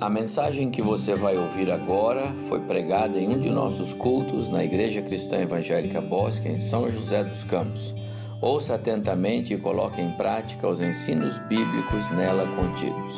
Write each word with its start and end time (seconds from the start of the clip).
A 0.00 0.10
mensagem 0.10 0.72
que 0.72 0.82
você 0.82 1.14
vai 1.14 1.36
ouvir 1.38 1.70
agora 1.70 2.34
foi 2.48 2.58
pregada 2.60 3.16
em 3.16 3.28
um 3.28 3.38
de 3.38 3.48
nossos 3.48 3.92
cultos 3.92 4.50
na 4.50 4.64
Igreja 4.64 5.00
Cristã 5.00 5.38
Evangélica 5.38 6.00
Bosque, 6.00 6.48
em 6.48 6.58
São 6.58 6.90
José 6.90 7.22
dos 7.22 7.44
Campos. 7.44 7.94
Ouça 8.42 8.74
atentamente 8.74 9.54
e 9.54 9.58
coloque 9.58 10.00
em 10.00 10.10
prática 10.10 10.68
os 10.68 10.82
ensinos 10.82 11.38
bíblicos 11.38 12.10
nela 12.10 12.44
contidos. 12.56 13.14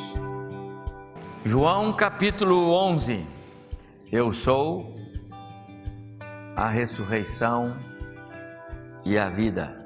João 1.46 1.94
capítulo 1.94 2.70
11. 2.70 3.24
Eu 4.12 4.30
sou 4.30 4.94
a 6.54 6.68
ressurreição 6.68 7.74
e 9.02 9.16
a 9.16 9.30
vida, 9.30 9.78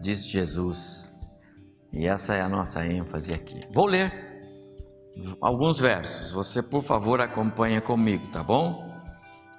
diz 0.00 0.26
Jesus. 0.26 1.14
E 1.92 2.06
essa 2.06 2.34
é 2.34 2.40
a 2.40 2.48
nossa 2.48 2.84
ênfase 2.86 3.34
aqui. 3.34 3.60
Vou 3.70 3.84
ler 3.84 4.29
alguns 5.40 5.78
versos. 5.78 6.32
Você, 6.32 6.62
por 6.62 6.82
favor, 6.82 7.20
acompanha 7.20 7.80
comigo, 7.80 8.28
tá 8.28 8.42
bom? 8.42 8.90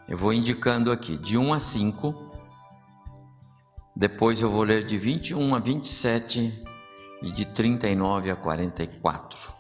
Eu 0.08 0.18
vou 0.18 0.34
indicando 0.34 0.92
aqui, 0.92 1.18
de 1.18 1.38
1 1.38 1.54
a 1.54 1.60
5. 1.60 2.32
Depois 3.96 4.42
eu 4.42 4.50
vou 4.50 4.64
ler 4.64 4.84
de 4.84 4.98
21 4.98 5.56
a 5.56 5.60
27 5.60 6.64
e 7.22 7.32
de 7.32 7.46
39 7.46 8.32
a 8.32 8.36
44. 8.36 9.54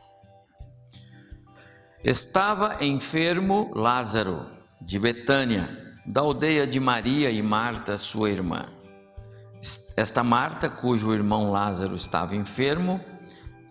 Estava 2.03 2.83
enfermo 2.83 3.71
Lázaro, 3.75 4.45
de 4.81 4.97
Betânia, 4.97 5.93
da 6.05 6.21
aldeia 6.21 6.65
de 6.65 6.79
Maria 6.79 7.29
e 7.29 7.41
Marta, 7.41 7.95
sua 7.95 8.31
irmã. 8.31 8.65
Esta 9.95 10.23
Marta, 10.23 10.67
cujo 10.67 11.13
irmão 11.13 11.51
Lázaro 11.51 11.95
estava 11.95 12.35
enfermo, 12.35 12.99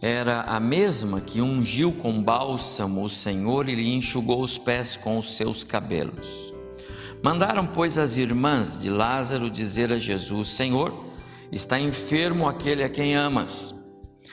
era 0.01 0.43
a 0.43 0.59
mesma 0.59 1.21
que 1.21 1.43
ungiu 1.43 1.93
com 1.93 2.23
bálsamo 2.23 3.05
o 3.05 3.09
Senhor 3.09 3.69
e 3.69 3.75
lhe 3.75 3.95
enxugou 3.95 4.41
os 4.41 4.57
pés 4.57 4.97
com 4.97 5.19
os 5.19 5.37
seus 5.37 5.63
cabelos. 5.63 6.55
Mandaram, 7.23 7.67
pois, 7.67 7.99
as 7.99 8.17
irmãs 8.17 8.79
de 8.81 8.89
Lázaro 8.89 9.51
dizer 9.51 9.93
a 9.93 9.99
Jesus: 9.99 10.49
Senhor, 10.49 11.05
está 11.53 11.79
enfermo 11.79 12.49
aquele 12.49 12.83
a 12.83 12.89
quem 12.89 13.15
amas. 13.15 13.75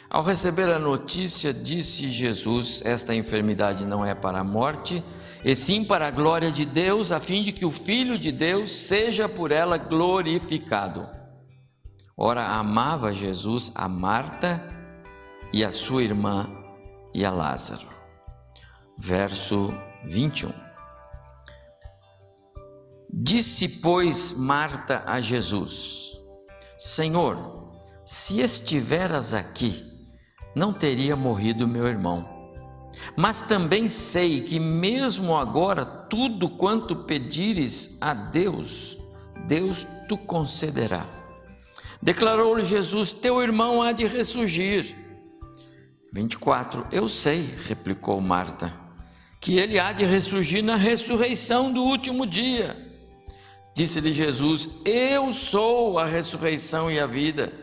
Ao 0.09 0.23
receber 0.23 0.69
a 0.69 0.79
notícia, 0.79 1.53
disse 1.53 2.09
Jesus: 2.09 2.81
Esta 2.85 3.13
enfermidade 3.13 3.85
não 3.85 4.05
é 4.05 4.15
para 4.15 4.39
a 4.39 4.45
morte, 4.45 5.03
e 5.43 5.53
sim 5.53 5.83
para 5.83 6.07
a 6.07 6.11
glória 6.11 6.49
de 6.49 6.63
Deus, 6.63 7.11
a 7.11 7.19
fim 7.19 7.43
de 7.43 7.51
que 7.51 7.65
o 7.65 7.71
Filho 7.71 8.17
de 8.17 8.31
Deus 8.31 8.71
seja 8.71 9.27
por 9.27 9.51
ela 9.51 9.77
glorificado. 9.77 11.09
Ora, 12.15 12.47
amava 12.47 13.13
Jesus 13.13 13.69
a 13.75 13.89
Marta 13.89 14.76
e 15.53 15.63
a 15.63 15.71
sua 15.71 16.03
irmã 16.03 16.49
e 17.13 17.25
a 17.25 17.31
Lázaro. 17.31 17.87
Verso 18.97 19.73
21. 20.05 20.51
Disse, 23.09 23.67
pois, 23.67 24.31
Marta 24.31 25.03
a 25.05 25.19
Jesus: 25.19 26.19
Senhor, 26.77 27.71
se 28.05 28.41
estiveras 28.41 29.33
aqui, 29.33 29.83
não 30.55 30.73
teria 30.73 31.15
morrido 31.15 31.67
meu 31.67 31.87
irmão. 31.87 32.37
Mas 33.15 33.41
também 33.41 33.87
sei 33.87 34.41
que, 34.41 34.59
mesmo 34.59 35.35
agora, 35.35 35.85
tudo 35.85 36.49
quanto 36.49 36.95
pedires 36.95 37.97
a 38.01 38.13
Deus, 38.13 38.97
Deus 39.47 39.85
tu 40.07 40.17
concederá. 40.17 41.05
Declarou-lhe 42.01 42.63
Jesus: 42.63 43.11
Teu 43.11 43.41
irmão 43.41 43.81
há 43.81 43.91
de 43.91 44.05
ressurgir. 44.05 45.06
24. 46.13 46.87
Eu 46.91 47.07
sei, 47.07 47.53
replicou 47.67 48.19
Marta, 48.21 48.73
que 49.39 49.57
ele 49.57 49.79
há 49.79 49.91
de 49.91 50.05
ressurgir 50.05 50.63
na 50.63 50.75
ressurreição 50.75 51.71
do 51.71 51.83
último 51.83 52.25
dia. 52.25 52.75
Disse-lhe 53.75 54.11
Jesus: 54.11 54.69
Eu 54.83 55.31
sou 55.31 55.99
a 55.99 56.05
ressurreição 56.05 56.91
e 56.91 56.99
a 56.99 57.05
vida. 57.05 57.53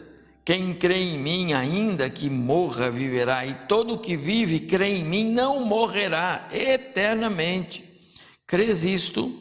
Quem 0.44 0.74
crê 0.74 0.98
em 0.98 1.18
mim, 1.18 1.54
ainda 1.54 2.10
que 2.10 2.28
morra, 2.28 2.90
viverá, 2.90 3.46
e 3.46 3.54
todo 3.66 3.98
que 3.98 4.14
vive 4.14 4.56
e 4.56 4.60
crê 4.60 4.98
em 4.98 5.04
mim 5.04 5.32
não 5.32 5.64
morrerá 5.64 6.48
eternamente. 6.52 7.82
Crês 8.46 8.84
isto? 8.84 9.32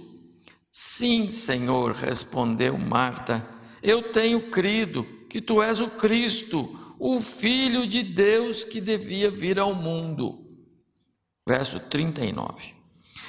Sim, 0.72 1.30
Senhor, 1.30 1.92
respondeu 1.92 2.78
Marta. 2.78 3.46
Eu 3.84 4.12
tenho 4.14 4.50
crido 4.50 5.04
que 5.30 5.42
tu 5.42 5.62
és 5.62 5.82
o 5.82 5.90
Cristo 5.90 6.80
o 7.06 7.20
Filho 7.20 7.86
de 7.86 8.02
Deus 8.02 8.64
que 8.64 8.80
devia 8.80 9.30
vir 9.30 9.60
ao 9.60 9.76
mundo. 9.76 10.40
Verso 11.46 11.78
39. 11.78 12.74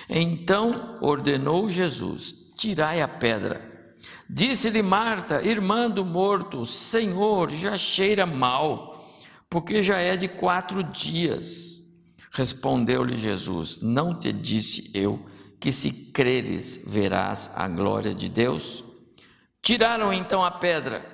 Então 0.08 0.96
ordenou 1.00 1.68
Jesus: 1.68 2.32
Tirai 2.56 3.00
a 3.00 3.08
pedra. 3.08 3.96
Disse-lhe 4.30 4.80
Marta, 4.80 5.42
irmã 5.42 5.90
do 5.90 6.04
morto: 6.04 6.64
Senhor, 6.64 7.50
já 7.50 7.76
cheira 7.76 8.24
mal, 8.24 9.12
porque 9.50 9.82
já 9.82 9.98
é 9.98 10.16
de 10.16 10.28
quatro 10.28 10.84
dias. 10.84 11.82
Respondeu-lhe 12.30 13.16
Jesus: 13.16 13.80
Não 13.80 14.16
te 14.16 14.32
disse 14.32 14.88
eu 14.94 15.26
que 15.58 15.72
se 15.72 15.90
creres 15.90 16.80
verás 16.86 17.50
a 17.56 17.66
glória 17.66 18.14
de 18.14 18.28
Deus? 18.28 18.84
Tiraram 19.60 20.12
então 20.12 20.44
a 20.44 20.52
pedra. 20.52 21.13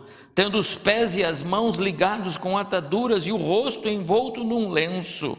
tendo 0.33 0.57
os 0.57 0.75
pés 0.75 1.17
e 1.17 1.23
as 1.23 1.41
mãos 1.41 1.77
ligados 1.77 2.37
com 2.37 2.57
ataduras 2.57 3.27
e 3.27 3.31
o 3.31 3.37
rosto 3.37 3.87
envolto 3.87 4.43
num 4.43 4.69
lenço. 4.69 5.37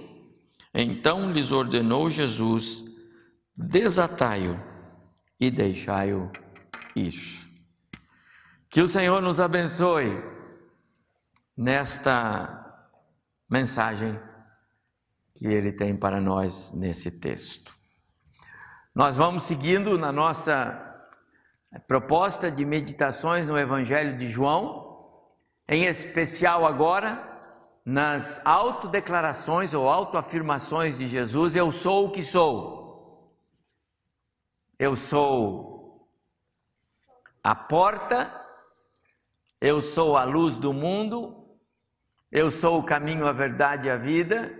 Então 0.74 1.32
lhes 1.32 1.52
ordenou 1.52 2.08
Jesus: 2.08 2.84
desatai-o 3.56 4.60
e 5.38 5.50
deixai-o 5.50 6.30
ir. 6.94 7.14
Que 8.70 8.80
o 8.80 8.88
Senhor 8.88 9.20
nos 9.20 9.40
abençoe 9.40 10.22
nesta 11.56 12.58
mensagem 13.50 14.18
que 15.34 15.46
Ele 15.46 15.72
tem 15.72 15.94
para 15.96 16.20
nós 16.20 16.72
nesse 16.74 17.18
texto. 17.20 17.74
Nós 18.94 19.16
vamos 19.16 19.42
seguindo 19.42 19.98
na 19.98 20.12
nossa 20.12 20.90
proposta 21.86 22.50
de 22.50 22.64
meditações 22.64 23.46
no 23.46 23.58
Evangelho 23.58 24.16
de 24.16 24.28
João, 24.28 24.81
em 25.68 25.84
especial 25.84 26.66
agora 26.66 27.30
nas 27.84 28.44
autodeclarações 28.46 29.74
ou 29.74 29.88
autoafirmações 29.88 30.98
de 30.98 31.06
Jesus: 31.06 31.56
Eu 31.56 31.72
sou 31.72 32.06
o 32.06 32.10
que 32.10 32.22
sou. 32.22 32.82
Eu 34.78 34.96
sou 34.96 36.08
a 37.42 37.54
porta, 37.54 38.32
eu 39.60 39.80
sou 39.80 40.16
a 40.16 40.24
luz 40.24 40.58
do 40.58 40.72
mundo, 40.72 41.58
eu 42.30 42.50
sou 42.50 42.78
o 42.78 42.84
caminho, 42.84 43.26
a 43.26 43.32
verdade 43.32 43.88
e 43.88 43.90
a 43.90 43.96
vida. 43.96 44.58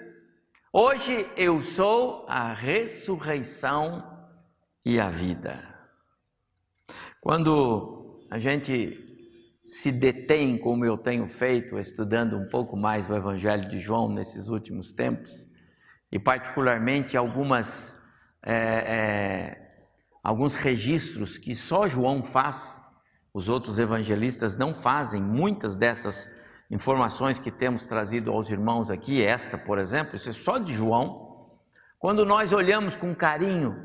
Hoje 0.73 1.31
eu 1.37 1.63
sou 1.63 2.25
a 2.29 2.53
ressurreição 2.53 4.29
e 4.85 4.99
a 4.99 5.11
vida. 5.11 5.73
Quando 7.21 8.27
a 8.31 8.39
gente 8.39 9.02
se 9.65 9.93
detém, 9.93 10.59
como 10.59 10.85
eu 10.85 10.97
tenho 10.97 11.27
feito, 11.27 11.79
estudando 11.79 12.37
um 12.37 12.49
pouco 12.49 12.77
mais 12.77 13.09
o 13.09 13.15
Evangelho 13.15 13.69
de 13.69 13.79
João 13.79 14.09
nesses 14.09 14.49
últimos 14.49 14.93
tempos, 14.93 15.47
e 16.11 16.19
particularmente 16.19 17.17
algumas, 17.17 17.97
é, 18.43 18.55
é, 18.55 19.87
alguns 20.23 20.55
registros 20.55 21.39
que 21.39 21.55
só 21.55 21.87
João 21.87 22.23
faz, 22.23 22.85
os 23.33 23.49
outros 23.49 23.79
evangelistas 23.79 24.57
não 24.57 24.75
fazem, 24.75 25.23
muitas 25.23 25.77
dessas 25.77 26.29
informações 26.71 27.39
que 27.39 27.51
temos 27.51 27.87
trazido 27.87 28.31
aos 28.33 28.51
irmãos 28.51 28.91
aqui, 28.91 29.23
esta, 29.23 29.57
por 29.57 29.79
exemplo, 29.79 30.17
isso 30.17 30.29
é 30.29 30.33
só 30.33 30.59
de 30.59 30.73
João. 30.73 31.61
Quando 31.99 32.27
nós 32.27 32.53
olhamos 32.53 32.97
com 32.97 33.15
carinho 33.15 33.77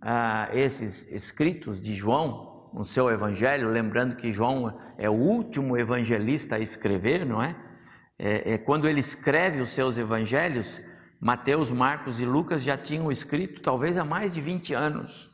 ah, 0.00 0.48
esses 0.52 1.10
escritos 1.10 1.80
de 1.80 1.94
João, 1.94 2.53
no 2.74 2.84
seu 2.84 3.08
evangelho, 3.08 3.70
lembrando 3.70 4.16
que 4.16 4.32
João 4.32 4.76
é 4.98 5.08
o 5.08 5.12
último 5.12 5.78
evangelista 5.78 6.56
a 6.56 6.58
escrever, 6.58 7.24
não 7.24 7.40
é? 7.40 7.56
é? 8.18 8.54
É, 8.54 8.58
quando 8.58 8.88
ele 8.88 8.98
escreve 8.98 9.60
os 9.60 9.68
seus 9.68 9.96
evangelhos, 9.96 10.80
Mateus, 11.20 11.70
Marcos 11.70 12.20
e 12.20 12.24
Lucas 12.24 12.64
já 12.64 12.76
tinham 12.76 13.12
escrito 13.12 13.62
talvez 13.62 13.96
há 13.96 14.04
mais 14.04 14.34
de 14.34 14.40
20 14.40 14.74
anos. 14.74 15.30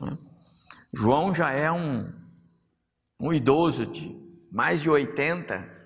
Né? 0.00 0.16
João 0.94 1.34
já 1.34 1.52
é 1.52 1.70
um, 1.70 2.10
um 3.20 3.34
idoso 3.34 3.84
de 3.84 4.18
mais 4.50 4.80
de 4.80 4.88
80. 4.88 5.76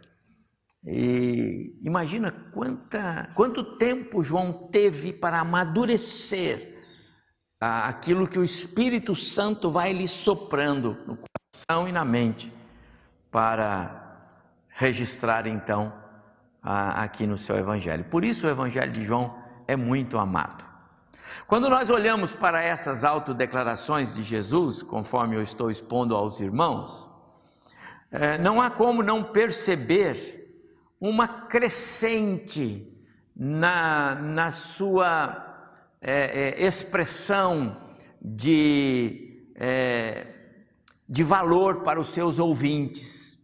E 0.87 1.81
imagina 1.82 2.31
quanta, 2.31 3.32
quanto 3.34 3.76
tempo 3.76 4.22
João 4.22 4.69
teve 4.69 5.12
para 5.12 5.40
amadurecer 5.40 6.71
aquilo 7.64 8.26
que 8.26 8.41
o 8.41 8.44
Espírito 8.44 9.14
Santo 9.14 9.70
vai 9.70 9.93
lhe 9.93 10.09
soprando 10.09 10.99
no 11.06 11.17
coração 11.17 11.88
e 11.88 11.93
na 11.93 12.05
mente 12.05 12.53
para 13.31 14.26
registrar 14.69 15.47
então 15.47 15.93
aqui 16.61 17.25
no 17.25 17.38
seu 17.38 17.56
Evangelho. 17.56 18.05
Por 18.05 18.25
isso 18.25 18.49
o 18.49 18.50
Evangelho 18.50 18.91
de 18.91 19.05
João 19.05 19.37
é 19.69 19.76
muito 19.76 20.19
amado. 20.19 20.64
Quando 21.47 21.70
nós 21.70 21.88
olhamos 21.88 22.35
para 22.35 22.62
essas 22.62 23.05
autodeclarações 23.05 24.12
de 24.12 24.25
Jesus, 24.25 24.82
conforme 24.82 25.37
eu 25.37 25.43
estou 25.43 25.70
expondo 25.70 26.17
aos 26.17 26.41
irmãos, 26.41 27.09
é, 28.11 28.38
não 28.38 28.61
há 28.61 28.70
como 28.70 29.05
não 29.05 29.23
perceber 29.23 30.67
uma 31.00 31.29
crescente 31.29 32.93
na, 33.37 34.17
na 34.17 34.50
sua 34.50 35.51
é, 36.02 36.60
é, 36.60 36.66
expressão 36.66 37.94
de, 38.20 39.46
é, 39.54 40.26
de 41.08 41.22
valor 41.22 41.82
para 41.82 42.00
os 42.00 42.08
seus 42.08 42.40
ouvintes. 42.40 43.40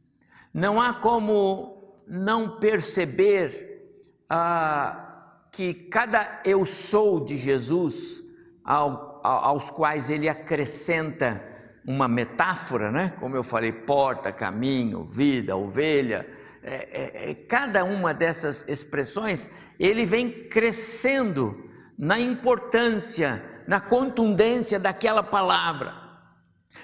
Não 0.53 0.81
há 0.81 0.95
como 0.95 2.03
não 2.07 2.59
perceber 2.59 3.95
ah, 4.29 5.45
que 5.53 5.73
cada 5.73 6.41
eu 6.45 6.67
sou 6.67 7.25
de 7.25 7.37
Jesus, 7.37 8.23
ao, 8.65 9.21
aos 9.23 9.71
quais 9.71 10.11
ele 10.11 10.29
acrescenta 10.29 11.43
uma 11.87 12.07
metáfora, 12.07 12.91
né? 12.91 13.15
como 13.19 13.37
eu 13.37 13.43
falei, 13.43 13.73
porta, 13.73 14.31
caminho, 14.31 15.05
vida, 15.05 15.57
ovelha, 15.57 16.27
é, 16.63 16.75
é, 16.75 17.31
é, 17.31 17.35
cada 17.35 17.85
uma 17.85 18.13
dessas 18.13 18.69
expressões, 18.69 19.49
ele 19.79 20.05
vem 20.05 20.31
crescendo 20.49 21.68
na 21.99 22.19
importância, 22.19 23.43
na 23.67 23.81
contundência 23.81 24.79
daquela 24.79 25.23
palavra. 25.23 25.95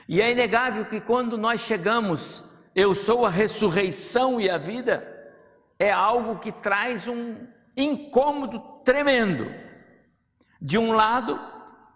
E 0.08 0.20
é 0.20 0.32
inegável 0.32 0.84
que 0.84 1.00
quando 1.00 1.38
nós 1.38 1.60
chegamos, 1.60 2.42
eu 2.74 2.94
sou 2.94 3.24
a 3.24 3.30
ressurreição 3.30 4.40
e 4.40 4.50
a 4.50 4.58
vida, 4.58 5.06
é 5.78 5.90
algo 5.90 6.38
que 6.38 6.50
traz 6.50 7.06
um, 7.06 7.36
incômodo 7.76 8.58
tremendo. 8.84 9.46
De 10.60 10.78
um 10.78 10.92
lado, 10.92 11.38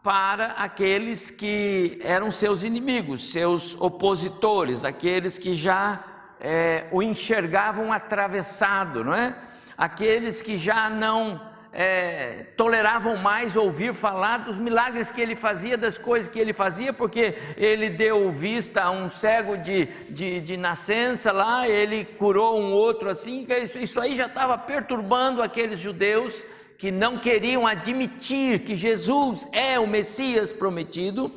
para 0.03 0.53
aqueles 0.53 1.31
que 1.31 1.99
eram 2.03 2.31
seus 2.31 2.63
inimigos, 2.63 3.33
seus 3.33 3.81
opositores, 3.81 4.85
aqueles 4.85 5.39
que 5.39 5.55
já 5.55 6.05
é, 6.41 6.87
o 6.93 7.03
enxergavam 7.03 7.93
atravessado, 7.93 9.03
não 9.03 9.15
é? 9.15 9.37
Aqueles 9.77 10.43
que 10.43 10.57
já 10.57 10.91
não 10.91 11.48
é, 11.73 12.47
toleravam 12.57 13.17
mais 13.17 13.57
ouvir 13.57 13.93
falar 13.95 14.39
dos 14.39 14.59
milagres 14.59 15.11
que 15.11 15.21
ele 15.21 15.37
fazia, 15.37 15.77
das 15.77 15.99
coisas 15.99 16.29
que 16.29 16.39
ele 16.39 16.53
fazia, 16.53 16.93
porque 16.93 17.35
ele 17.57 17.91
deu 17.91 18.31
vista 18.33 18.83
a 18.83 18.91
um 18.91 19.09
cego 19.09 19.57
de, 19.57 19.87
de, 20.09 20.41
de 20.41 20.57
nascença 20.57 21.33
lá, 21.33 21.69
ele 21.69 22.05
curou 22.05 22.59
um 22.61 22.73
outro 22.73 23.11
assim, 23.11 23.47
isso, 23.63 23.79
isso 23.79 24.01
aí 24.01 24.15
já 24.15 24.27
estava 24.27 24.57
perturbando 24.57 25.43
aqueles 25.43 25.79
judeus 25.79 26.47
que 26.79 26.91
não 26.91 27.19
queriam 27.19 27.67
admitir 27.67 28.61
que 28.61 28.77
Jesus 28.77 29.47
é 29.53 29.79
o 29.81 29.87
Messias 29.87 30.53
prometido. 30.53 31.31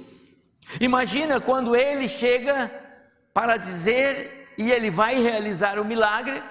Imagina 0.79 1.41
quando 1.41 1.75
ele 1.75 2.07
chega 2.07 2.71
para 3.33 3.57
dizer 3.57 4.53
e 4.57 4.71
ele 4.71 4.91
vai 4.91 5.19
realizar 5.19 5.79
o 5.79 5.85
milagre 5.85 6.41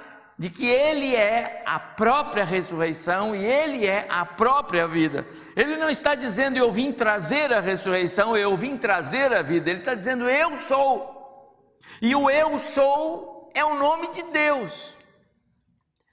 de 0.40 0.48
que 0.48 0.66
Ele 0.66 1.14
é 1.14 1.62
a 1.66 1.78
própria 1.78 2.46
ressurreição 2.46 3.36
e 3.36 3.44
Ele 3.44 3.86
é 3.86 4.06
a 4.08 4.24
própria 4.24 4.88
vida. 4.88 5.26
Ele 5.54 5.76
não 5.76 5.90
está 5.90 6.14
dizendo 6.14 6.56
eu 6.56 6.72
vim 6.72 6.94
trazer 6.94 7.52
a 7.52 7.60
ressurreição, 7.60 8.34
eu 8.34 8.56
vim 8.56 8.78
trazer 8.78 9.34
a 9.34 9.42
vida. 9.42 9.68
Ele 9.68 9.80
está 9.80 9.92
dizendo 9.92 10.26
eu 10.26 10.58
sou. 10.58 11.76
E 12.00 12.14
o 12.14 12.30
eu 12.30 12.58
sou 12.58 13.52
é 13.54 13.62
o 13.62 13.74
nome 13.74 14.12
de 14.12 14.22
Deus. 14.22 14.96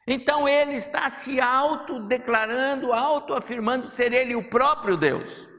Então 0.05 0.45
ele 0.45 0.73
está 0.73 1.09
se 1.09 1.39
autodeclarando, 1.39 2.91
autoafirmando 2.91 3.87
ser 3.87 4.11
ele 4.11 4.35
o 4.35 4.43
próprio 4.43 4.97
Deus. 4.97 5.49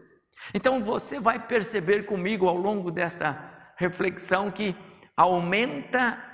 Então 0.52 0.82
você 0.82 1.18
vai 1.18 1.38
perceber 1.38 2.02
comigo 2.02 2.46
ao 2.46 2.56
longo 2.58 2.90
desta 2.90 3.72
reflexão 3.78 4.50
que 4.50 4.76
aumenta 5.16 6.27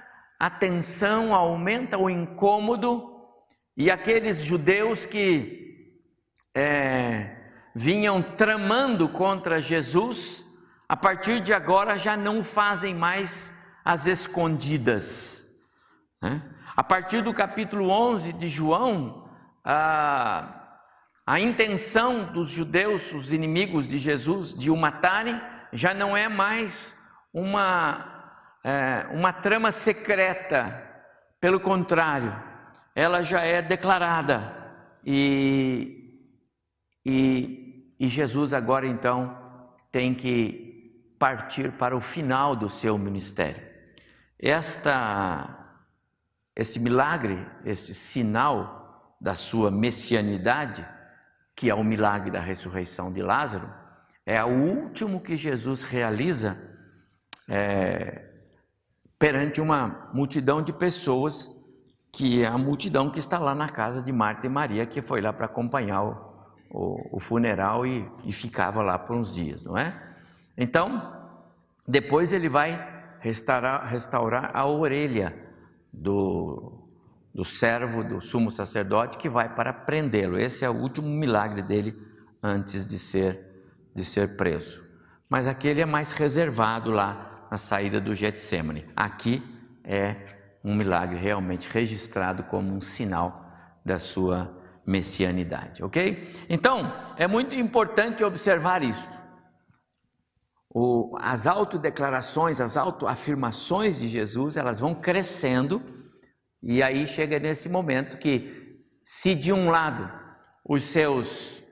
a 0.44 0.50
tensão, 0.50 1.34
aumenta 1.34 1.96
o 1.96 2.10
incômodo, 2.10 3.18
e 3.74 3.90
aqueles 3.90 4.44
judeus 4.44 5.06
que 5.06 5.88
é, 6.54 7.34
vinham 7.74 8.20
tramando 8.20 9.08
contra 9.08 9.58
Jesus, 9.58 10.44
a 10.86 10.94
partir 10.94 11.40
de 11.40 11.54
agora 11.54 11.96
já 11.96 12.14
não 12.14 12.42
fazem 12.42 12.94
mais 12.94 13.58
as 13.82 14.06
escondidas. 14.06 15.50
Né? 16.20 16.42
A 16.76 16.84
partir 16.84 17.22
do 17.22 17.32
capítulo 17.32 17.88
11 17.88 18.34
de 18.34 18.50
João, 18.50 19.26
a, 19.64 20.78
a 21.26 21.40
intenção 21.40 22.30
dos 22.34 22.50
judeus, 22.50 23.14
os 23.14 23.32
inimigos 23.32 23.88
de 23.88 23.96
Jesus, 23.96 24.52
de 24.52 24.70
o 24.70 24.76
matarem, 24.76 25.40
já 25.72 25.94
não 25.94 26.14
é 26.14 26.28
mais 26.28 26.94
uma 27.32 28.13
é, 28.64 29.06
uma 29.10 29.30
trama 29.30 29.70
secreta, 29.70 30.82
pelo 31.38 31.60
contrário, 31.60 32.34
ela 32.94 33.22
já 33.22 33.42
é 33.42 33.60
declarada 33.60 34.56
e, 35.04 36.32
e, 37.04 37.94
e 38.00 38.08
Jesus 38.08 38.54
agora 38.54 38.86
então 38.86 39.36
tem 39.92 40.14
que 40.14 41.14
partir 41.18 41.72
para 41.72 41.94
o 41.94 42.00
final 42.00 42.56
do 42.56 42.70
seu 42.70 42.96
ministério. 42.96 43.62
Esta, 44.38 45.76
esse 46.56 46.80
milagre, 46.80 47.46
este 47.64 47.92
sinal 47.92 49.14
da 49.20 49.34
sua 49.34 49.70
messianidade, 49.70 50.86
que 51.54 51.68
é 51.68 51.74
o 51.74 51.84
milagre 51.84 52.30
da 52.30 52.40
ressurreição 52.40 53.12
de 53.12 53.22
Lázaro, 53.22 53.72
é 54.24 54.42
o 54.42 54.48
último 54.48 55.20
que 55.20 55.36
Jesus 55.36 55.82
realiza 55.82 56.58
é, 57.48 58.23
perante 59.18 59.60
uma 59.60 60.10
multidão 60.12 60.62
de 60.62 60.72
pessoas, 60.72 61.50
que 62.12 62.42
é 62.42 62.46
a 62.46 62.58
multidão 62.58 63.10
que 63.10 63.18
está 63.18 63.38
lá 63.38 63.54
na 63.54 63.68
casa 63.68 64.02
de 64.02 64.12
Marta 64.12 64.46
e 64.46 64.50
Maria, 64.50 64.86
que 64.86 65.02
foi 65.02 65.20
lá 65.20 65.32
para 65.32 65.46
acompanhar 65.46 66.02
o, 66.02 66.34
o, 66.70 67.16
o 67.16 67.20
funeral 67.20 67.86
e, 67.86 68.08
e, 68.24 68.32
ficava 68.32 68.82
lá 68.82 68.98
por 68.98 69.16
uns 69.16 69.34
dias, 69.34 69.64
não 69.64 69.76
é? 69.76 70.00
Então, 70.56 71.12
depois 71.86 72.32
ele 72.32 72.48
vai 72.48 72.92
restaurar, 73.20 73.86
restaurar 73.86 74.50
a 74.54 74.66
orelha 74.66 75.34
do, 75.92 76.88
do 77.34 77.44
servo 77.44 78.04
do 78.04 78.20
sumo 78.20 78.50
sacerdote 78.50 79.18
que 79.18 79.28
vai 79.28 79.52
para 79.52 79.72
prendê-lo. 79.72 80.38
Esse 80.38 80.64
é 80.64 80.70
o 80.70 80.74
último 80.74 81.08
milagre 81.08 81.62
dele 81.62 81.98
antes 82.42 82.86
de 82.86 82.98
ser, 82.98 83.66
de 83.94 84.04
ser 84.04 84.36
preso. 84.36 84.84
Mas 85.28 85.48
aquele 85.48 85.80
é 85.80 85.86
mais 85.86 86.12
reservado 86.12 86.90
lá 86.90 87.33
na 87.54 87.58
saída 87.58 88.00
do 88.00 88.12
Getsemane. 88.16 88.84
Aqui 88.96 89.40
é 89.84 90.16
um 90.64 90.74
milagre 90.74 91.16
realmente 91.16 91.68
registrado 91.68 92.42
como 92.42 92.74
um 92.74 92.80
sinal 92.80 93.48
da 93.86 93.96
sua 93.96 94.60
messianidade, 94.84 95.80
ok? 95.84 96.28
Então, 96.48 96.92
é 97.16 97.28
muito 97.28 97.54
importante 97.54 98.24
observar 98.24 98.82
isto. 98.82 99.16
O, 100.68 101.16
as 101.20 101.46
autodeclarações, 101.46 102.60
as 102.60 102.76
autoafirmações 102.76 104.00
de 104.00 104.08
Jesus, 104.08 104.56
elas 104.56 104.80
vão 104.80 104.92
crescendo, 104.92 105.80
e 106.60 106.82
aí 106.82 107.06
chega 107.06 107.38
nesse 107.38 107.68
momento 107.68 108.18
que, 108.18 108.82
se 109.04 109.32
de 109.32 109.52
um 109.52 109.70
lado 109.70 110.10
os 110.68 110.82
seus, 110.82 111.62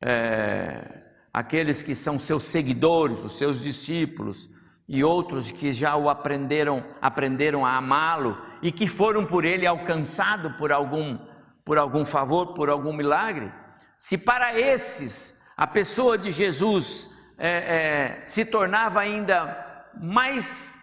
é, 0.00 1.02
aqueles 1.32 1.82
que 1.82 1.96
são 1.96 2.20
seus 2.20 2.44
seguidores, 2.44 3.24
os 3.24 3.36
seus 3.36 3.60
discípulos, 3.60 4.48
e 4.88 5.04
outros 5.04 5.52
que 5.52 5.70
já 5.70 5.96
o 5.96 6.08
aprenderam, 6.08 6.82
aprenderam 7.00 7.66
a 7.66 7.76
amá-lo 7.76 8.40
e 8.62 8.72
que 8.72 8.88
foram 8.88 9.26
por 9.26 9.44
ele 9.44 9.66
alcançados 9.66 10.56
por 10.56 10.72
algum, 10.72 11.18
por 11.62 11.76
algum 11.76 12.06
favor, 12.06 12.54
por 12.54 12.70
algum 12.70 12.92
milagre, 12.92 13.52
se 13.98 14.16
para 14.16 14.58
esses 14.58 15.38
a 15.54 15.66
pessoa 15.66 16.16
de 16.16 16.30
Jesus 16.30 17.10
é, 17.36 17.48
é, 17.48 18.22
se 18.24 18.46
tornava 18.46 19.00
ainda 19.00 19.86
mais 20.00 20.80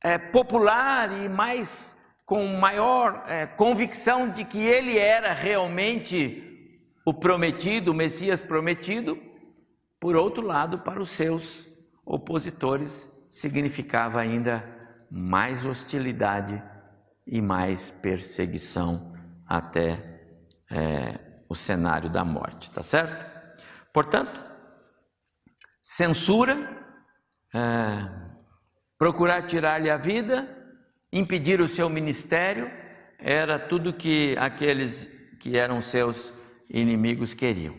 é, 0.00 0.16
popular 0.16 1.10
e 1.20 1.28
mais 1.28 1.98
com 2.24 2.46
maior 2.46 3.24
é, 3.26 3.46
convicção 3.46 4.28
de 4.30 4.44
que 4.44 4.60
ele 4.60 4.96
era 4.96 5.32
realmente 5.32 6.46
o 7.04 7.12
prometido, 7.12 7.90
o 7.90 7.94
Messias 7.94 8.40
prometido, 8.40 9.18
por 9.98 10.14
outro 10.14 10.46
lado, 10.46 10.78
para 10.78 11.00
os 11.00 11.10
seus 11.10 11.66
opositores 12.04 13.19
significava 13.30 14.20
ainda 14.20 14.64
mais 15.08 15.64
hostilidade 15.64 16.60
e 17.24 17.40
mais 17.40 17.90
perseguição 17.90 19.14
até 19.46 20.20
é, 20.68 21.42
o 21.48 21.54
cenário 21.54 22.10
da 22.10 22.24
morte, 22.24 22.70
tá 22.70 22.82
certo? 22.82 23.24
Portanto, 23.92 24.42
censura, 25.80 26.56
é, 27.54 27.60
procurar 28.98 29.42
tirar-lhe 29.46 29.90
a 29.90 29.96
vida, 29.96 30.48
impedir 31.12 31.60
o 31.60 31.68
seu 31.68 31.88
ministério, 31.88 32.70
era 33.18 33.58
tudo 33.58 33.92
que 33.92 34.36
aqueles 34.38 35.06
que 35.38 35.56
eram 35.56 35.80
seus 35.80 36.34
inimigos 36.68 37.32
queriam. 37.32 37.76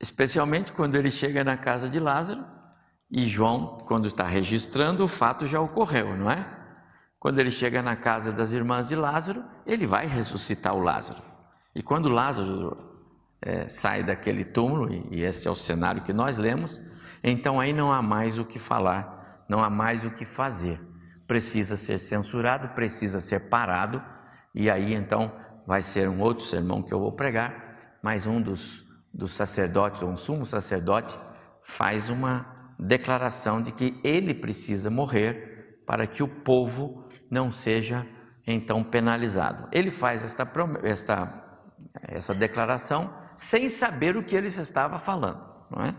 Especialmente 0.00 0.72
quando 0.72 0.94
ele 0.94 1.10
chega 1.10 1.42
na 1.42 1.56
casa 1.56 1.88
de 1.88 1.98
Lázaro 1.98 2.57
e 3.10 3.26
João, 3.26 3.78
quando 3.86 4.06
está 4.06 4.24
registrando, 4.24 5.02
o 5.02 5.08
fato 5.08 5.46
já 5.46 5.60
ocorreu, 5.60 6.16
não 6.16 6.30
é? 6.30 6.46
Quando 7.18 7.38
ele 7.38 7.50
chega 7.50 7.80
na 7.80 7.96
casa 7.96 8.30
das 8.30 8.52
irmãs 8.52 8.88
de 8.88 8.94
Lázaro, 8.94 9.42
ele 9.66 9.86
vai 9.86 10.06
ressuscitar 10.06 10.74
o 10.74 10.80
Lázaro. 10.80 11.22
E 11.74 11.82
quando 11.82 12.08
Lázaro 12.08 12.76
é, 13.40 13.66
sai 13.66 14.02
daquele 14.02 14.44
túmulo, 14.44 14.92
e 15.10 15.22
esse 15.22 15.48
é 15.48 15.50
o 15.50 15.56
cenário 15.56 16.02
que 16.02 16.12
nós 16.12 16.36
lemos, 16.36 16.78
então 17.24 17.58
aí 17.58 17.72
não 17.72 17.92
há 17.92 18.02
mais 18.02 18.38
o 18.38 18.44
que 18.44 18.58
falar, 18.58 19.44
não 19.48 19.64
há 19.64 19.70
mais 19.70 20.04
o 20.04 20.10
que 20.10 20.24
fazer. 20.24 20.80
Precisa 21.26 21.76
ser 21.76 21.98
censurado, 21.98 22.68
precisa 22.68 23.20
ser 23.20 23.48
parado, 23.48 24.02
e 24.54 24.70
aí 24.70 24.92
então 24.92 25.32
vai 25.66 25.82
ser 25.82 26.08
um 26.08 26.20
outro 26.20 26.44
sermão 26.44 26.82
que 26.82 26.92
eu 26.92 27.00
vou 27.00 27.12
pregar, 27.12 27.98
mas 28.02 28.26
um 28.26 28.40
dos, 28.40 28.86
dos 29.12 29.32
sacerdotes, 29.32 30.02
ou 30.02 30.10
um 30.10 30.16
sumo 30.16 30.44
sacerdote, 30.44 31.18
faz 31.60 32.10
uma 32.10 32.57
declaração 32.78 33.60
de 33.60 33.72
que 33.72 33.98
ele 34.04 34.32
precisa 34.32 34.90
morrer 34.90 35.82
para 35.86 36.06
que 36.06 36.22
o 36.22 36.28
povo 36.28 37.08
não 37.30 37.50
seja 37.50 38.06
então 38.46 38.84
penalizado. 38.84 39.68
Ele 39.72 39.90
faz 39.90 40.22
esta, 40.24 40.50
esta, 40.82 41.60
essa 42.02 42.34
declaração 42.34 43.12
sem 43.36 43.68
saber 43.68 44.16
o 44.16 44.22
que 44.22 44.36
ele 44.36 44.46
estava 44.46 44.98
falando, 44.98 45.40
não 45.70 45.84
é? 45.84 45.94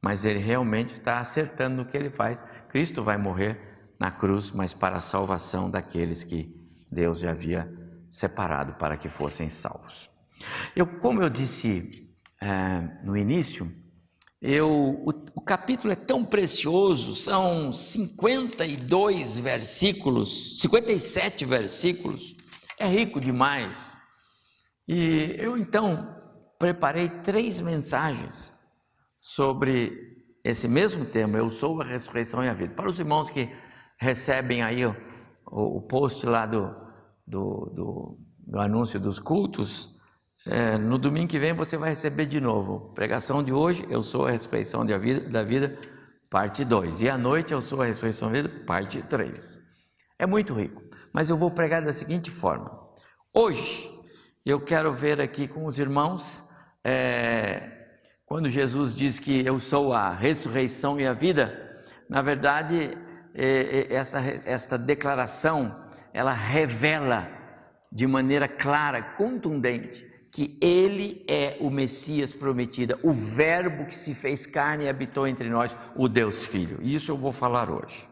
Mas 0.00 0.24
ele 0.24 0.38
realmente 0.38 0.92
está 0.92 1.18
acertando 1.18 1.76
no 1.76 1.86
que 1.86 1.96
ele 1.96 2.10
faz. 2.10 2.44
Cristo 2.68 3.02
vai 3.02 3.16
morrer 3.16 3.94
na 3.98 4.10
cruz, 4.10 4.50
mas 4.50 4.74
para 4.74 4.96
a 4.96 5.00
salvação 5.00 5.70
daqueles 5.70 6.24
que 6.24 6.52
Deus 6.90 7.20
já 7.20 7.30
havia 7.30 7.72
separado 8.10 8.74
para 8.74 8.96
que 8.96 9.08
fossem 9.08 9.48
salvos. 9.48 10.10
Eu, 10.74 10.86
como 10.98 11.22
eu 11.22 11.30
disse 11.30 12.12
é, 12.40 12.80
no 13.04 13.16
início, 13.16 13.70
eu, 14.42 14.68
o, 14.68 15.10
o, 15.36 15.40
capítulo 15.40 15.92
é 15.92 15.96
tão 15.96 16.24
precioso, 16.24 17.14
são 17.14 17.70
52 17.70 19.38
versículos, 19.38 20.60
57 20.60 21.44
versículos, 21.44 22.34
é 22.76 22.88
rico 22.88 23.20
demais. 23.20 23.96
E 24.88 25.36
eu 25.38 25.56
então 25.56 26.12
preparei 26.58 27.08
três 27.08 27.60
mensagens 27.60 28.52
sobre 29.16 29.96
esse 30.44 30.66
mesmo 30.66 31.04
tema, 31.04 31.38
eu 31.38 31.48
sou 31.48 31.80
a 31.80 31.84
ressurreição 31.84 32.42
e 32.42 32.48
a 32.48 32.52
vida. 32.52 32.74
Para 32.74 32.88
os 32.88 32.98
irmãos 32.98 33.30
que 33.30 33.48
recebem 33.96 34.60
aí 34.60 34.84
o, 34.84 34.96
o 35.46 35.80
post 35.82 36.26
lá 36.26 36.46
do, 36.46 36.74
do, 37.24 37.72
do, 37.72 38.18
do 38.38 38.58
anúncio 38.58 38.98
dos 38.98 39.20
cultos, 39.20 40.00
é, 40.46 40.76
no 40.76 40.98
domingo 40.98 41.28
que 41.28 41.38
vem 41.38 41.52
você 41.52 41.76
vai 41.76 41.90
receber 41.90 42.26
de 42.26 42.40
novo. 42.40 42.92
Pregação 42.94 43.42
de 43.42 43.52
hoje, 43.52 43.86
eu 43.88 44.00
sou 44.00 44.26
a 44.26 44.30
ressurreição 44.30 44.84
da 44.84 44.98
vida, 44.98 45.20
da 45.28 45.42
vida 45.42 45.78
parte 46.28 46.64
2. 46.64 47.02
E 47.02 47.08
à 47.08 47.16
noite 47.16 47.52
eu 47.52 47.60
sou 47.60 47.82
a 47.82 47.86
ressurreição 47.86 48.28
da 48.28 48.34
vida, 48.34 48.48
parte 48.66 49.02
3. 49.02 49.60
É 50.18 50.26
muito 50.26 50.54
rico. 50.54 50.82
Mas 51.12 51.28
eu 51.28 51.36
vou 51.36 51.50
pregar 51.50 51.84
da 51.84 51.92
seguinte 51.92 52.30
forma. 52.30 52.80
Hoje, 53.32 53.88
eu 54.44 54.60
quero 54.60 54.92
ver 54.92 55.20
aqui 55.20 55.46
com 55.46 55.66
os 55.66 55.78
irmãos, 55.78 56.48
é, 56.82 57.70
quando 58.26 58.48
Jesus 58.48 58.94
diz 58.94 59.18
que 59.18 59.46
eu 59.46 59.58
sou 59.58 59.92
a 59.92 60.10
ressurreição 60.10 60.98
e 60.98 61.06
a 61.06 61.12
vida, 61.12 61.70
na 62.08 62.20
verdade, 62.20 62.90
é, 63.34 63.88
é 63.90 63.94
esta, 63.94 64.20
esta 64.44 64.76
declaração, 64.76 65.88
ela 66.12 66.32
revela 66.32 67.28
de 67.92 68.06
maneira 68.06 68.48
clara, 68.48 69.02
contundente, 69.02 70.11
que 70.32 70.56
ele 70.62 71.22
é 71.28 71.58
o 71.60 71.70
Messias 71.70 72.32
prometido, 72.32 72.98
o 73.02 73.12
Verbo 73.12 73.84
que 73.84 73.94
se 73.94 74.14
fez 74.14 74.46
carne 74.46 74.84
e 74.84 74.88
habitou 74.88 75.26
entre 75.26 75.50
nós, 75.50 75.76
o 75.94 76.08
Deus 76.08 76.48
Filho. 76.48 76.78
Isso 76.80 77.12
eu 77.12 77.18
vou 77.18 77.30
falar 77.30 77.70
hoje. 77.70 78.08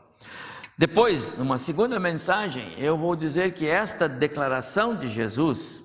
Depois, 0.76 1.34
numa 1.38 1.56
segunda 1.56 1.98
mensagem, 1.98 2.74
eu 2.76 2.96
vou 2.96 3.16
dizer 3.16 3.54
que 3.54 3.66
esta 3.66 4.06
declaração 4.06 4.94
de 4.94 5.08
Jesus 5.08 5.82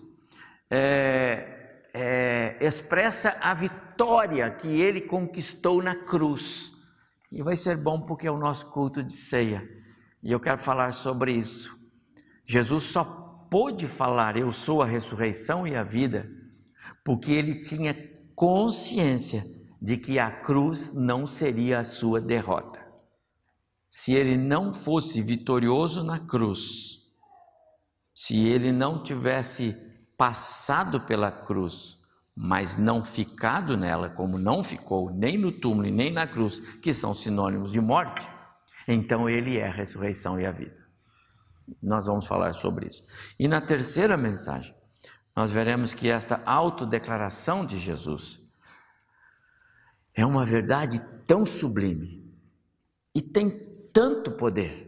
é, 0.70 1.86
é, 1.94 2.58
expressa 2.60 3.38
a 3.40 3.54
vitória 3.54 4.50
que 4.50 4.68
ele 4.68 5.00
conquistou 5.00 5.82
na 5.82 5.96
cruz. 5.96 6.74
E 7.32 7.42
vai 7.42 7.56
ser 7.56 7.78
bom 7.78 8.02
porque 8.02 8.28
é 8.28 8.32
o 8.32 8.38
nosso 8.38 8.68
culto 8.68 9.02
de 9.02 9.14
ceia. 9.14 9.66
E 10.22 10.34
eu 10.34 10.40
quero 10.40 10.58
falar 10.58 10.92
sobre 10.92 11.32
isso. 11.32 11.78
Jesus 12.46 12.86
só 12.86 13.25
pôde 13.56 13.88
falar: 13.88 14.36
Eu 14.36 14.52
sou 14.52 14.82
a 14.82 14.86
ressurreição 14.86 15.66
e 15.66 15.78
a 15.78 15.82
vida, 15.82 16.30
porque 17.06 17.32
ele 17.32 17.62
tinha 17.62 17.96
consciência 18.36 19.46
de 19.82 19.96
que 19.96 20.20
a 20.20 20.30
cruz 20.30 20.94
não 20.94 21.26
seria 21.26 21.80
a 21.80 21.84
sua 21.86 22.20
derrota. 22.20 22.86
Se 23.90 24.14
ele 24.14 24.36
não 24.36 24.74
fosse 24.74 25.22
vitorioso 25.22 26.04
na 26.04 26.20
cruz, 26.20 27.00
se 28.14 28.46
ele 28.46 28.74
não 28.74 29.02
tivesse 29.02 29.74
passado 30.18 31.00
pela 31.00 31.32
cruz, 31.32 31.98
mas 32.36 32.76
não 32.76 33.06
ficado 33.06 33.78
nela, 33.78 34.10
como 34.10 34.38
não 34.38 34.66
ficou 34.66 35.10
nem 35.12 35.38
no 35.38 35.54
túmulo 35.54 35.90
nem 35.90 36.12
na 36.12 36.28
cruz, 36.28 36.60
que 36.60 36.92
são 36.92 37.14
sinônimos 37.14 37.72
de 37.72 37.80
morte, 37.80 38.28
então 38.86 39.30
ele 39.30 39.58
é 39.58 39.66
a 39.66 39.72
ressurreição 39.72 40.38
e 40.38 40.46
a 40.46 40.52
vida. 40.52 40.85
Nós 41.82 42.06
vamos 42.06 42.28
falar 42.28 42.54
sobre 42.54 42.88
isso. 42.88 43.04
E 43.40 43.48
na 43.48 43.62
terceira 43.62 44.16
mensagem, 44.16 44.76
nós 45.36 45.52
veremos 45.52 45.94
que 45.94 46.10
esta 46.10 46.42
autodeclaração 46.46 47.66
de 47.66 47.78
Jesus 47.78 48.42
é 50.14 50.26
uma 50.26 50.46
verdade 50.46 51.00
tão 51.28 51.46
sublime 51.46 52.24
e 53.14 53.22
tem 53.22 53.50
tanto 53.92 54.32
poder 54.32 54.86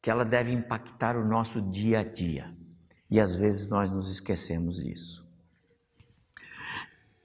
que 0.00 0.10
ela 0.10 0.24
deve 0.24 0.52
impactar 0.52 1.16
o 1.16 1.24
nosso 1.24 1.60
dia 1.60 2.00
a 2.00 2.04
dia. 2.04 2.54
E 3.10 3.20
às 3.20 3.34
vezes 3.34 3.68
nós 3.68 3.90
nos 3.90 4.10
esquecemos 4.10 4.76
disso. 4.76 5.22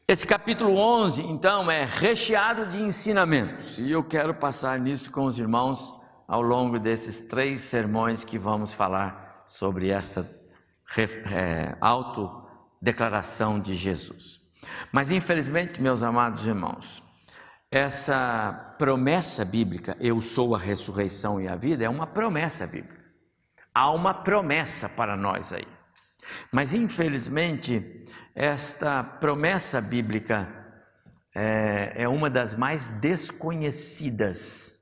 Esse 0.07 0.25
capítulo 0.25 0.77
11, 0.77 1.21
então, 1.23 1.69
é 1.69 1.83
recheado 1.83 2.65
de 2.65 2.81
ensinamentos, 2.81 3.77
e 3.77 3.91
eu 3.91 4.01
quero 4.01 4.33
passar 4.33 4.79
nisso 4.79 5.11
com 5.11 5.25
os 5.25 5.37
irmãos 5.37 5.93
ao 6.27 6.41
longo 6.41 6.77
desses 6.77 7.21
três 7.21 7.61
sermões 7.61 8.25
que 8.25 8.37
vamos 8.37 8.73
falar 8.73 9.43
sobre 9.45 9.89
esta 9.89 10.29
é, 10.97 11.77
autodeclaração 11.79 13.59
de 13.59 13.75
Jesus. 13.75 14.41
Mas 14.91 15.09
infelizmente, 15.09 15.81
meus 15.81 16.03
amados 16.03 16.45
irmãos, 16.45 17.01
essa 17.71 18.75
promessa 18.77 19.45
bíblica, 19.45 19.95
eu 19.99 20.21
sou 20.21 20.53
a 20.55 20.59
ressurreição 20.59 21.39
e 21.39 21.47
a 21.47 21.55
vida, 21.55 21.85
é 21.85 21.89
uma 21.89 22.07
promessa 22.07 22.67
bíblica. 22.67 23.05
Há 23.73 23.91
uma 23.91 24.13
promessa 24.13 24.89
para 24.89 25.15
nós 25.15 25.53
aí. 25.53 25.67
Mas 26.51 26.73
infelizmente, 26.73 28.03
esta 28.35 29.03
promessa 29.03 29.79
bíblica 29.79 30.49
é, 31.33 31.93
é 32.03 32.09
uma 32.09 32.29
das 32.29 32.53
mais 32.53 32.87
desconhecidas 32.87 34.76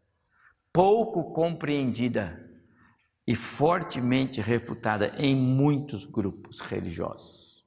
pouco 0.75 1.32
compreendida 1.32 2.38
e 3.25 3.34
fortemente 3.34 4.41
refutada 4.41 5.15
em 5.17 5.34
muitos 5.34 6.03
grupos 6.03 6.60
religiosos. 6.60 7.65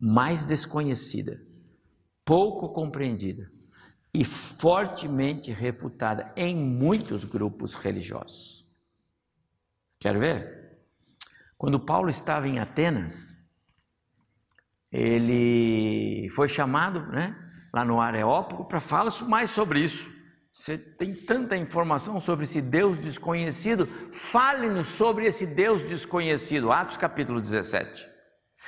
Mais 0.00 0.46
desconhecida, 0.46 1.38
pouco 2.24 2.70
compreendida 2.70 3.52
e 4.14 4.24
fortemente 4.24 5.52
refutada 5.52 6.32
em 6.34 6.56
muitos 6.56 7.24
grupos 7.24 7.74
religiosos. 7.74 8.66
Quer 10.00 10.18
ver? 10.18 10.78
Quando 11.58 11.78
Paulo 11.78 12.08
estava 12.08 12.48
em 12.48 12.58
Atenas, 12.58 13.36
ele 14.90 16.30
foi 16.30 16.48
chamado, 16.48 17.06
né, 17.08 17.36
lá 17.70 17.84
no 17.84 18.00
Areópago 18.00 18.64
para 18.64 18.80
falar 18.80 19.12
mais 19.28 19.50
sobre 19.50 19.80
isso. 19.80 20.16
Você 20.58 20.76
tem 20.76 21.14
tanta 21.14 21.56
informação 21.56 22.18
sobre 22.18 22.42
esse 22.42 22.60
Deus 22.60 22.98
desconhecido, 22.98 23.86
fale-nos 24.10 24.88
sobre 24.88 25.24
esse 25.24 25.46
Deus 25.46 25.84
desconhecido. 25.84 26.72
Atos 26.72 26.96
capítulo 26.96 27.40
17. 27.40 28.08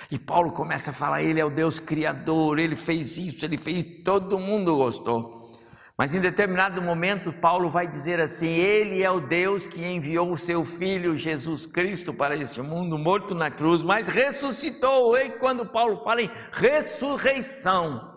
E 0.08 0.16
Paulo 0.16 0.52
começa 0.52 0.92
a 0.92 0.94
falar: 0.94 1.20
Ele 1.20 1.40
é 1.40 1.44
o 1.44 1.50
Deus 1.50 1.80
criador, 1.80 2.60
ele 2.60 2.76
fez 2.76 3.18
isso, 3.18 3.44
ele 3.44 3.58
fez, 3.58 3.84
todo 4.04 4.38
mundo 4.38 4.76
gostou. 4.76 5.50
Mas 5.98 6.14
em 6.14 6.20
determinado 6.20 6.80
momento, 6.80 7.32
Paulo 7.32 7.68
vai 7.68 7.88
dizer 7.88 8.20
assim: 8.20 8.46
Ele 8.46 9.02
é 9.02 9.10
o 9.10 9.18
Deus 9.18 9.66
que 9.66 9.84
enviou 9.84 10.30
o 10.30 10.38
seu 10.38 10.64
Filho 10.64 11.16
Jesus 11.16 11.66
Cristo 11.66 12.14
para 12.14 12.36
este 12.36 12.62
mundo, 12.62 12.96
morto 12.96 13.34
na 13.34 13.50
cruz, 13.50 13.82
mas 13.82 14.06
ressuscitou. 14.06 15.18
E 15.18 15.30
quando 15.30 15.66
Paulo 15.66 15.96
fala 16.04 16.22
em 16.22 16.30
ressurreição, 16.52 18.09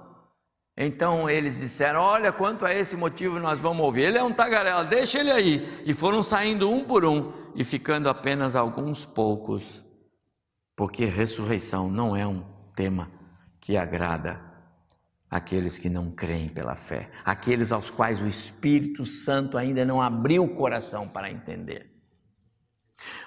então 0.76 1.30
eles 1.30 1.60
disseram: 1.60 2.00
Olha, 2.02 2.32
quanto 2.32 2.66
a 2.66 2.74
esse 2.74 2.98
motivo 2.98 3.40
nós 3.40 3.60
vamos 3.60 3.84
ouvir. 3.84 4.04
Ele 4.04 4.18
é 4.18 4.24
um 4.24 4.34
tagarela, 4.34 4.84
deixa 4.84 5.20
ele 5.20 5.32
aí. 5.32 5.84
E 5.86 5.94
foram 5.94 6.24
saindo 6.24 6.70
um 6.70 6.84
por 6.84 7.06
um 7.06 7.32
e 7.56 7.64
ficando 7.64 8.10
apenas 8.10 8.56
alguns 8.56 9.06
poucos, 9.06 9.84
porque 10.76 11.06
ressurreição 11.06 11.90
não 11.90 12.16
é 12.16 12.26
um 12.26 12.44
tema 12.76 13.12
que 13.62 13.78
agrada 13.78 14.42
aqueles 15.30 15.80
que 15.80 15.90
não 15.90 16.12
creem 16.12 16.50
pela 16.50 16.76
fé, 16.76 17.10
aqueles 17.26 17.72
aos 17.72 17.90
quais 17.90 18.22
o 18.22 18.28
Espírito 18.28 19.04
Santo 19.06 19.58
ainda 19.58 19.84
não 19.84 20.02
abriu 20.02 20.44
o 20.44 20.56
coração 20.56 21.08
para 21.08 21.30
entender. 21.30 21.92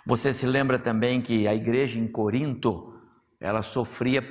Você 0.04 0.32
se 0.32 0.46
lembra 0.46 0.78
também 0.78 1.20
que 1.20 1.48
a 1.48 1.54
igreja 1.54 1.98
em 1.98 2.06
Corinto, 2.06 2.94
ela 3.40 3.62
sofria 3.62 4.22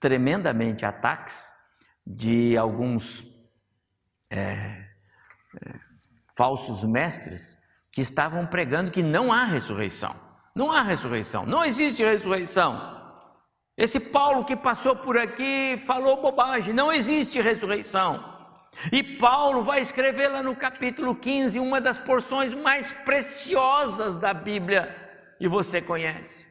tremendamente 0.00 0.84
ataques 0.84 1.55
de 2.06 2.56
alguns 2.56 3.26
é, 4.30 4.38
é, 4.40 5.74
falsos 6.36 6.84
mestres 6.84 7.58
que 7.90 8.00
estavam 8.00 8.46
pregando 8.46 8.90
que 8.90 9.02
não 9.02 9.32
há 9.32 9.44
ressurreição. 9.44 10.14
Não 10.54 10.70
há 10.70 10.80
ressurreição, 10.80 11.44
não 11.44 11.64
existe 11.64 12.04
ressurreição. 12.04 12.94
Esse 13.76 14.00
Paulo 14.00 14.44
que 14.44 14.56
passou 14.56 14.96
por 14.96 15.18
aqui 15.18 15.82
falou 15.84 16.22
bobagem, 16.22 16.72
não 16.72 16.90
existe 16.90 17.40
ressurreição. 17.40 18.36
E 18.90 19.02
Paulo 19.02 19.62
vai 19.62 19.80
escrever 19.80 20.28
lá 20.28 20.42
no 20.42 20.56
capítulo 20.56 21.14
15 21.14 21.58
uma 21.58 21.80
das 21.80 21.98
porções 21.98 22.54
mais 22.54 22.92
preciosas 22.92 24.16
da 24.16 24.32
Bíblia, 24.32 24.94
e 25.40 25.48
você 25.48 25.80
conhece. 25.82 26.46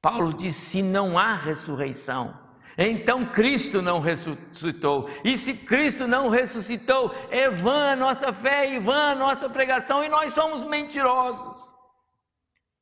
Paulo 0.00 0.32
diz: 0.32 0.54
se 0.54 0.82
não 0.82 1.18
há 1.18 1.34
ressurreição, 1.34 2.45
então 2.78 3.24
Cristo 3.26 3.80
não 3.80 4.00
ressuscitou. 4.00 5.08
E 5.24 5.38
se 5.38 5.54
Cristo 5.54 6.06
não 6.06 6.28
ressuscitou, 6.28 7.14
é 7.30 7.48
vã 7.48 7.92
a 7.92 7.96
nossa 7.96 8.32
fé 8.32 8.74
e 8.74 8.78
vã 8.78 9.12
a 9.12 9.14
nossa 9.14 9.48
pregação, 9.48 10.04
e 10.04 10.08
nós 10.08 10.34
somos 10.34 10.62
mentirosos. 10.62 11.74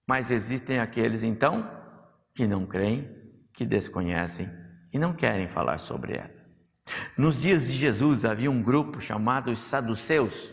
Mas 0.07 0.31
existem 0.31 0.81
aqueles 0.81 1.23
então 1.23 1.71
que 2.35 2.47
não 2.47 2.67
creem 2.67 3.09
que 3.53 3.65
desconhecem 3.65 4.51
e 4.93 4.99
não 4.99 5.15
querem 5.15 5.49
falar 5.49 5.79
sobre 5.79 6.17
ela. 6.17 6.35
Nos 7.17 7.43
dias 7.43 7.69
de 7.69 7.75
Jesus 7.75 8.25
havia 8.25 8.51
um 8.51 8.63
grupo 8.63 9.01
chamado 9.01 9.53
os 9.53 9.61
saduceus. 9.61 10.53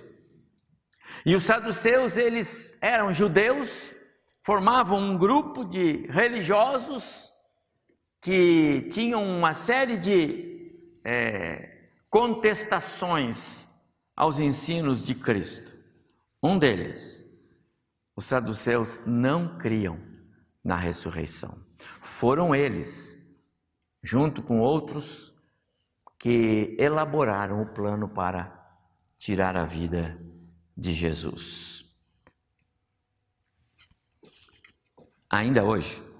E 1.25 1.35
os 1.35 1.43
saduceus, 1.43 2.15
eles 2.15 2.77
eram 2.81 3.13
judeus, 3.13 3.93
formavam 4.45 4.99
um 4.99 5.17
grupo 5.17 5.65
de 5.65 6.07
religiosos 6.09 7.30
que 8.21 8.83
tinham 8.91 9.25
uma 9.25 9.53
série 9.55 9.97
de 9.97 10.71
é, 11.03 11.89
contestações 12.07 13.67
aos 14.15 14.39
ensinos 14.39 15.03
de 15.03 15.15
Cristo. 15.15 15.73
Um 16.41 16.59
deles, 16.59 17.25
os 18.15 18.25
saduceus 18.25 18.99
não 19.07 19.57
criam 19.57 19.99
na 20.63 20.75
ressurreição. 20.75 21.59
Foram 21.99 22.53
eles, 22.53 23.17
junto 24.03 24.43
com 24.43 24.59
outros, 24.59 25.33
que 26.19 26.75
elaboraram 26.79 27.63
o 27.63 27.73
plano 27.73 28.07
para 28.07 28.55
tirar 29.17 29.57
a 29.57 29.65
vida 29.65 30.19
de 30.77 30.93
Jesus. 30.93 31.83
Ainda 35.27 35.63
hoje, 35.63 36.10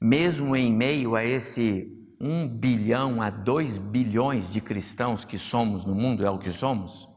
mesmo 0.00 0.54
em 0.54 0.72
meio 0.72 1.16
a 1.16 1.24
esse 1.24 1.90
um 2.20 2.48
bilhão 2.48 3.20
a 3.20 3.30
dois 3.30 3.76
bilhões 3.76 4.50
de 4.50 4.60
cristãos 4.60 5.24
que 5.24 5.38
somos 5.38 5.84
no 5.84 5.94
mundo, 5.94 6.24
é 6.24 6.30
o 6.30 6.38
que 6.38 6.52
somos, 6.52 7.08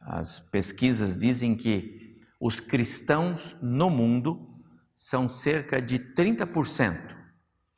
as 0.00 0.40
pesquisas 0.40 1.16
dizem 1.16 1.54
que 1.54 2.18
os 2.40 2.58
cristãos 2.58 3.56
no 3.62 3.88
mundo 3.88 4.60
são 4.94 5.28
cerca 5.28 5.80
de 5.80 5.98
30%, 5.98 7.16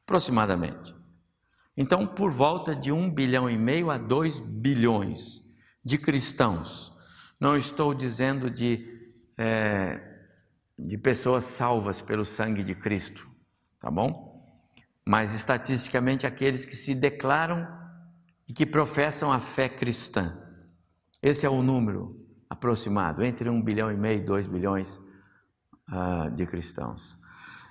aproximadamente. 0.02 0.94
Então, 1.76 2.06
por 2.06 2.30
volta 2.30 2.74
de 2.74 2.90
um 2.90 3.12
bilhão 3.12 3.50
e 3.50 3.58
meio 3.58 3.90
a 3.90 3.98
dois 3.98 4.40
bilhões 4.40 5.42
de 5.84 5.98
cristãos. 5.98 6.92
Não 7.38 7.56
estou 7.56 7.92
dizendo 7.92 8.48
de, 8.48 8.86
é, 9.36 10.00
de 10.78 10.96
pessoas 10.96 11.44
salvas 11.44 12.00
pelo 12.00 12.24
sangue 12.24 12.62
de 12.62 12.74
Cristo, 12.74 13.28
tá 13.84 13.90
bom? 13.90 14.42
Mas 15.04 15.34
estatisticamente 15.34 16.26
aqueles 16.26 16.64
que 16.64 16.74
se 16.74 16.94
declaram 16.94 17.68
e 18.48 18.52
que 18.54 18.64
professam 18.64 19.30
a 19.30 19.38
fé 19.38 19.68
cristã. 19.68 20.42
Esse 21.22 21.44
é 21.44 21.50
o 21.50 21.62
número 21.62 22.18
aproximado, 22.48 23.22
entre 23.22 23.50
um 23.50 23.60
bilhão 23.60 23.92
e 23.92 23.94
meio 23.94 24.22
e 24.22 24.24
dois 24.24 24.46
bilhões 24.46 24.98
uh, 25.90 26.30
de 26.34 26.46
cristãos. 26.46 27.18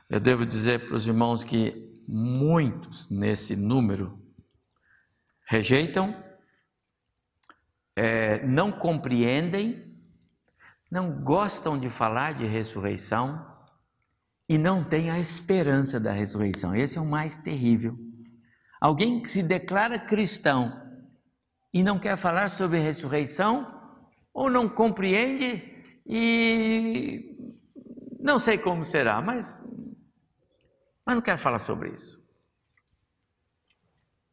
Eu 0.07 0.19
devo 0.19 0.45
dizer 0.45 0.85
para 0.85 0.95
os 0.95 1.07
irmãos 1.07 1.43
que 1.43 1.91
muitos 2.07 3.09
nesse 3.09 3.55
número 3.55 4.21
rejeitam, 5.47 6.15
é, 7.95 8.45
não 8.45 8.71
compreendem, 8.71 9.97
não 10.91 11.23
gostam 11.23 11.79
de 11.79 11.89
falar 11.89 12.35
de 12.35 12.45
ressurreição 12.45 13.52
e 14.47 14.57
não 14.57 14.83
têm 14.83 15.09
a 15.09 15.19
esperança 15.19 15.99
da 15.99 16.11
ressurreição. 16.11 16.75
Esse 16.75 16.97
é 16.97 17.01
o 17.01 17.05
mais 17.05 17.37
terrível. 17.37 17.97
Alguém 18.81 19.21
que 19.21 19.29
se 19.29 19.41
declara 19.41 19.97
cristão 19.97 20.81
e 21.73 21.81
não 21.81 21.97
quer 21.97 22.17
falar 22.17 22.49
sobre 22.49 22.79
ressurreição, 22.79 23.73
ou 24.33 24.49
não 24.49 24.67
compreende 24.67 25.61
e 26.05 27.37
não 28.19 28.39
sei 28.39 28.57
como 28.57 28.83
será, 28.83 29.21
mas, 29.21 29.65
mas 31.05 31.15
não 31.15 31.21
quero 31.21 31.37
falar 31.37 31.59
sobre 31.59 31.91
isso. 31.91 32.21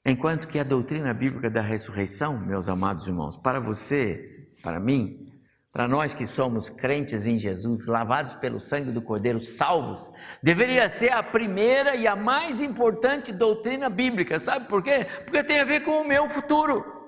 Enquanto 0.04 0.48
que 0.48 0.58
a 0.58 0.64
doutrina 0.64 1.12
bíblica 1.12 1.50
da 1.50 1.60
ressurreição, 1.60 2.38
meus 2.38 2.68
amados 2.68 3.06
irmãos, 3.06 3.36
para 3.36 3.60
você, 3.60 4.48
para 4.62 4.80
mim, 4.80 5.29
para 5.72 5.86
nós 5.86 6.12
que 6.14 6.26
somos 6.26 6.68
crentes 6.68 7.26
em 7.26 7.38
Jesus, 7.38 7.86
lavados 7.86 8.34
pelo 8.34 8.58
sangue 8.58 8.90
do 8.90 9.02
Cordeiro, 9.02 9.38
salvos, 9.38 10.10
deveria 10.42 10.88
ser 10.88 11.12
a 11.12 11.22
primeira 11.22 11.94
e 11.94 12.06
a 12.06 12.16
mais 12.16 12.60
importante 12.60 13.32
doutrina 13.32 13.88
bíblica, 13.88 14.38
sabe 14.38 14.68
por 14.68 14.82
quê? 14.82 15.06
Porque 15.24 15.44
tem 15.44 15.60
a 15.60 15.64
ver 15.64 15.84
com 15.84 16.00
o 16.00 16.04
meu 16.04 16.28
futuro 16.28 17.00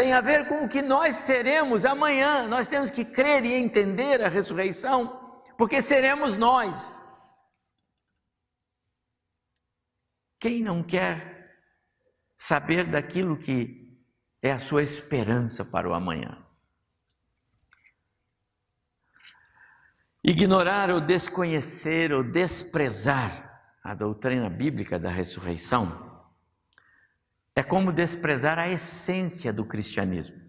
tem 0.00 0.14
a 0.14 0.20
ver 0.22 0.48
com 0.48 0.64
o 0.64 0.68
que 0.68 0.80
nós 0.80 1.14
seremos 1.16 1.84
amanhã. 1.84 2.48
Nós 2.48 2.66
temos 2.68 2.90
que 2.90 3.04
crer 3.04 3.44
e 3.44 3.52
entender 3.52 4.22
a 4.22 4.28
ressurreição, 4.28 5.42
porque 5.58 5.82
seremos 5.82 6.38
nós. 6.38 7.06
Quem 10.40 10.62
não 10.62 10.82
quer 10.82 11.54
saber 12.34 12.88
daquilo 12.88 13.36
que 13.36 13.94
é 14.42 14.52
a 14.52 14.58
sua 14.58 14.82
esperança 14.82 15.66
para 15.66 15.86
o 15.86 15.92
amanhã? 15.92 16.49
Ignorar 20.22 20.90
ou 20.90 21.00
desconhecer 21.00 22.12
ou 22.12 22.22
desprezar 22.22 23.48
a 23.82 23.94
doutrina 23.94 24.50
bíblica 24.50 24.98
da 24.98 25.08
ressurreição 25.08 26.10
é 27.54 27.62
como 27.62 27.92
desprezar 27.92 28.58
a 28.58 28.68
essência 28.68 29.52
do 29.52 29.64
cristianismo, 29.64 30.40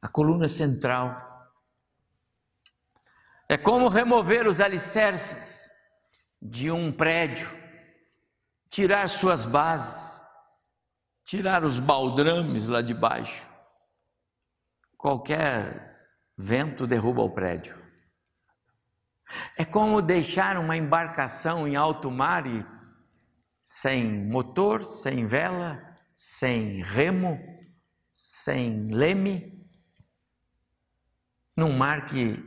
a 0.00 0.08
coluna 0.08 0.48
central. 0.48 1.28
É 3.48 3.56
como 3.56 3.88
remover 3.88 4.46
os 4.46 4.60
alicerces 4.60 5.70
de 6.40 6.70
um 6.70 6.92
prédio, 6.92 7.48
tirar 8.68 9.08
suas 9.08 9.44
bases, 9.44 10.22
tirar 11.24 11.64
os 11.64 11.78
baldrames 11.78 12.68
lá 12.68 12.80
de 12.80 12.94
baixo. 12.94 13.48
Qualquer 14.96 15.98
vento 16.36 16.86
derruba 16.86 17.22
o 17.22 17.30
prédio. 17.30 17.79
É 19.56 19.64
como 19.64 20.02
deixar 20.02 20.58
uma 20.58 20.76
embarcação 20.76 21.66
em 21.66 21.76
alto 21.76 22.10
mar 22.10 22.46
e 22.46 22.64
sem 23.62 24.26
motor, 24.26 24.84
sem 24.84 25.26
vela, 25.26 25.80
sem 26.16 26.82
remo, 26.82 27.38
sem 28.10 28.92
leme, 28.92 29.64
num 31.56 31.76
mar 31.76 32.06
que, 32.06 32.42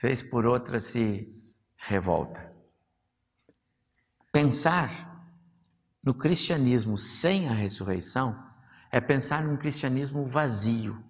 vez 0.00 0.22
por 0.22 0.46
outra, 0.46 0.78
se 0.78 1.32
revolta. 1.76 2.54
Pensar 4.32 5.26
no 6.02 6.14
cristianismo 6.14 6.96
sem 6.96 7.48
a 7.48 7.52
ressurreição 7.52 8.50
é 8.90 9.00
pensar 9.00 9.42
num 9.42 9.56
cristianismo 9.56 10.24
vazio. 10.26 11.02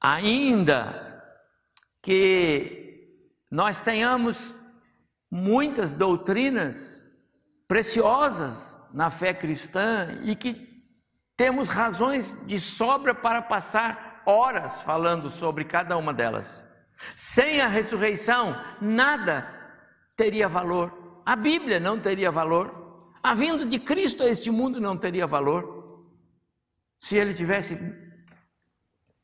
Ainda 0.00 1.13
que 2.04 3.08
nós 3.50 3.80
tenhamos 3.80 4.54
muitas 5.30 5.94
doutrinas 5.94 7.02
preciosas 7.66 8.78
na 8.92 9.10
fé 9.10 9.32
cristã 9.32 10.20
e 10.22 10.36
que 10.36 10.84
temos 11.34 11.68
razões 11.68 12.36
de 12.46 12.60
sobra 12.60 13.14
para 13.14 13.40
passar 13.40 14.22
horas 14.26 14.82
falando 14.82 15.30
sobre 15.30 15.64
cada 15.64 15.96
uma 15.96 16.12
delas. 16.12 16.70
Sem 17.16 17.62
a 17.62 17.66
ressurreição, 17.66 18.54
nada 18.82 19.48
teria 20.14 20.46
valor. 20.46 21.22
A 21.24 21.34
Bíblia 21.34 21.80
não 21.80 21.98
teria 21.98 22.30
valor. 22.30 23.10
A 23.22 23.34
vinda 23.34 23.64
de 23.64 23.78
Cristo 23.78 24.22
a 24.22 24.26
este 24.26 24.50
mundo 24.50 24.78
não 24.78 24.94
teria 24.94 25.26
valor 25.26 26.04
se 26.98 27.16
ele 27.16 27.32
tivesse 27.32 27.78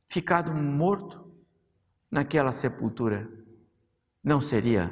ficado 0.09 0.55
morto 0.55 1.30
naquela 2.11 2.53
sepultura. 2.53 3.31
Não 4.23 4.41
seria 4.41 4.91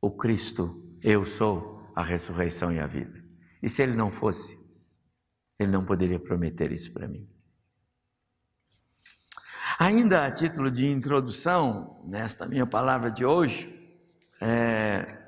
o 0.00 0.10
Cristo, 0.10 0.96
eu 1.02 1.26
sou 1.26 1.90
a 1.94 2.02
ressurreição 2.02 2.72
e 2.72 2.78
a 2.78 2.86
vida. 2.86 3.22
E 3.62 3.68
se 3.68 3.82
ele 3.82 3.94
não 3.94 4.10
fosse, 4.10 4.58
ele 5.58 5.70
não 5.70 5.84
poderia 5.84 6.18
prometer 6.18 6.72
isso 6.72 6.92
para 6.92 7.08
mim. 7.08 7.28
Ainda 9.78 10.24
a 10.24 10.30
título 10.30 10.70
de 10.70 10.86
introdução, 10.86 12.02
nesta 12.06 12.46
minha 12.46 12.66
palavra 12.66 13.10
de 13.10 13.24
hoje, 13.24 13.76
é, 14.40 15.20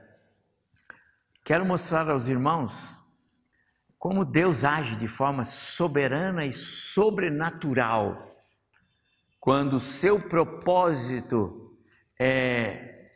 Quero 1.44 1.66
mostrar 1.66 2.08
aos 2.08 2.28
irmãos 2.28 3.02
como 3.98 4.24
Deus 4.24 4.64
age 4.64 4.96
de 4.96 5.08
forma 5.08 5.44
soberana 5.44 6.44
e 6.44 6.52
sobrenatural 6.52 8.31
quando 9.42 9.74
o 9.74 9.80
seu 9.80 10.20
propósito 10.20 11.76
é, 12.16 13.10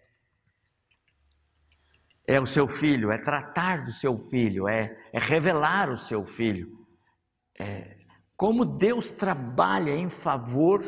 é 2.26 2.40
o 2.40 2.44
seu 2.44 2.66
filho, 2.66 3.12
é 3.12 3.16
tratar 3.16 3.84
do 3.84 3.92
seu 3.92 4.16
filho, 4.16 4.66
é, 4.66 4.98
é 5.12 5.20
revelar 5.20 5.88
o 5.88 5.96
seu 5.96 6.24
filho. 6.24 6.84
É, 7.56 7.98
como 8.36 8.64
Deus 8.64 9.12
trabalha 9.12 9.92
em 9.92 10.10
favor 10.10 10.82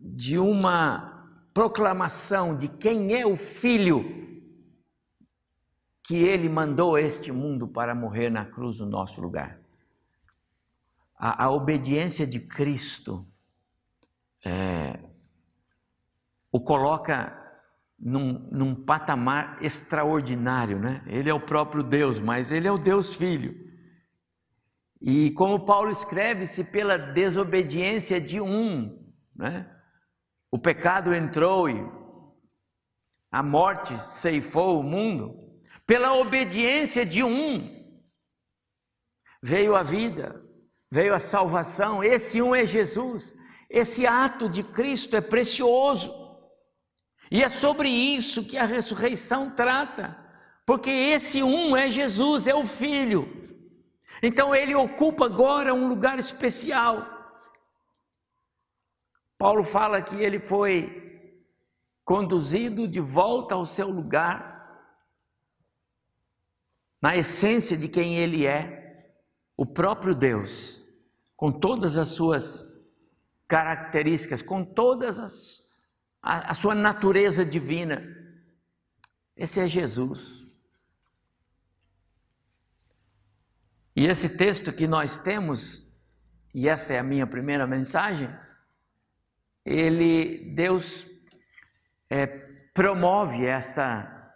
de 0.00 0.38
uma 0.38 1.30
proclamação 1.52 2.56
de 2.56 2.68
quem 2.68 3.20
é 3.20 3.26
o 3.26 3.36
filho 3.36 4.02
que 6.02 6.16
ele 6.16 6.48
mandou 6.48 6.98
este 6.98 7.30
mundo 7.30 7.68
para 7.68 7.94
morrer 7.94 8.30
na 8.30 8.46
cruz 8.46 8.80
no 8.80 8.86
nosso 8.86 9.20
lugar. 9.20 9.60
A, 11.18 11.44
a 11.44 11.50
obediência 11.50 12.26
de 12.26 12.40
Cristo 12.40 13.30
é, 14.44 14.98
o 16.50 16.60
coloca 16.60 17.36
num, 17.98 18.48
num 18.50 18.74
patamar 18.74 19.58
extraordinário, 19.62 20.78
né? 20.78 21.02
Ele 21.06 21.28
é 21.28 21.34
o 21.34 21.40
próprio 21.40 21.82
Deus, 21.82 22.20
mas 22.20 22.52
ele 22.52 22.68
é 22.68 22.72
o 22.72 22.78
Deus 22.78 23.14
Filho. 23.14 23.54
E 25.00 25.30
como 25.32 25.64
Paulo 25.64 25.90
escreve, 25.90 26.46
se 26.46 26.64
pela 26.64 26.96
desobediência 26.96 28.20
de 28.20 28.40
um, 28.40 29.12
né? 29.34 29.70
O 30.50 30.58
pecado 30.58 31.14
entrou 31.14 31.68
e 31.68 31.86
a 33.30 33.42
morte 33.42 33.96
ceifou 33.98 34.80
o 34.80 34.82
mundo. 34.82 35.36
Pela 35.86 36.14
obediência 36.14 37.04
de 37.04 37.22
um, 37.22 37.78
veio 39.42 39.76
a 39.76 39.82
vida, 39.82 40.42
veio 40.90 41.14
a 41.14 41.18
salvação. 41.18 42.02
Esse 42.02 42.40
um 42.40 42.54
é 42.54 42.64
Jesus. 42.64 43.34
Esse 43.68 44.06
ato 44.06 44.48
de 44.48 44.62
Cristo 44.62 45.16
é 45.16 45.20
precioso. 45.20 46.14
E 47.30 47.42
é 47.42 47.48
sobre 47.48 47.88
isso 47.88 48.44
que 48.44 48.56
a 48.56 48.64
ressurreição 48.64 49.50
trata. 49.50 50.16
Porque 50.64 50.90
esse 50.90 51.42
um 51.42 51.76
é 51.76 51.88
Jesus, 51.90 52.46
é 52.46 52.54
o 52.54 52.64
Filho. 52.64 53.28
Então 54.22 54.54
ele 54.54 54.74
ocupa 54.74 55.26
agora 55.26 55.74
um 55.74 55.88
lugar 55.88 56.18
especial. 56.18 57.06
Paulo 59.36 59.62
fala 59.62 60.02
que 60.02 60.16
ele 60.16 60.40
foi 60.40 61.08
conduzido 62.04 62.88
de 62.88 63.00
volta 63.00 63.54
ao 63.54 63.64
seu 63.64 63.88
lugar 63.88 64.58
na 67.00 67.16
essência 67.16 67.76
de 67.76 67.88
quem 67.88 68.16
Ele 68.16 68.46
é, 68.46 69.14
o 69.56 69.64
próprio 69.64 70.14
Deus, 70.14 70.82
com 71.36 71.52
todas 71.52 71.96
as 71.96 72.08
suas 72.08 72.67
características, 73.48 74.42
com 74.42 74.62
todas 74.64 75.18
as 75.18 75.68
a, 76.22 76.50
a 76.50 76.54
sua 76.54 76.74
natureza 76.74 77.44
divina. 77.44 78.02
Esse 79.36 79.60
é 79.60 79.66
Jesus. 79.66 80.44
E 83.94 84.06
esse 84.06 84.36
texto 84.36 84.72
que 84.72 84.86
nós 84.86 85.16
temos, 85.16 85.90
e 86.54 86.68
essa 86.68 86.92
é 86.92 86.98
a 86.98 87.02
minha 87.02 87.26
primeira 87.26 87.66
mensagem, 87.66 88.28
ele, 89.64 90.52
Deus 90.54 91.06
é, 92.08 92.26
promove 92.26 93.44
essa, 93.44 94.34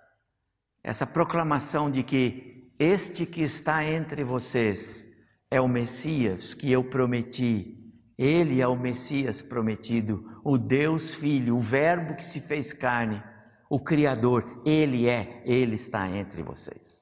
essa 0.82 1.06
proclamação 1.06 1.90
de 1.90 2.02
que 2.02 2.72
este 2.78 3.24
que 3.24 3.42
está 3.42 3.84
entre 3.84 4.24
vocês 4.24 5.14
é 5.50 5.60
o 5.60 5.68
Messias 5.68 6.54
que 6.54 6.70
eu 6.70 6.82
prometi. 6.82 7.81
Ele 8.18 8.60
é 8.60 8.66
o 8.66 8.76
Messias 8.76 9.40
prometido, 9.42 10.40
o 10.44 10.58
Deus 10.58 11.14
Filho, 11.14 11.56
o 11.56 11.60
Verbo 11.60 12.14
que 12.14 12.24
se 12.24 12.40
fez 12.40 12.72
carne, 12.72 13.22
o 13.70 13.80
Criador. 13.80 14.62
Ele 14.64 15.08
é, 15.08 15.42
ele 15.46 15.74
está 15.74 16.08
entre 16.08 16.42
vocês. 16.42 17.00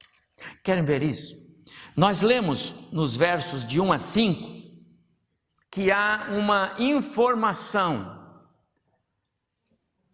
Querem 0.63 0.83
ver 0.83 1.03
isso? 1.03 1.35
Nós 1.95 2.21
lemos 2.21 2.73
nos 2.91 3.15
versos 3.15 3.65
de 3.65 3.79
1 3.79 3.91
a 3.91 3.97
5 3.97 4.61
que 5.71 5.89
há 5.91 6.27
uma 6.31 6.75
informação 6.79 8.19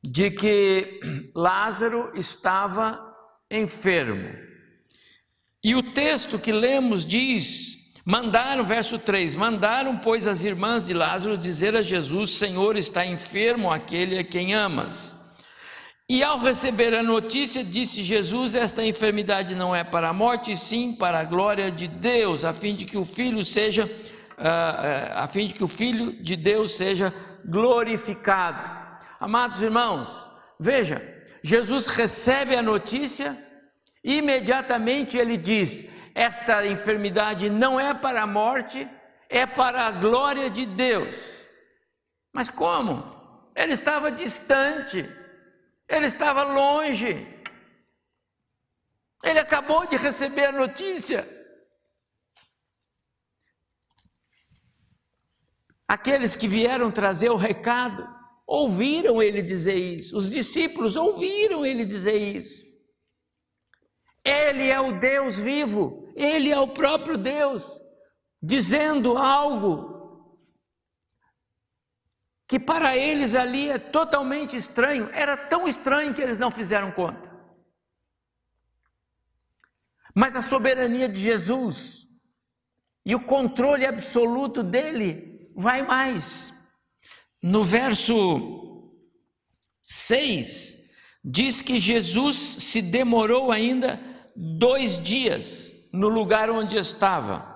de 0.03 0.29
que 0.31 0.99
Lázaro 1.35 2.11
estava 2.15 3.03
enfermo. 3.49 4.29
E 5.63 5.75
o 5.75 5.93
texto 5.93 6.39
que 6.39 6.51
lemos 6.51 7.05
diz: 7.05 7.86
mandaram, 8.07 8.63
verso 8.63 8.97
3: 8.97 9.35
mandaram, 9.35 9.97
pois, 9.97 10.25
as 10.25 10.45
irmãs 10.45 10.87
de 10.87 10.93
Lázaro 10.93 11.37
dizer 11.37 11.75
a 11.75 11.81
Jesus: 11.81 12.37
Senhor, 12.37 12.77
está 12.77 13.05
enfermo 13.05 13.69
aquele 13.69 14.17
a 14.17 14.23
quem 14.23 14.53
amas. 14.53 15.13
E 16.09 16.23
ao 16.23 16.39
receber 16.39 16.93
a 16.93 17.03
notícia, 17.03 17.61
disse 17.65 18.01
Jesus: 18.01 18.55
Esta 18.55 18.85
enfermidade 18.85 19.53
não 19.55 19.75
é 19.75 19.83
para 19.83 20.07
a 20.07 20.13
morte, 20.13 20.55
sim 20.55 20.93
para 20.93 21.19
a 21.19 21.25
glória 21.25 21.69
de 21.69 21.85
Deus, 21.89 22.45
a 22.45 22.53
fim 22.53 22.73
de 22.73 22.85
que 22.85 22.97
o 22.97 23.03
filho 23.03 23.43
seja, 23.43 23.85
uh, 24.37 25.13
a 25.15 25.27
fim 25.27 25.47
de 25.47 25.53
que 25.53 25.63
o 25.65 25.67
filho 25.67 26.13
de 26.23 26.37
Deus 26.37 26.77
seja 26.77 27.13
glorificado. 27.43 28.77
Amados 29.19 29.61
irmãos, 29.61 30.29
veja, 30.57 31.01
Jesus 31.43 31.87
recebe 31.87 32.55
a 32.55 32.63
notícia 32.63 33.45
Imediatamente 34.07 35.17
ele 35.17 35.35
diz: 35.35 35.85
Esta 36.17 36.65
enfermidade 36.65 37.47
não 37.47 37.79
é 37.79 37.93
para 37.93 38.23
a 38.23 38.25
morte, 38.25 38.89
é 39.29 39.45
para 39.45 39.85
a 39.85 39.91
glória 39.91 40.49
de 40.49 40.65
Deus. 40.65 41.45
Mas 42.33 42.49
como? 42.49 43.51
Ele 43.55 43.73
estava 43.73 44.11
distante, 44.11 45.07
ele 45.87 46.07
estava 46.07 46.41
longe. 46.41 47.11
Ele 49.23 49.37
acabou 49.37 49.85
de 49.85 49.95
receber 49.95 50.45
a 50.47 50.51
notícia. 50.51 51.29
Aqueles 55.87 56.35
que 56.35 56.47
vieram 56.47 56.91
trazer 56.91 57.29
o 57.29 57.35
recado 57.35 58.09
ouviram 58.47 59.21
ele 59.21 59.43
dizer 59.43 59.75
isso, 59.75 60.17
os 60.17 60.31
discípulos 60.31 60.95
ouviram 60.95 61.63
ele 61.63 61.85
dizer 61.85 62.17
isso. 62.17 62.65
Ele 64.25 64.67
é 64.67 64.81
o 64.81 64.97
Deus 64.99 65.37
vivo, 65.37 66.06
ele 66.17 66.51
é 66.51 66.59
o 66.59 66.67
próprio 66.67 67.15
Deus, 67.15 67.85
dizendo 68.41 69.17
algo 69.19 69.95
que 72.47 72.59
para 72.59 72.97
eles 72.97 73.35
ali 73.35 73.69
é 73.69 73.77
totalmente 73.77 74.57
estranho, 74.57 75.09
era 75.13 75.37
tão 75.37 75.67
estranho 75.67 76.13
que 76.15 76.21
eles 76.21 76.39
não 76.39 76.49
fizeram 76.49 76.91
conta. 76.91 77.31
Mas 80.15 80.35
a 80.35 80.41
soberania 80.41 81.07
de 81.07 81.19
Jesus 81.19 82.07
e 83.05 83.13
o 83.13 83.23
controle 83.23 83.85
absoluto 83.85 84.63
dele 84.63 85.51
vai 85.55 85.83
mais. 85.83 86.51
No 87.43 87.63
verso 87.63 88.91
6, 89.83 90.77
diz 91.23 91.61
que 91.61 91.79
Jesus 91.79 92.37
se 92.37 92.81
demorou 92.81 93.51
ainda 93.51 93.99
dois 94.35 94.97
dias 94.97 95.76
no 95.91 96.07
lugar 96.07 96.49
onde 96.49 96.77
estava. 96.77 97.55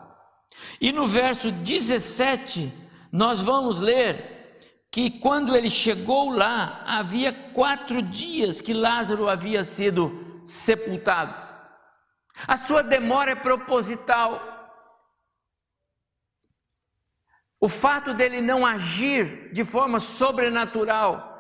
E 0.79 0.91
no 0.91 1.07
verso 1.07 1.51
17, 1.51 2.73
nós 3.11 3.41
vamos 3.41 3.79
ler 3.79 4.59
que 4.91 5.09
quando 5.19 5.55
ele 5.55 5.69
chegou 5.69 6.29
lá, 6.29 6.83
havia 6.85 7.31
quatro 7.31 8.01
dias 8.01 8.59
que 8.59 8.73
Lázaro 8.73 9.29
havia 9.29 9.63
sido 9.63 10.41
sepultado. 10.43 11.33
A 12.47 12.57
sua 12.57 12.83
demora 12.83 13.31
é 13.31 13.35
proposital. 13.35 14.41
O 17.59 17.69
fato 17.69 18.13
dele 18.13 18.41
não 18.41 18.65
agir 18.65 19.51
de 19.53 19.63
forma 19.63 19.99
sobrenatural 19.99 21.31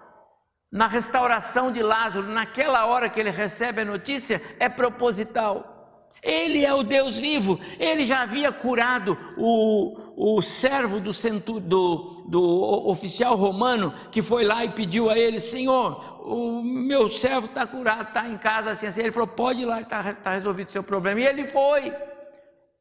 na 0.71 0.87
restauração 0.87 1.71
de 1.71 1.83
Lázaro, 1.83 2.27
naquela 2.27 2.85
hora 2.85 3.09
que 3.09 3.19
ele 3.19 3.31
recebe 3.31 3.81
a 3.81 3.85
notícia, 3.85 4.41
é 4.57 4.69
proposital. 4.69 5.70
Ele 6.21 6.63
é 6.63 6.71
o 6.71 6.83
Deus 6.83 7.17
vivo, 7.17 7.59
ele 7.79 8.05
já 8.05 8.21
havia 8.21 8.51
curado 8.51 9.17
o, 9.35 9.97
o 10.15 10.41
servo 10.41 10.99
do, 10.99 11.11
centur, 11.11 11.59
do, 11.59 12.23
do 12.27 12.87
oficial 12.87 13.35
romano 13.35 13.91
que 14.11 14.21
foi 14.21 14.43
lá 14.45 14.63
e 14.63 14.69
pediu 14.69 15.09
a 15.09 15.17
ele: 15.17 15.39
Senhor, 15.39 16.21
o 16.23 16.61
meu 16.61 17.09
servo 17.09 17.47
está 17.47 17.65
curado, 17.65 18.09
está 18.09 18.27
em 18.27 18.37
casa 18.37 18.71
assim, 18.71 18.85
assim. 18.85 19.01
Ele 19.01 19.11
falou: 19.11 19.27
Pode 19.27 19.61
ir 19.61 19.65
lá, 19.65 19.81
está 19.81 20.13
tá 20.13 20.31
resolvido 20.31 20.69
o 20.69 20.71
seu 20.71 20.83
problema. 20.83 21.19
E 21.19 21.25
ele 21.25 21.47
foi. 21.47 21.91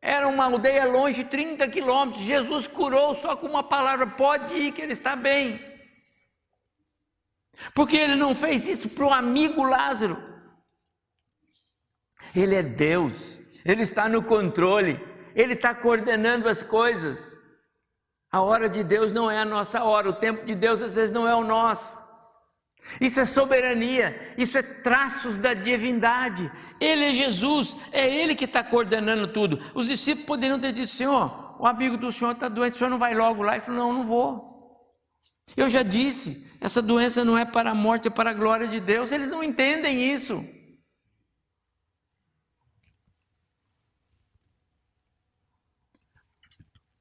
Era 0.02 0.28
uma 0.28 0.44
aldeia 0.44 0.84
longe, 0.84 1.24
30 1.24 1.66
quilômetros. 1.68 2.22
Jesus 2.22 2.66
curou 2.66 3.14
só 3.14 3.36
com 3.36 3.46
uma 3.46 3.62
palavra: 3.62 4.06
pode 4.06 4.54
ir, 4.54 4.72
que 4.72 4.82
ele 4.82 4.92
está 4.92 5.16
bem. 5.16 5.58
Porque 7.74 7.96
ele 7.96 8.16
não 8.16 8.34
fez 8.34 8.66
isso 8.66 8.90
para 8.90 9.06
o 9.06 9.12
amigo 9.12 9.62
Lázaro. 9.62 10.29
Ele 12.34 12.54
é 12.54 12.62
Deus, 12.62 13.38
ele 13.64 13.82
está 13.82 14.08
no 14.08 14.22
controle, 14.22 15.00
ele 15.34 15.54
está 15.54 15.74
coordenando 15.74 16.48
as 16.48 16.62
coisas. 16.62 17.36
A 18.30 18.40
hora 18.40 18.68
de 18.68 18.84
Deus 18.84 19.12
não 19.12 19.30
é 19.30 19.38
a 19.38 19.44
nossa 19.44 19.82
hora, 19.82 20.08
o 20.08 20.12
tempo 20.12 20.44
de 20.44 20.54
Deus 20.54 20.80
às 20.82 20.94
vezes 20.94 21.12
não 21.12 21.28
é 21.28 21.34
o 21.34 21.44
nosso. 21.44 21.98
Isso 23.00 23.20
é 23.20 23.26
soberania, 23.26 24.34
isso 24.38 24.56
é 24.56 24.62
traços 24.62 25.36
da 25.36 25.52
divindade. 25.52 26.50
Ele 26.80 27.06
é 27.06 27.12
Jesus, 27.12 27.76
é 27.92 28.08
Ele 28.08 28.34
que 28.34 28.46
está 28.46 28.64
coordenando 28.64 29.28
tudo. 29.28 29.58
Os 29.74 29.86
discípulos 29.86 30.26
poderiam 30.26 30.58
ter 30.58 30.72
dito: 30.72 30.90
Senhor, 30.90 31.56
o 31.58 31.66
amigo 31.66 31.96
do 31.96 32.10
Senhor 32.10 32.32
está 32.32 32.48
doente, 32.48 32.74
o 32.74 32.76
Senhor 32.76 32.90
não 32.90 32.98
vai 32.98 33.14
logo 33.14 33.42
lá? 33.42 33.54
Ele 33.54 33.64
falou: 33.64 33.80
Não, 33.80 33.92
não 33.92 34.06
vou. 34.06 34.50
Eu 35.56 35.68
já 35.68 35.82
disse, 35.82 36.48
essa 36.60 36.80
doença 36.80 37.24
não 37.24 37.36
é 37.36 37.44
para 37.44 37.70
a 37.70 37.74
morte, 37.74 38.08
é 38.08 38.10
para 38.10 38.30
a 38.30 38.34
glória 38.34 38.68
de 38.68 38.80
Deus. 38.80 39.12
Eles 39.12 39.30
não 39.30 39.42
entendem 39.42 40.12
isso. 40.12 40.44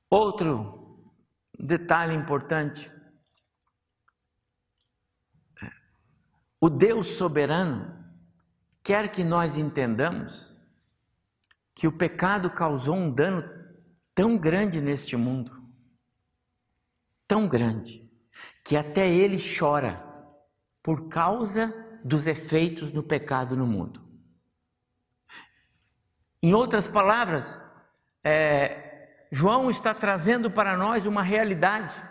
Outro 0.10 1.14
detalhe 1.58 2.16
importante 2.16 2.92
O 6.62 6.70
Deus 6.70 7.08
soberano 7.08 7.98
quer 8.84 9.10
que 9.12 9.24
nós 9.24 9.56
entendamos 9.58 10.54
que 11.74 11.88
o 11.88 11.98
pecado 11.98 12.50
causou 12.52 12.96
um 12.96 13.10
dano 13.10 13.44
tão 14.14 14.38
grande 14.38 14.82
neste 14.82 15.16
mundo, 15.16 15.64
tão 17.26 17.48
grande, 17.48 18.06
que 18.66 18.76
até 18.76 19.10
ele 19.10 19.38
chora 19.40 20.06
por 20.84 21.08
causa 21.08 21.74
dos 22.04 22.28
efeitos 22.28 22.92
do 22.92 23.02
pecado 23.02 23.56
no 23.56 23.66
mundo. 23.66 24.06
Em 26.44 26.54
outras 26.54 26.88
palavras, 26.88 27.62
é, 28.22 28.89
João 29.32 29.70
está 29.70 29.94
trazendo 29.94 30.50
para 30.50 30.76
nós 30.76 31.06
uma 31.06 31.22
realidade. 31.22 32.02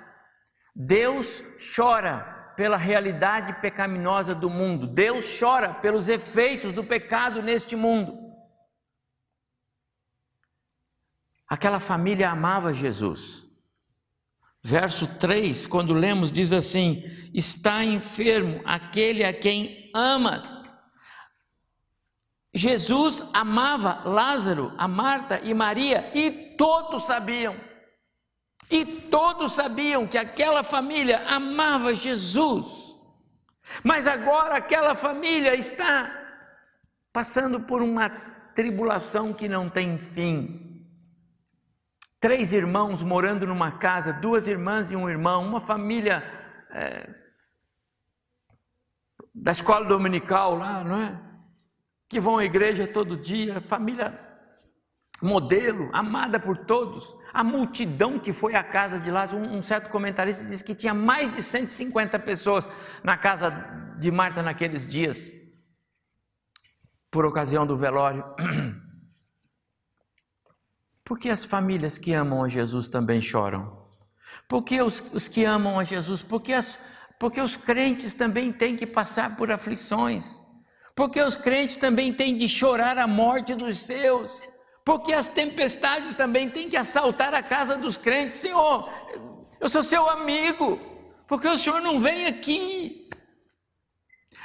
Deus 0.74 1.42
chora 1.74 2.52
pela 2.56 2.76
realidade 2.76 3.60
pecaminosa 3.60 4.34
do 4.34 4.48
mundo. 4.48 4.86
Deus 4.86 5.38
chora 5.38 5.74
pelos 5.74 6.08
efeitos 6.08 6.72
do 6.72 6.84
pecado 6.84 7.42
neste 7.42 7.74
mundo. 7.74 8.16
Aquela 11.48 11.80
família 11.80 12.30
amava 12.30 12.72
Jesus. 12.72 13.44
Verso 14.62 15.06
3, 15.18 15.66
quando 15.66 15.94
lemos, 15.94 16.30
diz 16.30 16.52
assim: 16.52 17.02
Está 17.32 17.84
enfermo 17.84 18.60
aquele 18.64 19.24
a 19.24 19.32
quem 19.32 19.90
amas. 19.94 20.68
Jesus 22.52 23.28
amava 23.32 24.02
Lázaro, 24.08 24.74
a 24.76 24.88
Marta 24.88 25.40
e 25.40 25.54
Maria, 25.54 26.10
e 26.14 26.47
todos 26.58 27.06
sabiam. 27.06 27.56
E 28.70 28.84
todos 28.84 29.52
sabiam 29.52 30.06
que 30.06 30.18
aquela 30.18 30.62
família 30.62 31.24
amava 31.26 31.94
Jesus. 31.94 32.94
Mas 33.82 34.06
agora 34.06 34.56
aquela 34.56 34.94
família 34.94 35.54
está 35.54 36.14
passando 37.12 37.60
por 37.60 37.80
uma 37.80 38.10
tribulação 38.54 39.32
que 39.32 39.48
não 39.48 39.70
tem 39.70 39.96
fim. 39.96 40.84
Três 42.20 42.52
irmãos 42.52 43.02
morando 43.02 43.46
numa 43.46 43.72
casa, 43.72 44.12
duas 44.12 44.48
irmãs 44.48 44.90
e 44.90 44.96
um 44.96 45.08
irmão, 45.08 45.46
uma 45.46 45.60
família 45.60 46.22
é, 46.70 47.08
da 49.32 49.52
escola 49.52 49.86
dominical 49.86 50.56
lá, 50.56 50.82
não 50.82 51.00
é? 51.00 51.18
Que 52.08 52.18
vão 52.18 52.38
à 52.38 52.44
igreja 52.44 52.86
todo 52.86 53.16
dia, 53.16 53.60
família 53.60 54.27
modelo, 55.20 55.90
amada 55.92 56.38
por 56.38 56.56
todos, 56.56 57.16
a 57.32 57.42
multidão 57.42 58.18
que 58.18 58.32
foi 58.32 58.54
à 58.54 58.62
casa 58.62 58.98
de 59.00 59.10
Lázaro, 59.10 59.42
um, 59.42 59.60
certo 59.60 59.90
comentarista 59.90 60.44
diz 60.44 60.62
que 60.62 60.74
tinha 60.74 60.94
mais 60.94 61.34
de 61.34 61.42
150 61.42 62.18
pessoas 62.20 62.68
na 63.02 63.16
casa 63.16 63.50
de 63.98 64.10
Marta 64.10 64.42
naqueles 64.42 64.86
dias, 64.86 65.30
por 67.10 67.26
ocasião 67.26 67.66
do 67.66 67.76
velório. 67.76 68.24
Por 71.04 71.18
que 71.18 71.30
as 71.30 71.42
famílias 71.42 71.96
que 71.96 72.12
amam 72.12 72.44
a 72.44 72.48
Jesus 72.48 72.86
também 72.86 73.22
choram? 73.22 73.82
Por 74.46 74.62
que 74.62 74.82
os, 74.82 75.02
os 75.14 75.26
que 75.26 75.42
amam 75.42 75.78
a 75.78 75.84
Jesus? 75.84 76.22
Porque, 76.22 76.52
as, 76.52 76.78
porque 77.18 77.40
os 77.40 77.56
crentes 77.56 78.12
também 78.12 78.52
têm 78.52 78.76
que 78.76 78.86
passar 78.86 79.34
por 79.34 79.50
aflições. 79.50 80.38
Porque 80.94 81.22
os 81.22 81.34
crentes 81.34 81.78
também 81.78 82.12
têm 82.12 82.36
de 82.36 82.46
chorar 82.46 82.98
a 82.98 83.06
morte 83.06 83.54
dos 83.54 83.78
seus 83.78 84.46
porque 84.88 85.12
as 85.12 85.28
tempestades 85.28 86.14
também 86.14 86.48
têm 86.48 86.66
que 86.66 86.74
assaltar 86.74 87.34
a 87.34 87.42
casa 87.42 87.76
dos 87.76 87.98
crentes. 87.98 88.38
Senhor, 88.38 88.88
eu 89.60 89.68
sou 89.68 89.82
seu 89.82 90.08
amigo, 90.08 90.80
porque 91.26 91.46
o 91.46 91.58
Senhor 91.58 91.82
não 91.82 92.00
vem 92.00 92.24
aqui. 92.24 93.06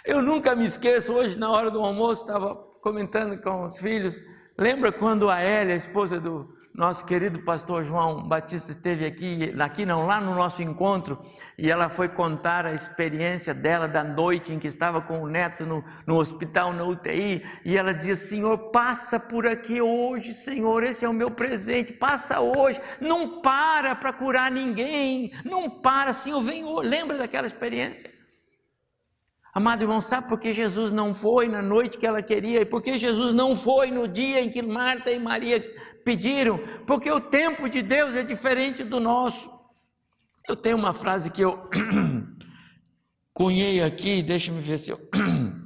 Eu 0.03 0.21
nunca 0.21 0.53
me 0.53 0.65
esqueço, 0.65 1.13
hoje 1.13 1.39
na 1.39 1.49
hora 1.49 1.71
do 1.71 1.79
almoço, 1.79 2.23
estava 2.23 2.55
comentando 2.81 3.41
com 3.41 3.61
os 3.61 3.77
filhos. 3.77 4.21
Lembra 4.59 4.91
quando 4.91 5.29
a 5.29 5.39
Hélia, 5.39 5.75
a 5.75 5.77
esposa 5.77 6.19
do, 6.19 6.53
nosso 6.73 7.05
querido 7.05 7.39
pastor 7.39 7.83
João 7.83 8.23
Batista 8.23 8.71
esteve 8.71 9.05
aqui, 9.05 9.53
aqui 9.59 9.85
não, 9.85 10.07
lá 10.07 10.19
no 10.19 10.33
nosso 10.33 10.63
encontro, 10.63 11.19
e 11.55 11.69
ela 11.69 11.87
foi 11.87 12.09
contar 12.09 12.65
a 12.65 12.73
experiência 12.73 13.53
dela 13.53 13.87
da 13.87 14.03
noite 14.03 14.51
em 14.51 14.57
que 14.57 14.67
estava 14.67 14.99
com 14.99 15.21
o 15.21 15.27
neto 15.27 15.65
no, 15.65 15.83
no 16.07 16.17
hospital, 16.17 16.73
na 16.73 16.83
UTI, 16.83 17.45
e 17.63 17.77
ela 17.77 17.93
dizia: 17.93 18.15
Senhor, 18.15 18.57
passa 18.71 19.19
por 19.19 19.45
aqui 19.45 19.81
hoje, 19.81 20.33
Senhor, 20.33 20.83
esse 20.83 21.05
é 21.05 21.09
o 21.09 21.13
meu 21.13 21.29
presente, 21.29 21.93
passa 21.93 22.41
hoje, 22.41 22.81
não 22.99 23.39
para 23.41 23.95
para 23.95 24.11
curar 24.11 24.49
ninguém, 24.49 25.31
não 25.45 25.69
para, 25.69 26.11
Senhor, 26.11 26.41
vem. 26.41 26.63
Lembra 26.81 27.17
daquela 27.17 27.45
experiência? 27.45 28.22
Amado 29.53 29.83
irmão, 29.83 30.01
sabe 30.01 30.27
por 30.27 30.39
que 30.39 30.51
Jesus 30.51 30.91
não 30.91 31.13
foi 31.13 31.47
na 31.47 31.61
noite 31.61 31.97
que 31.97 32.07
ela 32.07 32.23
queria 32.23 32.61
e 32.61 32.65
por 32.65 32.81
que 32.81 32.97
Jesus 32.97 33.35
não 33.35 33.55
foi 33.55 33.91
no 33.91 34.07
dia 34.07 34.41
em 34.41 34.49
que 34.49 34.63
Marta 34.63 35.11
e 35.11 35.19
Maria 35.19 35.63
pediram? 36.03 36.57
Porque 36.87 37.11
o 37.11 37.21
tempo 37.21 37.69
de 37.69 37.83
Deus 37.83 38.15
é 38.15 38.23
diferente 38.23 38.83
do 38.83 38.99
nosso. 38.99 39.51
Eu 40.49 40.55
tenho 40.55 40.75
uma 40.75 40.91
frase 40.91 41.29
que 41.29 41.43
eu 41.43 41.69
cunhei 43.31 43.83
aqui, 43.83 44.23
deixa-me 44.23 44.59
ver 44.59 44.79
se 44.79 44.91
eu. 44.91 44.99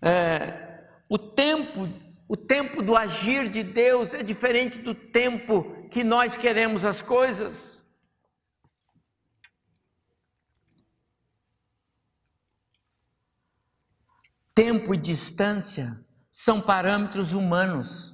É, 0.00 0.84
o 1.08 1.18
tempo, 1.18 1.88
o 2.28 2.36
tempo 2.36 2.80
do 2.84 2.94
agir 2.94 3.48
de 3.48 3.64
Deus 3.64 4.14
é 4.14 4.22
diferente 4.22 4.78
do 4.78 4.94
tempo 4.94 5.88
que 5.90 6.04
nós 6.04 6.36
queremos 6.36 6.84
as 6.84 7.02
coisas. 7.02 7.84
Tempo 14.58 14.92
e 14.92 14.96
distância 14.96 15.96
são 16.32 16.60
parâmetros 16.60 17.32
humanos, 17.32 18.12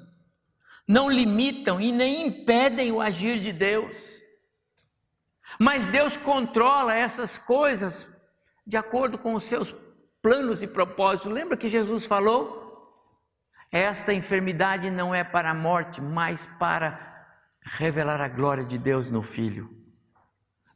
não 0.87 1.11
limitam 1.11 1.81
e 1.81 1.91
nem 1.91 2.27
impedem 2.27 2.93
o 2.93 3.01
agir 3.01 3.41
de 3.41 3.51
Deus. 3.51 4.21
Mas 5.59 5.87
Deus 5.87 6.19
controla 6.19 6.95
essas 6.95 7.39
coisas 7.39 8.15
de 8.67 8.77
acordo 8.77 9.17
com 9.17 9.33
os 9.33 9.45
seus 9.45 9.75
planos 10.21 10.63
e 10.63 10.67
propósitos. 10.67 11.33
Lembra 11.33 11.57
que 11.57 11.67
Jesus 11.67 12.07
falou? 12.07 12.93
Esta 13.73 14.13
enfermidade 14.13 14.91
não 14.91 15.15
é 15.15 15.25
para 15.25 15.49
a 15.49 15.55
morte, 15.55 16.03
mas 16.03 16.47
para 16.59 17.27
revelar 17.63 18.21
a 18.21 18.29
glória 18.29 18.67
de 18.67 18.77
Deus 18.77 19.11
no 19.11 19.23
filho. 19.23 19.71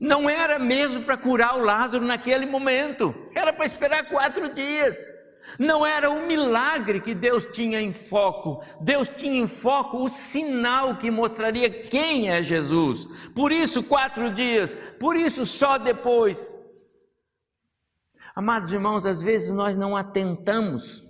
Não 0.00 0.30
era 0.30 0.58
mesmo 0.58 1.04
para 1.04 1.18
curar 1.18 1.58
o 1.58 1.62
Lázaro 1.62 2.06
naquele 2.06 2.46
momento, 2.46 3.14
era 3.34 3.52
para 3.52 3.66
esperar 3.66 4.08
quatro 4.08 4.54
dias. 4.54 5.17
Não 5.56 5.86
era 5.86 6.10
o 6.10 6.26
milagre 6.26 7.00
que 7.00 7.14
Deus 7.14 7.46
tinha 7.46 7.80
em 7.80 7.92
foco, 7.92 8.62
Deus 8.80 9.08
tinha 9.08 9.40
em 9.40 9.46
foco 9.46 10.02
o 10.02 10.08
sinal 10.08 10.96
que 10.96 11.10
mostraria 11.10 11.70
quem 11.70 12.28
é 12.28 12.42
Jesus. 12.42 13.06
Por 13.34 13.52
isso, 13.52 13.82
quatro 13.82 14.32
dias, 14.32 14.76
por 14.98 15.16
isso, 15.16 15.46
só 15.46 15.78
depois. 15.78 16.54
Amados 18.34 18.72
irmãos, 18.72 19.06
às 19.06 19.22
vezes 19.22 19.52
nós 19.52 19.76
não 19.76 19.96
atentamos. 19.96 21.04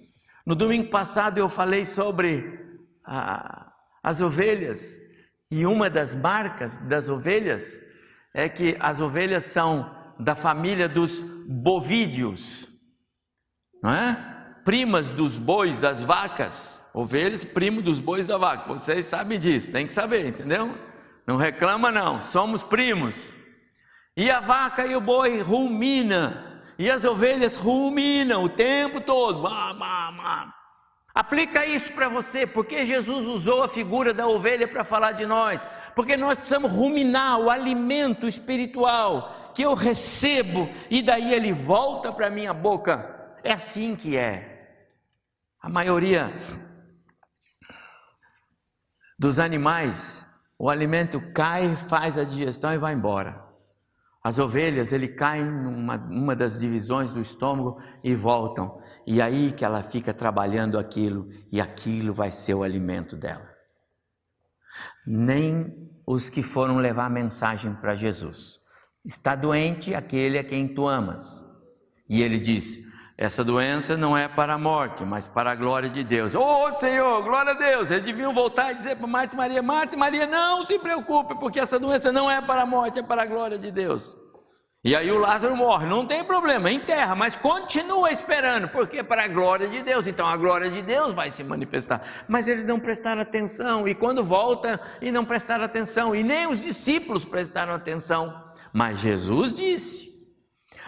No 0.46 0.55
domingo 0.55 0.88
passado 0.90 1.38
eu 1.38 1.48
falei 1.48 1.85
sobre 1.85 2.61
ah, 3.05 3.72
as 4.03 4.20
ovelhas, 4.20 4.96
e 5.51 5.66
uma 5.66 5.88
das 5.90 6.14
marcas 6.14 6.79
das 6.79 7.09
ovelhas 7.09 7.79
é 8.35 8.48
que 8.48 8.77
as 8.79 9.01
ovelhas 9.01 9.44
são 9.44 9.94
da 10.18 10.35
família 10.35 10.88
dos 10.88 11.22
bovídeos 11.22 12.67
não 13.82 13.92
é? 13.92 14.36
Primas 14.64 15.10
dos 15.10 15.38
bois, 15.38 15.80
das 15.80 16.04
vacas, 16.04 16.90
ovelhas, 16.92 17.44
primo 17.44 17.80
dos 17.80 18.00
bois 18.00 18.26
da 18.26 18.36
vaca. 18.36 18.68
Vocês 18.68 19.06
sabem 19.06 19.38
disso, 19.38 19.70
tem 19.70 19.86
que 19.86 19.92
saber, 19.92 20.26
entendeu? 20.26 20.76
Não 21.26 21.36
reclama 21.36 21.90
não, 21.90 22.20
somos 22.20 22.64
primos. 22.64 23.32
E 24.16 24.30
a 24.30 24.40
vaca 24.40 24.86
e 24.86 24.96
o 24.96 25.00
boi 25.00 25.40
rumina, 25.40 26.62
e 26.78 26.90
as 26.90 27.04
ovelhas 27.04 27.56
ruminam 27.56 28.44
o 28.44 28.48
tempo 28.48 29.00
todo. 29.00 29.42
Bah, 29.42 29.72
bah, 29.72 30.12
bah. 30.12 30.54
Aplica 31.14 31.66
isso 31.66 31.92
para 31.92 32.08
você, 32.08 32.46
porque 32.46 32.86
Jesus 32.86 33.26
usou 33.26 33.64
a 33.64 33.68
figura 33.68 34.14
da 34.14 34.28
ovelha 34.28 34.68
para 34.68 34.84
falar 34.84 35.12
de 35.12 35.26
nós, 35.26 35.66
porque 35.94 36.16
nós 36.16 36.38
precisamos 36.38 36.70
ruminar 36.70 37.40
o 37.40 37.50
alimento 37.50 38.28
espiritual 38.28 39.50
que 39.52 39.62
eu 39.62 39.74
recebo 39.74 40.70
e 40.88 41.02
daí 41.02 41.34
ele 41.34 41.52
volta 41.52 42.12
para 42.12 42.30
minha 42.30 42.54
boca. 42.54 43.17
É 43.42 43.53
assim 43.53 43.94
que 43.94 44.16
é. 44.16 44.57
A 45.61 45.68
maioria 45.68 46.35
dos 49.18 49.40
animais, 49.40 50.24
o 50.59 50.70
alimento 50.70 51.20
cai, 51.33 51.77
faz 51.77 52.16
a 52.16 52.24
digestão 52.24 52.72
e 52.72 52.79
vai 52.79 52.94
embora. 52.94 53.44
As 54.22 54.38
ovelhas, 54.38 54.92
ele 54.92 55.09
cai 55.09 55.42
numa 55.42 55.96
uma 55.96 56.37
das 56.37 56.59
divisões 56.59 57.11
do 57.11 57.20
estômago 57.20 57.81
e 58.05 58.14
voltam. 58.14 58.81
E 59.07 59.22
aí 59.22 59.53
que 59.53 59.64
ela 59.64 59.83
fica 59.83 60.12
trabalhando 60.12 60.79
aquilo, 60.79 61.31
e 61.51 61.61
aquilo 61.61 62.12
vai 62.12 62.31
ser 62.31 62.55
o 62.55 62.62
alimento 62.62 63.16
dela. 63.16 63.48
Nem 65.07 65.90
os 66.07 66.29
que 66.29 66.42
foram 66.42 66.77
levar 66.77 67.07
a 67.07 67.11
mensagem 67.11 67.74
para 67.74 67.94
Jesus. 67.94 68.61
Está 69.05 69.35
doente 69.35 69.94
aquele 69.94 70.38
a 70.38 70.44
quem 70.44 70.68
tu 70.68 70.87
amas. 70.87 71.44
E 72.09 72.22
ele 72.22 72.38
diz: 72.38 72.88
essa 73.20 73.42
doença 73.42 73.96
não 73.96 74.16
é 74.16 74.28
para 74.28 74.54
a 74.54 74.59
morte, 74.59 75.04
mas 75.04 75.26
para 75.26 75.50
a 75.50 75.54
glória 75.57 75.88
de 75.88 76.04
Deus. 76.04 76.37
Oh 76.37 76.70
Senhor, 76.70 77.20
glória 77.24 77.50
a 77.50 77.54
Deus. 77.54 77.90
Eles 77.90 78.04
deviam 78.04 78.33
voltar 78.33 78.70
e 78.70 78.76
dizer 78.76 78.94
para 78.94 79.09
Marta 79.09 79.35
e 79.35 79.37
Maria: 79.37 79.61
Marta 79.61 79.96
e 79.96 79.98
Maria, 79.98 80.24
não 80.24 80.64
se 80.64 80.78
preocupe, 80.78 81.35
porque 81.35 81.59
essa 81.59 81.81
doença 81.81 82.12
não 82.12 82.31
é 82.31 82.40
para 82.40 82.62
a 82.62 82.66
morte, 82.66 83.00
é 83.00 83.02
para 83.02 83.22
a 83.22 83.26
glória 83.26 83.59
de 83.59 83.72
Deus. 83.72 84.16
E 84.85 84.94
aí 84.94 85.11
o 85.11 85.18
Lázaro 85.18 85.57
morre, 85.57 85.85
não 85.85 86.07
tem 86.07 86.22
problema, 86.22 86.70
enterra, 86.70 87.16
mas 87.16 87.35
continua 87.35 88.12
esperando, 88.12 88.68
porque 88.68 88.98
é 88.98 89.02
para 89.02 89.24
a 89.24 89.28
glória 89.28 89.66
de 89.66 89.83
Deus. 89.83 90.07
Então 90.07 90.24
a 90.24 90.37
glória 90.37 90.70
de 90.70 90.81
Deus 90.81 91.12
vai 91.12 91.28
se 91.28 91.42
manifestar. 91.42 92.00
Mas 92.28 92.46
eles 92.46 92.64
não 92.64 92.78
prestaram 92.78 93.20
atenção, 93.20 93.88
e 93.88 93.96
quando 93.96 94.22
volta 94.22 94.81
e 95.02 95.11
não 95.11 95.24
prestaram 95.24 95.64
atenção, 95.64 96.14
e 96.14 96.22
nem 96.22 96.46
os 96.46 96.62
discípulos 96.62 97.24
prestaram 97.24 97.74
atenção. 97.74 98.44
Mas 98.72 99.00
Jesus 99.00 99.57
disse: 99.57 100.08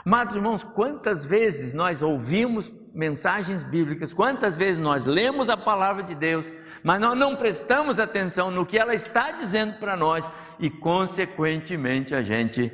Amados 0.04 0.34
irmãos, 0.34 0.64
quantas 0.64 1.24
vezes 1.24 1.74
nós 1.74 2.02
ouvimos 2.02 2.72
mensagens 2.94 3.62
bíblicas, 3.62 4.14
quantas 4.14 4.56
vezes 4.56 4.80
nós 4.80 5.04
lemos 5.04 5.50
a 5.50 5.56
palavra 5.56 6.02
de 6.02 6.14
Deus, 6.14 6.52
mas 6.82 7.00
nós 7.00 7.16
não 7.16 7.36
prestamos 7.36 8.00
atenção 8.00 8.50
no 8.50 8.66
que 8.66 8.78
ela 8.78 8.94
está 8.94 9.30
dizendo 9.30 9.78
para 9.78 9.96
nós 9.96 10.30
e, 10.58 10.70
consequentemente, 10.70 12.14
a 12.14 12.22
gente 12.22 12.70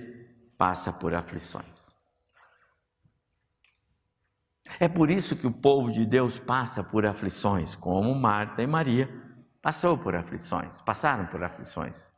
passa 0.57 0.93
por 0.93 1.15
aflições. 1.15 1.95
É 4.79 4.89
por 4.89 5.11
isso 5.11 5.37
que 5.37 5.47
o 5.47 5.53
povo 5.53 5.91
de 5.93 6.05
Deus 6.05 6.39
passa 6.39 6.83
por 6.83 7.07
aflições, 7.07 7.75
como 7.75 8.15
Marta 8.15 8.63
e 8.63 8.67
Maria 8.67 9.09
passou 9.61 9.99
por 9.99 10.15
aflições, 10.15 10.81
passaram 10.81 11.27
por 11.27 11.43
aflições, 11.43 12.09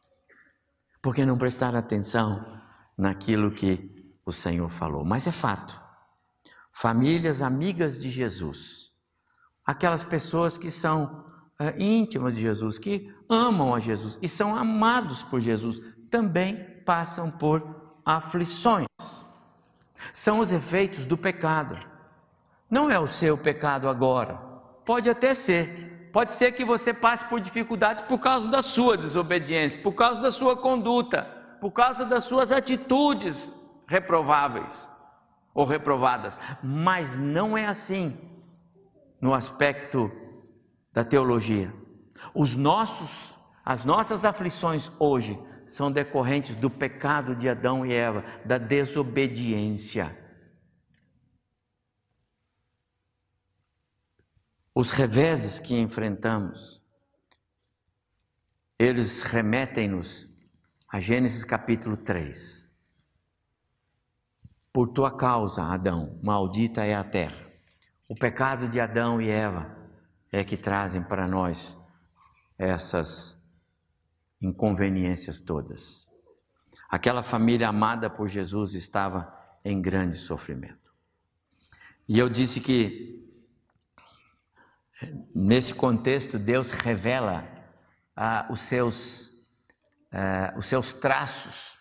porque 1.01 1.25
não 1.25 1.39
prestaram 1.39 1.79
atenção 1.79 2.45
naquilo 2.97 3.51
que 3.51 3.98
o 4.29 4.33
Senhor 4.33 4.69
falou, 4.69 5.07
mas 5.07 5.27
é 5.27 5.33
fato. 5.33 5.81
Famílias 6.71 7.41
amigas 7.41 8.03
de 8.03 8.11
Jesus, 8.11 8.91
aquelas 9.65 10.05
pessoas 10.05 10.59
que 10.59 10.71
são 10.71 11.25
é, 11.59 11.75
íntimas 11.83 12.35
de 12.35 12.43
Jesus, 12.43 12.79
que 12.79 13.11
amam 13.27 13.75
a 13.75 13.81
Jesus 13.81 14.19
e 14.21 14.29
são 14.29 14.55
amados 14.55 15.23
por 15.23 15.41
Jesus, 15.41 15.81
também 16.11 16.57
passam 16.85 17.31
por 17.31 18.01
aflições. 18.05 18.87
São 20.13 20.41
os 20.41 20.53
efeitos 20.53 21.07
do 21.07 21.17
pecado. 21.17 21.79
Não 22.71 22.91
é 22.91 22.99
o 22.99 23.07
seu 23.07 23.37
pecado 23.37 23.89
agora, 23.89 24.35
pode 24.85 25.09
até 25.09 25.33
ser. 25.33 26.11
Pode 26.13 26.35
ser 26.35 26.53
que 26.53 26.67
você 26.67 26.93
passe 26.93 27.25
por 27.27 27.41
dificuldades 27.41 28.05
por 28.05 28.19
causa 28.19 28.49
da 28.49 28.61
sua 28.61 28.97
desobediência, 28.97 29.81
por 29.81 29.93
causa 29.93 30.21
da 30.21 30.31
sua 30.31 30.55
conduta, 30.55 31.23
por 31.61 31.71
causa 31.71 32.05
das 32.05 32.25
suas 32.25 32.53
atitudes 32.53 33.53
reprováveis 33.89 34.89
ou 35.53 35.65
reprovadas, 35.65 36.39
mas 36.63 37.17
não 37.17 37.59
é 37.59 37.67
assim 37.67 38.17
no 39.21 39.35
aspecto 39.35 40.13
da 40.93 41.03
teologia. 41.03 41.75
Os 42.35 42.55
nossos 42.55 43.37
as 43.69 43.85
nossas 43.85 44.25
aflições 44.25 44.91
hoje 44.99 45.39
são 45.67 45.93
decorrentes 45.93 46.55
do 46.55 46.71
pecado 46.71 47.37
de 47.37 47.51
Adão 47.51 47.85
e 47.85 47.93
Eva, 47.93 48.25
da 48.47 48.57
desobediência. 48.57 50.17
Os 54.75 54.91
reveses 54.91 55.59
que 55.59 55.79
enfrentamos, 55.79 56.83
eles 58.79 59.21
remetem-nos 59.21 60.27
a 60.89 60.99
Gênesis 60.99 61.45
capítulo 61.45 61.99
3. 61.99 62.68
Por 64.79 64.87
tua 64.87 65.11
causa, 65.11 65.65
Adão, 65.65 66.21
maldita 66.23 66.85
é 66.85 66.95
a 66.95 67.03
terra. 67.03 67.51
O 68.07 68.15
pecado 68.15 68.69
de 68.69 68.79
Adão 68.79 69.21
e 69.21 69.29
Eva 69.29 69.77
é 70.31 70.45
que 70.45 70.57
trazem 70.57 71.03
para 71.03 71.27
nós 71.27 71.77
essas 72.57 73.45
inconveniências 74.41 75.41
todas. 75.41 76.07
Aquela 76.89 77.25
família 77.25 77.69
amada 77.69 78.09
por 78.09 78.29
Jesus 78.29 78.75
estava 78.75 79.37
em 79.65 79.83
grande 79.83 80.15
sofrimento. 80.15 80.95
E 82.09 82.17
eu 82.17 82.29
disse 82.29 82.61
que, 82.61 83.29
nesse 85.35 85.75
contexto, 85.75 86.39
Deus 86.39 86.71
revela 86.71 87.45
ah, 88.15 88.47
os, 88.49 88.61
seus, 88.61 89.45
ah, 90.13 90.55
os 90.57 90.67
seus 90.67 90.93
traços 90.93 91.78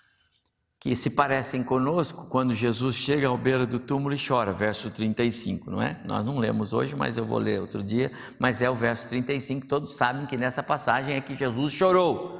que 0.79 0.95
se 0.95 1.09
parecem 1.09 1.63
conosco 1.63 2.25
quando 2.25 2.53
Jesus 2.53 2.95
chega 2.95 3.27
ao 3.27 3.37
beira 3.37 3.65
do 3.65 3.79
túmulo 3.79 4.13
e 4.13 4.17
chora, 4.17 4.53
verso 4.53 4.89
35, 4.91 5.71
não 5.71 5.81
é? 5.81 5.99
Nós 6.05 6.23
não 6.25 6.37
lemos 6.37 6.71
hoje, 6.71 6.95
mas 6.95 7.17
eu 7.17 7.25
vou 7.25 7.39
ler 7.39 7.59
outro 7.59 7.83
dia, 7.83 8.11
mas 8.37 8.61
é 8.61 8.69
o 8.69 8.75
verso 8.75 9.09
35, 9.09 9.67
todos 9.67 9.97
sabem 9.97 10.27
que 10.27 10.37
nessa 10.37 10.61
passagem 10.61 11.15
é 11.15 11.21
que 11.21 11.35
Jesus 11.35 11.73
chorou. 11.73 12.37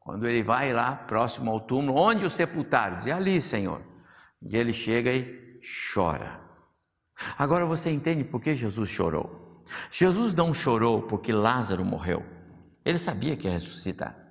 Quando 0.00 0.26
ele 0.26 0.42
vai 0.42 0.72
lá, 0.72 0.94
próximo 0.94 1.50
ao 1.50 1.60
túmulo, 1.60 1.98
onde 1.98 2.26
o 2.26 2.30
sepultaram? 2.30 2.98
Diz, 2.98 3.06
ali, 3.06 3.40
Senhor. 3.40 3.80
E 4.42 4.56
ele 4.56 4.72
chega 4.72 5.12
e 5.12 5.60
chora. 5.94 6.40
Agora 7.38 7.64
você 7.64 7.90
entende 7.90 8.24
por 8.24 8.40
que 8.40 8.54
Jesus 8.54 8.90
chorou? 8.90 9.62
Jesus 9.90 10.34
não 10.34 10.52
chorou 10.52 11.02
porque 11.02 11.32
Lázaro 11.32 11.84
morreu. 11.84 12.24
Ele 12.84 12.98
sabia 12.98 13.36
que 13.36 13.46
ia 13.46 13.52
ressuscitar. 13.52 14.21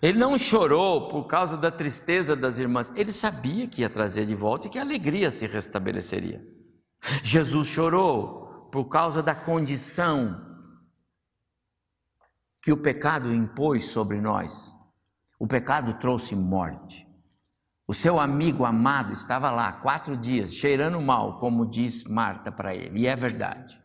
Ele 0.00 0.18
não 0.18 0.38
chorou 0.38 1.08
por 1.08 1.24
causa 1.24 1.56
da 1.56 1.70
tristeza 1.70 2.34
das 2.34 2.58
irmãs, 2.58 2.90
ele 2.94 3.12
sabia 3.12 3.66
que 3.66 3.82
ia 3.82 3.90
trazer 3.90 4.26
de 4.26 4.34
volta 4.34 4.66
e 4.66 4.70
que 4.70 4.78
a 4.78 4.82
alegria 4.82 5.30
se 5.30 5.46
restabeleceria. 5.46 6.42
Jesus 7.22 7.68
chorou 7.68 8.68
por 8.70 8.86
causa 8.86 9.22
da 9.22 9.34
condição 9.34 10.40
que 12.62 12.72
o 12.72 12.76
pecado 12.76 13.34
impôs 13.34 13.86
sobre 13.88 14.20
nós. 14.20 14.72
O 15.38 15.46
pecado 15.46 15.98
trouxe 15.98 16.36
morte. 16.36 17.06
O 17.86 17.92
seu 17.92 18.20
amigo 18.20 18.64
amado 18.64 19.12
estava 19.12 19.50
lá 19.50 19.72
quatro 19.72 20.16
dias, 20.16 20.54
cheirando 20.54 21.00
mal, 21.00 21.38
como 21.38 21.68
diz 21.68 22.04
Marta 22.04 22.50
para 22.50 22.74
ele, 22.74 23.00
e 23.00 23.06
é 23.06 23.16
verdade. 23.16 23.78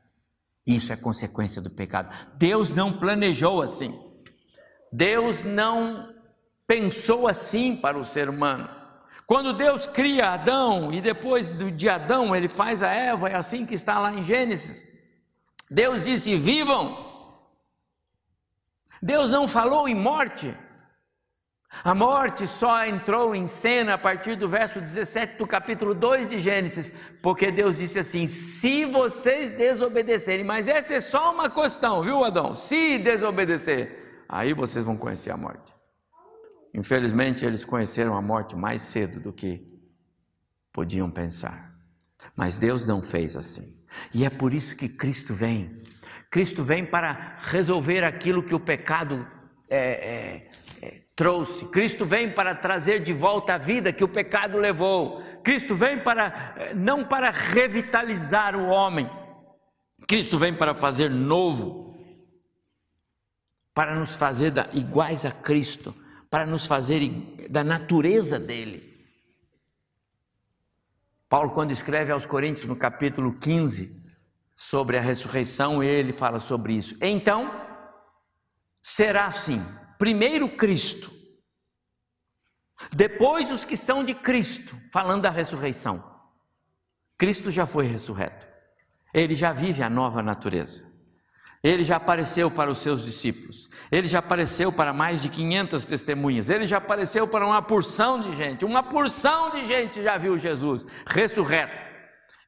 Isso 0.66 0.94
é 0.94 0.96
consequência 0.96 1.62
do 1.62 1.72
pecado. 1.72 2.14
Deus 2.38 2.72
não 2.74 3.00
planejou 3.00 3.62
assim. 3.62 3.98
Deus 4.92 5.44
não 5.44 6.14
pensou 6.66 7.28
assim 7.28 7.76
para 7.76 7.98
o 7.98 8.04
ser 8.04 8.30
humano. 8.30 8.70
Quando 9.26 9.54
Deus 9.54 9.86
cria 9.86 10.30
Adão 10.30 10.94
e 10.94 11.02
depois 11.02 11.50
de 11.50 11.90
Adão 11.90 12.36
ele 12.36 12.48
faz 12.48 12.82
a 12.82 12.92
Eva, 12.92 13.30
é 13.30 13.36
assim 13.36 13.66
que 13.66 13.76
está 13.76 14.00
lá 14.00 14.14
em 14.14 14.24
Gênesis. 14.24 14.86
Deus 15.70 16.06
disse: 16.06 16.38
vivam. 16.38 17.06
Deus 19.02 19.30
não 19.30 19.48
falou 19.48 19.88
em 19.88 19.96
morte. 19.96 20.56
A 21.84 21.94
morte 21.94 22.48
só 22.48 22.86
entrou 22.86 23.36
em 23.36 23.46
cena 23.46 23.96
a 23.96 23.98
partir 23.98 24.36
do 24.36 24.48
verso 24.50 24.80
17 24.80 25.38
do 25.38 25.46
capítulo 25.46 25.94
2 25.94 26.28
de 26.28 26.40
Gênesis, 26.40 26.94
porque 27.22 27.52
Deus 27.52 27.78
disse 27.78 28.00
assim: 28.00 28.26
se 28.26 28.86
vocês 28.86 29.52
desobedecerem, 29.52 30.46
mas 30.46 30.68
essa 30.68 30.96
é 30.96 31.02
só 31.02 31.34
uma 31.34 31.50
questão, 31.50 32.02
viu, 32.02 32.24
Adão? 32.24 32.54
Se 32.54 32.98
desobedecer, 32.98 33.97
aí 34.28 34.54
vocês 34.54 34.84
vão 34.84 34.98
conhecer 34.98 35.32
a 35.32 35.38
morte. 35.38 35.74
Infelizmente, 36.74 37.46
eles 37.46 37.66
conheceram 37.66 38.16
a 38.16 38.22
morte 38.22 38.56
mais 38.56 38.82
cedo 38.82 39.20
do 39.20 39.34
que 39.34 39.66
podiam 40.72 41.10
pensar. 41.10 41.74
Mas 42.36 42.58
Deus 42.58 42.86
não 42.86 43.02
fez 43.02 43.36
assim. 43.36 43.78
E 44.14 44.26
é 44.26 44.30
por 44.30 44.54
isso 44.54 44.76
que 44.76 44.88
Cristo 44.88 45.34
vem. 45.34 45.76
Cristo 46.30 46.64
vem 46.64 46.86
para 46.86 47.36
resolver 47.40 48.04
aquilo 48.04 48.44
que 48.44 48.54
o 48.54 48.60
pecado 48.60 49.26
é, 49.70 49.78
é, 49.80 50.52
é, 50.86 51.02
trouxe. 51.16 51.66
Cristo 51.66 52.06
vem 52.06 52.32
para 52.32 52.54
trazer 52.54 53.02
de 53.02 53.14
volta 53.14 53.56
a 53.56 53.58
vida 53.58 53.94
que 53.94 54.04
o 54.04 54.08
pecado 54.08 54.58
levou. 54.58 55.22
Cristo 55.44 55.76
vem 55.76 56.00
para 56.00 56.54
é, 56.58 56.74
não 56.74 57.04
para 57.04 57.30
revitalizar 57.32 58.56
o 58.56 58.68
homem. 58.68 59.10
Cristo 60.08 60.38
vem 60.38 60.56
para 60.56 60.76
fazer 60.76 61.10
novo, 61.10 61.87
para 63.78 63.94
nos 63.94 64.16
fazer 64.16 64.50
da, 64.50 64.68
iguais 64.74 65.24
a 65.24 65.32
Cristo 65.32 65.94
para 66.32 66.48
nos 66.48 66.66
fazer 66.66 67.48
da 67.48 67.64
natureza 67.64 68.40
dele. 68.40 69.06
Paulo, 71.30 71.52
quando 71.52 71.70
escreve 71.70 72.12
aos 72.12 72.26
Coríntios, 72.26 72.68
no 72.68 72.76
capítulo 72.76 73.38
15, 73.38 74.04
sobre 74.56 74.98
a 74.98 75.02
ressurreição, 75.02 75.84
ele 75.84 76.12
fala 76.12 76.40
sobre 76.40 76.74
isso. 76.74 76.98
Então, 77.00 77.52
será 78.82 79.26
assim: 79.26 79.64
primeiro 80.00 80.50
Cristo, 80.50 81.14
depois 82.92 83.52
os 83.52 83.64
que 83.64 83.78
são 83.78 84.04
de 84.04 84.16
Cristo, 84.16 84.76
falando 84.92 85.22
da 85.22 85.30
ressurreição. 85.30 86.04
Cristo 87.16 87.52
já 87.52 87.68
foi 87.68 87.86
ressurreto, 87.86 88.48
ele 89.14 89.36
já 89.36 89.54
vive 89.54 89.84
a 89.84 89.90
nova 89.90 90.24
natureza. 90.24 90.87
Ele 91.68 91.84
já 91.84 91.98
apareceu 91.98 92.50
para 92.50 92.72
os 92.72 92.78
seus 92.78 93.04
discípulos, 93.04 93.70
ele 93.92 94.08
já 94.08 94.20
apareceu 94.20 94.72
para 94.72 94.94
mais 94.94 95.22
de 95.22 95.28
500 95.28 95.84
testemunhas, 95.84 96.50
ele 96.50 96.66
já 96.66 96.78
apareceu 96.78 97.28
para 97.28 97.46
uma 97.46 97.62
porção 97.62 98.22
de 98.22 98.32
gente, 98.32 98.64
uma 98.64 98.82
porção 98.82 99.52
de 99.52 99.66
gente 99.66 100.02
já 100.02 100.18
viu 100.18 100.38
Jesus 100.38 100.86
ressurreto, 101.06 101.76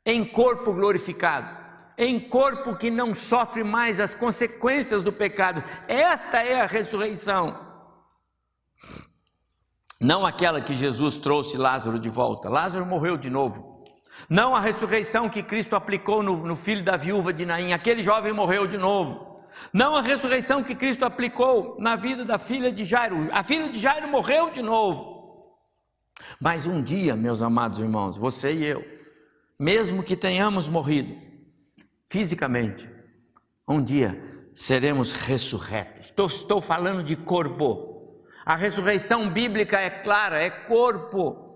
em 0.05 0.23
corpo 0.23 0.71
glorificado, 0.71 1.49
em 1.97 2.17
corpo 2.17 2.77
que 2.77 2.89
não 2.89 3.13
sofre 3.13 3.61
mais 3.61 3.99
as 3.99 4.15
consequências 4.15 5.03
do 5.03 5.11
pecado. 5.11 5.61
Esta 5.85 6.41
é 6.41 6.61
a 6.61 6.65
ressurreição. 6.65 7.59
Não 9.99 10.25
aquela 10.25 10.61
que 10.61 10.73
Jesus 10.73 11.19
trouxe 11.19 11.57
Lázaro 11.57 11.99
de 11.99 12.07
volta. 12.07 12.47
Lázaro 12.47 12.85
morreu 12.85 13.17
de 13.17 13.29
novo. 13.29 13.78
Não 14.27 14.55
a 14.55 14.59
ressurreição 14.59 15.29
que 15.29 15.43
Cristo 15.43 15.75
aplicou 15.75 16.23
no, 16.23 16.37
no 16.45 16.55
filho 16.55 16.83
da 16.83 16.97
viúva 16.97 17.31
de 17.31 17.45
Naim, 17.45 17.73
aquele 17.73 18.01
jovem 18.01 18.33
morreu 18.33 18.65
de 18.65 18.77
novo. 18.77 19.29
Não 19.73 19.95
a 19.95 20.01
ressurreição 20.01 20.63
que 20.63 20.75
Cristo 20.75 21.05
aplicou 21.05 21.77
na 21.79 21.95
vida 21.95 22.25
da 22.25 22.37
filha 22.37 22.71
de 22.71 22.83
Jairo, 22.83 23.29
a 23.31 23.43
filha 23.43 23.69
de 23.69 23.79
Jairo 23.79 24.07
morreu 24.07 24.49
de 24.49 24.61
novo. 24.61 25.19
Mas 26.39 26.67
um 26.67 26.81
dia, 26.81 27.15
meus 27.15 27.41
amados 27.41 27.79
irmãos, 27.79 28.17
você 28.17 28.53
e 28.53 28.65
eu, 28.65 28.85
mesmo 29.57 30.03
que 30.03 30.15
tenhamos 30.15 30.67
morrido 30.67 31.15
fisicamente, 32.09 32.89
um 33.67 33.81
dia 33.81 34.19
seremos 34.53 35.11
ressurretos. 35.11 36.07
Estou, 36.07 36.25
estou 36.25 36.61
falando 36.61 37.03
de 37.03 37.15
corpo. 37.15 38.23
A 38.45 38.55
ressurreição 38.55 39.29
bíblica 39.29 39.79
é 39.79 39.89
clara, 39.89 40.41
é 40.41 40.49
corpo. 40.49 41.48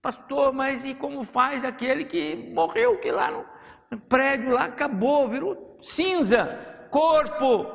Pastor, 0.00 0.52
mas 0.52 0.84
e 0.84 0.94
como 0.94 1.24
faz 1.24 1.64
aquele 1.64 2.04
que 2.04 2.36
morreu, 2.54 2.98
que 2.98 3.10
lá 3.10 3.30
no 3.30 3.98
prédio 4.00 4.52
lá 4.52 4.64
acabou, 4.64 5.28
virou 5.28 5.78
cinza, 5.82 6.88
corpo? 6.90 7.66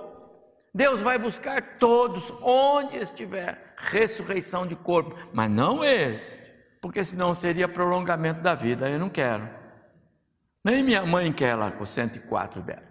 Deus 0.74 1.01
vai 1.01 1.19
buscar 1.19 1.78
todos, 1.78 2.34
onde 2.41 2.97
estiver, 2.97 3.76
ressurreição 3.78 4.65
de 4.65 4.76
corpo, 4.76 5.15
mas 5.32 5.49
não 5.51 5.84
este, 5.84 6.41
porque 6.82 7.03
senão 7.03 7.34
seria 7.34 7.67
prolongamento 7.67 8.41
da 8.41 8.55
vida, 8.55 8.89
eu 8.89 8.97
não 8.97 9.09
quero. 9.09 9.47
Nem 10.65 10.82
minha 10.82 11.05
mãe 11.05 11.32
quer 11.32 11.55
lá 11.55 11.71
com 11.71 11.86
104 11.86 12.63
dela. 12.63 12.89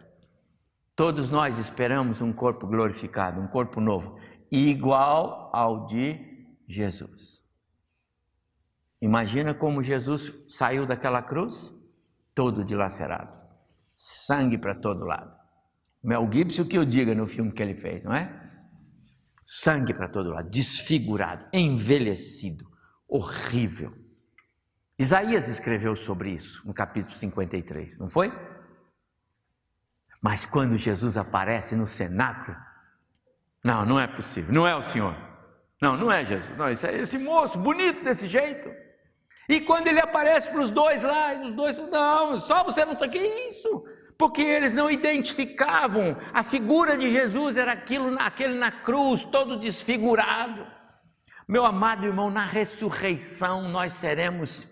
Todos 0.95 1.31
nós 1.31 1.59
esperamos 1.59 2.21
um 2.21 2.33
corpo 2.33 2.67
glorificado, 2.67 3.41
um 3.41 3.49
corpo 3.49 3.81
novo, 3.81 4.17
igual 4.51 5.51
ao 5.53 5.87
de 5.87 6.21
Jesus. 6.69 7.42
Imagina 9.03 9.53
como 9.53 9.83
Jesus 9.83 10.33
saiu 10.47 10.87
daquela 10.87 11.21
cruz 11.21 11.75
todo 12.33 12.65
dilacerado, 12.65 13.37
sangue 13.93 14.57
para 14.57 14.75
todo 14.75 15.05
lado. 15.05 15.37
Mel 16.01 16.31
Gibson 16.33 16.65
que 16.65 16.79
eu 16.79 16.85
diga 16.85 17.13
no 17.13 17.27
filme 17.27 17.51
que 17.51 17.61
ele 17.61 17.75
fez, 17.75 18.05
não 18.05 18.15
é? 18.15 18.41
Sangue 19.45 19.93
para 19.93 20.09
todo 20.09 20.31
lado, 20.31 20.49
desfigurado, 20.49 21.45
envelhecido, 21.53 22.65
horrível. 23.09 23.93
Isaías 24.97 25.49
escreveu 25.49 25.97
sobre 25.97 26.31
isso 26.31 26.65
no 26.65 26.73
capítulo 26.73 27.13
53, 27.13 27.99
não 27.99 28.09
foi? 28.09 28.33
Mas 30.23 30.47
quando 30.47 30.79
Jesus 30.79 31.17
aparece 31.17 31.75
no 31.75 31.89
cenáculo, 31.89 32.57
não, 33.65 33.85
não 33.85 33.99
é 33.99 34.07
possível, 34.07 34.55
não 34.55 34.65
é 34.65 34.77
o 34.77 34.83
Senhor. 34.83 35.17
Não, 35.81 35.97
não 35.97 36.13
é 36.13 36.25
Jesus, 36.25 36.57
não, 36.57 36.71
esse, 36.71 36.87
esse 36.87 37.19
moço 37.19 37.59
bonito 37.59 38.05
desse 38.05 38.29
jeito. 38.29 38.71
E 39.49 39.61
quando 39.61 39.89
ele 39.89 40.01
aparece 40.01 40.49
para 40.49 40.63
os 40.63 40.71
dois 40.71 41.03
lá, 41.03 41.35
os 41.41 41.55
dois 41.55 41.79
não, 41.79 42.39
só 42.39 42.63
você 42.65 42.85
não 42.85 42.97
sabe 42.97 43.09
o 43.09 43.11
que 43.11 43.19
é 43.19 43.49
isso. 43.49 43.85
Porque 44.19 44.43
eles 44.43 44.75
não 44.75 44.91
identificavam, 44.91 46.17
a 46.33 46.45
figura 46.45 46.97
de 46.97 47.11
Jesus 47.11 47.57
era 47.57 47.73
aquilo, 47.73 48.17
aquele 48.21 48.55
na 48.55 48.71
cruz, 48.71 49.25
todo 49.25 49.59
desfigurado. 49.59 50.65
Meu 51.49 51.65
amado 51.65 52.07
irmão, 52.07 52.31
na 52.31 52.45
ressurreição 52.45 53.69
nós 53.69 53.95
seremos 53.95 54.69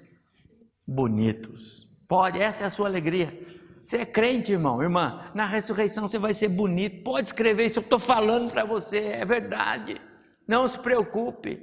bonitos. 0.87 1.89
Pode, 2.09 2.41
essa 2.41 2.65
é 2.65 2.67
a 2.67 2.71
sua 2.71 2.87
alegria. 2.87 3.37
Você 3.85 3.99
é 3.99 4.07
crente, 4.07 4.53
irmão, 4.53 4.81
irmã. 4.81 5.31
Na 5.35 5.47
ressurreição 5.47 6.07
você 6.07 6.19
vai 6.19 6.33
ser 6.33 6.49
bonito. 6.49 7.03
Pode 7.03 7.29
escrever 7.29 7.67
isso, 7.67 7.81
eu 7.81 7.83
estou 7.83 7.99
falando 7.99 8.51
para 8.51 8.65
você, 8.65 8.99
é 8.99 9.25
verdade. 9.25 10.01
Não 10.47 10.67
se 10.69 10.79
preocupe. 10.79 11.61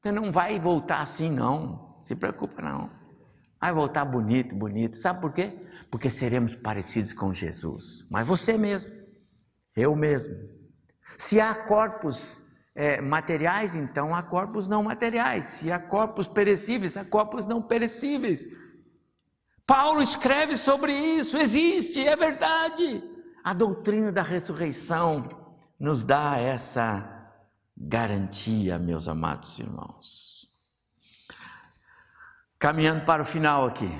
Você 0.00 0.12
não 0.12 0.30
vai 0.30 0.58
voltar 0.60 1.00
assim, 1.00 1.30
não. 1.30 1.87
Se 2.02 2.14
preocupa 2.14 2.62
não. 2.62 2.90
Vai 3.60 3.72
voltar 3.72 4.04
bonito, 4.04 4.54
bonito. 4.54 4.96
Sabe 4.96 5.20
por 5.20 5.32
quê? 5.32 5.58
Porque 5.90 6.10
seremos 6.10 6.54
parecidos 6.54 7.12
com 7.12 7.32
Jesus. 7.32 8.06
Mas 8.10 8.26
você 8.26 8.56
mesmo, 8.56 8.90
eu 9.74 9.96
mesmo. 9.96 10.34
Se 11.16 11.40
há 11.40 11.54
corpos 11.54 12.42
é, 12.74 13.00
materiais, 13.00 13.74
então 13.74 14.14
há 14.14 14.22
corpos 14.22 14.68
não 14.68 14.84
materiais. 14.84 15.46
Se 15.46 15.72
há 15.72 15.78
corpos 15.78 16.28
perecíveis, 16.28 16.96
há 16.96 17.04
corpos 17.04 17.46
não 17.46 17.60
perecíveis. 17.60 18.46
Paulo 19.66 20.00
escreve 20.00 20.56
sobre 20.56 20.92
isso, 20.92 21.36
existe, 21.36 22.06
é 22.06 22.14
verdade. 22.16 23.02
A 23.42 23.52
doutrina 23.52 24.12
da 24.12 24.22
ressurreição 24.22 25.28
nos 25.78 26.04
dá 26.04 26.38
essa 26.38 27.34
garantia, 27.76 28.78
meus 28.78 29.08
amados 29.08 29.58
irmãos. 29.58 30.37
Caminhando 32.58 33.04
para 33.04 33.22
o 33.22 33.24
final 33.24 33.66
aqui. 33.66 33.86
O 33.86 33.90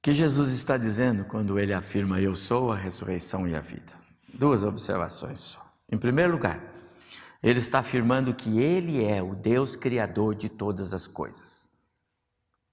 que 0.00 0.14
Jesus 0.14 0.52
está 0.52 0.76
dizendo 0.76 1.24
quando 1.24 1.58
ele 1.58 1.72
afirma: 1.72 2.20
Eu 2.20 2.36
sou 2.36 2.70
a 2.70 2.76
ressurreição 2.76 3.48
e 3.48 3.56
a 3.56 3.60
vida? 3.60 3.92
Duas 4.32 4.62
observações 4.62 5.40
só. 5.40 5.64
Em 5.90 5.98
primeiro 5.98 6.30
lugar, 6.30 6.60
ele 7.42 7.58
está 7.58 7.80
afirmando 7.80 8.32
que 8.32 8.60
ele 8.60 9.04
é 9.04 9.20
o 9.20 9.34
Deus 9.34 9.74
criador 9.74 10.36
de 10.36 10.48
todas 10.48 10.94
as 10.94 11.08
coisas. 11.08 11.68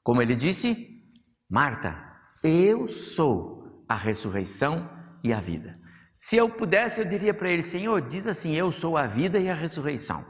Como 0.03 0.21
ele 0.21 0.35
disse, 0.35 1.03
Marta, 1.49 1.97
eu 2.43 2.87
sou 2.87 3.83
a 3.89 3.95
ressurreição 3.95 4.87
e 5.23 5.33
a 5.33 5.39
vida. 5.39 5.79
Se 6.15 6.35
eu 6.35 6.47
pudesse, 6.47 7.01
eu 7.01 7.09
diria 7.09 7.33
para 7.33 7.49
ele: 7.49 7.63
Senhor, 7.63 8.01
diz 8.01 8.27
assim: 8.27 8.55
Eu 8.55 8.71
sou 8.71 8.97
a 8.97 9.07
vida 9.07 9.39
e 9.39 9.49
a 9.49 9.55
ressurreição. 9.55 10.23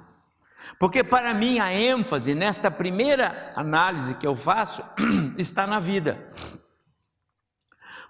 Porque 0.80 1.04
para 1.04 1.34
mim 1.34 1.60
a 1.60 1.74
ênfase 1.74 2.34
nesta 2.34 2.72
primeira 2.72 3.54
análise 3.56 4.16
que 4.16 4.26
eu 4.26 4.36
faço 4.36 4.84
está 5.38 5.68
na 5.68 5.80
vida. 5.80 6.28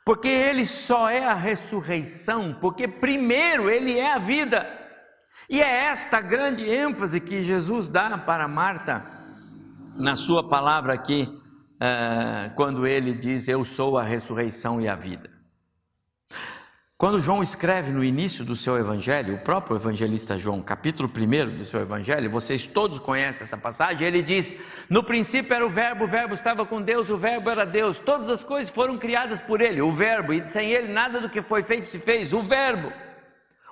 Porque 0.05 0.27
ele 0.27 0.65
só 0.65 1.09
é 1.09 1.23
a 1.23 1.33
ressurreição, 1.33 2.57
porque 2.59 2.87
primeiro 2.87 3.69
ele 3.69 3.99
é 3.99 4.13
a 4.13 4.19
vida. 4.19 4.67
E 5.49 5.61
é 5.61 5.85
esta 5.85 6.21
grande 6.21 6.67
ênfase 6.67 7.19
que 7.19 7.43
Jesus 7.43 7.89
dá 7.89 8.17
para 8.17 8.47
Marta 8.47 9.05
na 9.95 10.15
sua 10.15 10.47
palavra 10.47 10.93
aqui, 10.93 11.27
uh, 11.75 12.55
quando 12.55 12.87
ele 12.87 13.13
diz: 13.13 13.47
Eu 13.47 13.63
sou 13.63 13.97
a 13.97 14.03
ressurreição 14.03 14.81
e 14.81 14.87
a 14.87 14.95
vida. 14.95 15.40
Quando 17.01 17.19
João 17.19 17.41
escreve 17.41 17.91
no 17.91 18.03
início 18.03 18.45
do 18.45 18.55
seu 18.55 18.77
evangelho, 18.77 19.33
o 19.33 19.39
próprio 19.39 19.75
evangelista 19.75 20.37
João, 20.37 20.61
capítulo 20.61 21.09
1 21.09 21.57
do 21.57 21.65
seu 21.65 21.81
evangelho, 21.81 22.29
vocês 22.29 22.67
todos 22.67 22.99
conhecem 22.99 23.41
essa 23.41 23.57
passagem, 23.57 24.05
ele 24.05 24.21
diz: 24.21 24.55
No 24.87 25.03
princípio 25.03 25.51
era 25.51 25.65
o 25.65 25.69
Verbo, 25.71 26.03
o 26.03 26.07
Verbo 26.07 26.35
estava 26.35 26.63
com 26.63 26.79
Deus, 26.79 27.09
o 27.09 27.17
Verbo 27.17 27.49
era 27.49 27.65
Deus, 27.65 27.97
todas 27.97 28.29
as 28.29 28.43
coisas 28.43 28.71
foram 28.71 28.99
criadas 28.99 29.41
por 29.41 29.61
ele, 29.61 29.81
o 29.81 29.91
Verbo, 29.91 30.31
e 30.31 30.45
sem 30.45 30.69
ele 30.69 30.93
nada 30.93 31.19
do 31.19 31.27
que 31.27 31.41
foi 31.41 31.63
feito 31.63 31.87
se 31.87 31.97
fez, 31.97 32.33
o 32.33 32.43
Verbo. 32.43 32.93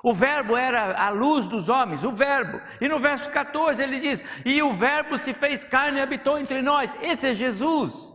O 0.04 0.12
Verbo 0.12 0.58
era 0.58 1.00
a 1.00 1.10
luz 1.10 1.46
dos 1.46 1.70
homens, 1.70 2.04
o 2.04 2.12
Verbo. 2.12 2.60
E 2.82 2.88
no 2.88 3.00
verso 3.00 3.30
14 3.30 3.84
ele 3.84 4.00
diz: 4.00 4.24
E 4.44 4.60
o 4.64 4.74
Verbo 4.74 5.20
se 5.20 5.36
fez 5.36 5.64
carne 5.64 6.00
e 6.00 6.02
habitou 6.02 6.40
entre 6.40 6.64
nós. 6.64 6.98
Esse 7.00 7.28
é 7.28 7.34
Jesus. 7.36 8.12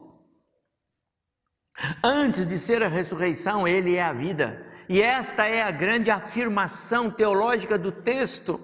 Antes 2.03 2.45
de 2.45 2.59
ser 2.59 2.83
a 2.83 2.89
ressurreição, 2.89 3.69
ele 3.69 3.95
é 3.95 4.03
a 4.03 4.13
vida. 4.13 4.74
E 4.89 5.01
esta 5.01 5.47
é 5.47 5.63
a 5.63 5.71
grande 5.71 6.11
afirmação 6.11 7.11
teológica 7.11 7.79
do 7.79 7.91
texto. 7.91 8.61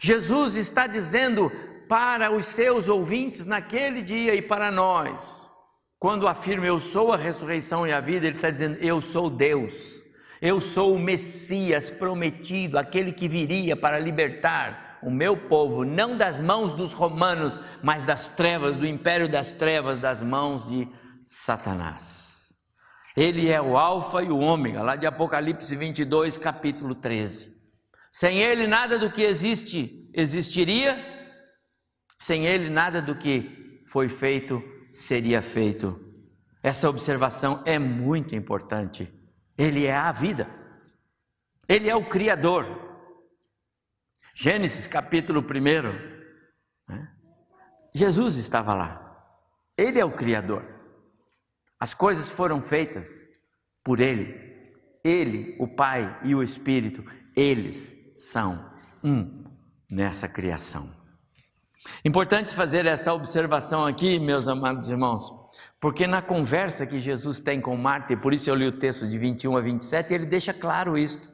Jesus 0.00 0.56
está 0.56 0.86
dizendo 0.86 1.50
para 1.88 2.30
os 2.30 2.46
seus 2.46 2.88
ouvintes 2.88 3.46
naquele 3.46 4.02
dia 4.02 4.34
e 4.34 4.42
para 4.42 4.70
nós, 4.70 5.22
quando 5.98 6.26
afirma 6.26 6.66
eu 6.66 6.80
sou 6.80 7.12
a 7.12 7.16
ressurreição 7.16 7.86
e 7.86 7.92
a 7.92 8.00
vida, 8.00 8.26
ele 8.26 8.36
está 8.36 8.50
dizendo 8.50 8.76
eu 8.78 9.00
sou 9.00 9.30
Deus, 9.30 10.02
eu 10.42 10.60
sou 10.60 10.94
o 10.94 10.98
Messias 10.98 11.88
prometido, 11.88 12.78
aquele 12.78 13.12
que 13.12 13.28
viria 13.28 13.76
para 13.76 13.98
libertar 13.98 14.98
o 15.02 15.10
meu 15.10 15.36
povo, 15.36 15.84
não 15.84 16.16
das 16.16 16.40
mãos 16.40 16.74
dos 16.74 16.92
romanos, 16.92 17.60
mas 17.82 18.04
das 18.04 18.28
trevas, 18.28 18.76
do 18.76 18.86
império 18.86 19.30
das 19.30 19.52
trevas, 19.52 19.98
das 19.98 20.22
mãos 20.22 20.68
de 20.68 20.88
Satanás. 21.22 22.35
Ele 23.16 23.48
é 23.48 23.62
o 23.62 23.78
Alfa 23.78 24.22
e 24.22 24.28
o 24.28 24.38
Ômega, 24.38 24.82
lá 24.82 24.94
de 24.94 25.06
Apocalipse 25.06 25.74
22, 25.74 26.36
capítulo 26.36 26.94
13. 26.94 27.56
Sem 28.12 28.42
ele, 28.42 28.66
nada 28.66 28.98
do 28.98 29.10
que 29.10 29.22
existe 29.22 30.10
existiria, 30.12 30.98
sem 32.18 32.46
ele, 32.46 32.68
nada 32.68 33.00
do 33.00 33.16
que 33.16 33.82
foi 33.86 34.10
feito 34.10 34.62
seria 34.90 35.40
feito. 35.40 35.98
Essa 36.62 36.90
observação 36.90 37.62
é 37.64 37.78
muito 37.78 38.34
importante. 38.34 39.10
Ele 39.56 39.86
é 39.86 39.94
a 39.94 40.12
vida, 40.12 40.46
ele 41.66 41.88
é 41.88 41.96
o 41.96 42.06
Criador. 42.06 42.66
Gênesis 44.34 44.86
capítulo 44.86 45.40
1. 45.40 46.92
Né? 46.92 47.08
Jesus 47.94 48.36
estava 48.36 48.74
lá, 48.74 49.26
ele 49.74 49.98
é 49.98 50.04
o 50.04 50.12
Criador. 50.12 50.75
As 51.78 51.92
coisas 51.92 52.30
foram 52.30 52.62
feitas 52.62 53.26
por 53.84 54.00
Ele. 54.00 54.46
Ele, 55.04 55.56
o 55.60 55.68
Pai 55.68 56.18
e 56.24 56.34
o 56.34 56.42
Espírito, 56.42 57.04
eles 57.36 57.94
são 58.16 58.70
um 59.04 59.44
nessa 59.88 60.28
criação. 60.28 60.90
Importante 62.04 62.54
fazer 62.54 62.86
essa 62.86 63.12
observação 63.12 63.86
aqui, 63.86 64.18
meus 64.18 64.48
amados 64.48 64.88
irmãos, 64.88 65.30
porque 65.80 66.06
na 66.06 66.20
conversa 66.20 66.86
que 66.86 66.98
Jesus 66.98 67.38
tem 67.40 67.60
com 67.60 67.76
Marta, 67.76 68.12
e 68.12 68.16
por 68.16 68.34
isso 68.34 68.50
eu 68.50 68.54
li 68.54 68.66
o 68.66 68.78
texto 68.78 69.06
de 69.06 69.16
21 69.16 69.56
a 69.56 69.60
27, 69.60 70.14
ele 70.14 70.26
deixa 70.26 70.52
claro 70.52 70.98
isto. 70.98 71.30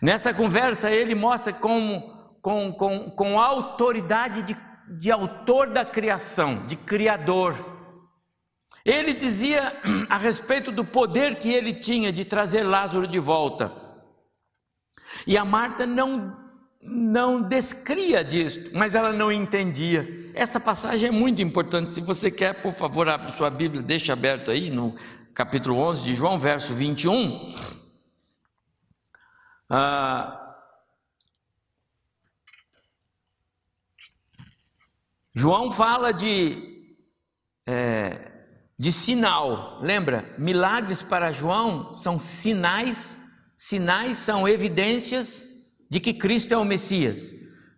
Nessa 0.00 0.32
conversa, 0.32 0.90
ele 0.90 1.14
mostra 1.14 1.52
como, 1.52 2.34
com, 2.40 2.72
com, 2.72 3.10
com 3.10 3.38
autoridade 3.38 4.42
de, 4.42 4.56
de 4.98 5.10
autor 5.10 5.70
da 5.70 5.84
criação, 5.84 6.66
de 6.66 6.76
criador 6.76 7.77
ele 8.88 9.12
dizia 9.12 9.78
a 10.08 10.16
respeito 10.16 10.72
do 10.72 10.82
poder 10.82 11.36
que 11.36 11.52
ele 11.52 11.74
tinha 11.74 12.10
de 12.10 12.24
trazer 12.24 12.62
Lázaro 12.62 13.06
de 13.06 13.18
volta. 13.18 13.70
E 15.26 15.36
a 15.36 15.44
Marta 15.44 15.86
não 15.86 16.48
não 16.80 17.42
descria 17.42 18.22
disso, 18.24 18.70
mas 18.72 18.94
ela 18.94 19.12
não 19.12 19.32
entendia. 19.32 20.30
Essa 20.32 20.60
passagem 20.60 21.08
é 21.08 21.12
muito 21.12 21.42
importante. 21.42 21.92
Se 21.92 22.00
você 22.00 22.30
quer, 22.30 22.62
por 22.62 22.72
favor, 22.72 23.08
abre 23.08 23.32
sua 23.32 23.50
Bíblia, 23.50 23.82
deixa 23.82 24.12
aberto 24.12 24.50
aí 24.50 24.70
no 24.70 24.94
capítulo 25.34 25.76
11 25.76 26.04
de 26.04 26.14
João, 26.14 26.38
verso 26.38 26.72
21. 26.72 27.52
Ah, 29.68 30.56
João 35.34 35.70
fala 35.70 36.12
de 36.12 36.96
é, 37.66 38.37
de 38.78 38.92
sinal. 38.92 39.80
Lembra? 39.82 40.34
Milagres 40.38 41.02
para 41.02 41.32
João 41.32 41.92
são 41.92 42.18
sinais, 42.18 43.20
sinais 43.56 44.18
são 44.18 44.46
evidências 44.46 45.46
de 45.90 45.98
que 45.98 46.14
Cristo 46.14 46.54
é 46.54 46.56
o 46.56 46.64
Messias. 46.64 47.34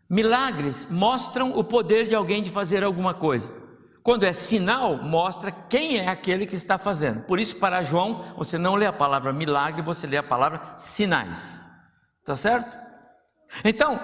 Milagres 0.09 0.87
mostram 0.91 1.53
o 1.57 1.63
poder 1.65 2.07
de 2.07 2.15
alguém 2.15 2.43
de 2.43 2.51
fazer 2.51 2.83
alguma 2.83 3.15
coisa. 3.15 3.55
Quando 4.03 4.25
é 4.25 4.33
sinal, 4.33 4.97
mostra 4.97 5.53
quem 5.53 5.99
é 5.99 6.09
aquele 6.09 6.47
que 6.47 6.57
está 6.57 6.79
fazendo. 6.79 7.23
Por 7.23 7.39
isso, 7.39 7.57
para 7.59 7.83
João, 7.83 8.35
você 8.37 8.59
não 8.59 8.75
lê 8.75 8.87
a 8.87 8.93
palavra 8.93 9.33
milagre, 9.33 9.83
você 9.83 10.07
lê 10.07 10.17
a 10.17 10.23
palavra 10.23 10.61
sinais. 10.77 11.61
Tá 12.25 12.35
certo? 12.35 12.79
Então, 13.65 14.01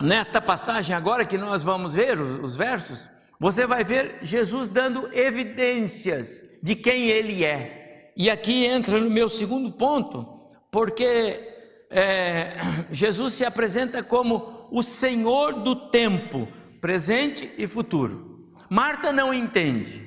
nesta 0.00 0.40
passagem 0.40 0.96
agora 0.96 1.26
que 1.26 1.38
nós 1.38 1.62
vamos 1.62 1.94
ver 1.94 2.18
os, 2.18 2.42
os 2.42 2.56
versos, 2.56 3.08
você 3.38 3.66
vai 3.66 3.84
ver 3.84 4.18
Jesus 4.22 4.68
dando 4.68 5.08
evidências 5.12 6.44
de 6.62 6.74
quem 6.74 7.08
ele 7.10 7.44
é. 7.44 8.12
E 8.16 8.30
aqui 8.30 8.64
entra 8.64 8.98
no 8.98 9.10
meu 9.10 9.28
segundo 9.28 9.70
ponto, 9.72 10.26
porque 10.70 11.54
é, 11.90 12.54
Jesus 12.90 13.34
se 13.34 13.44
apresenta 13.44 14.02
como 14.02 14.68
o 14.70 14.82
Senhor 14.82 15.62
do 15.62 15.76
tempo, 15.90 16.48
presente 16.80 17.50
e 17.58 17.66
futuro. 17.66 18.50
Marta 18.68 19.12
não 19.12 19.32
entende. 19.32 20.06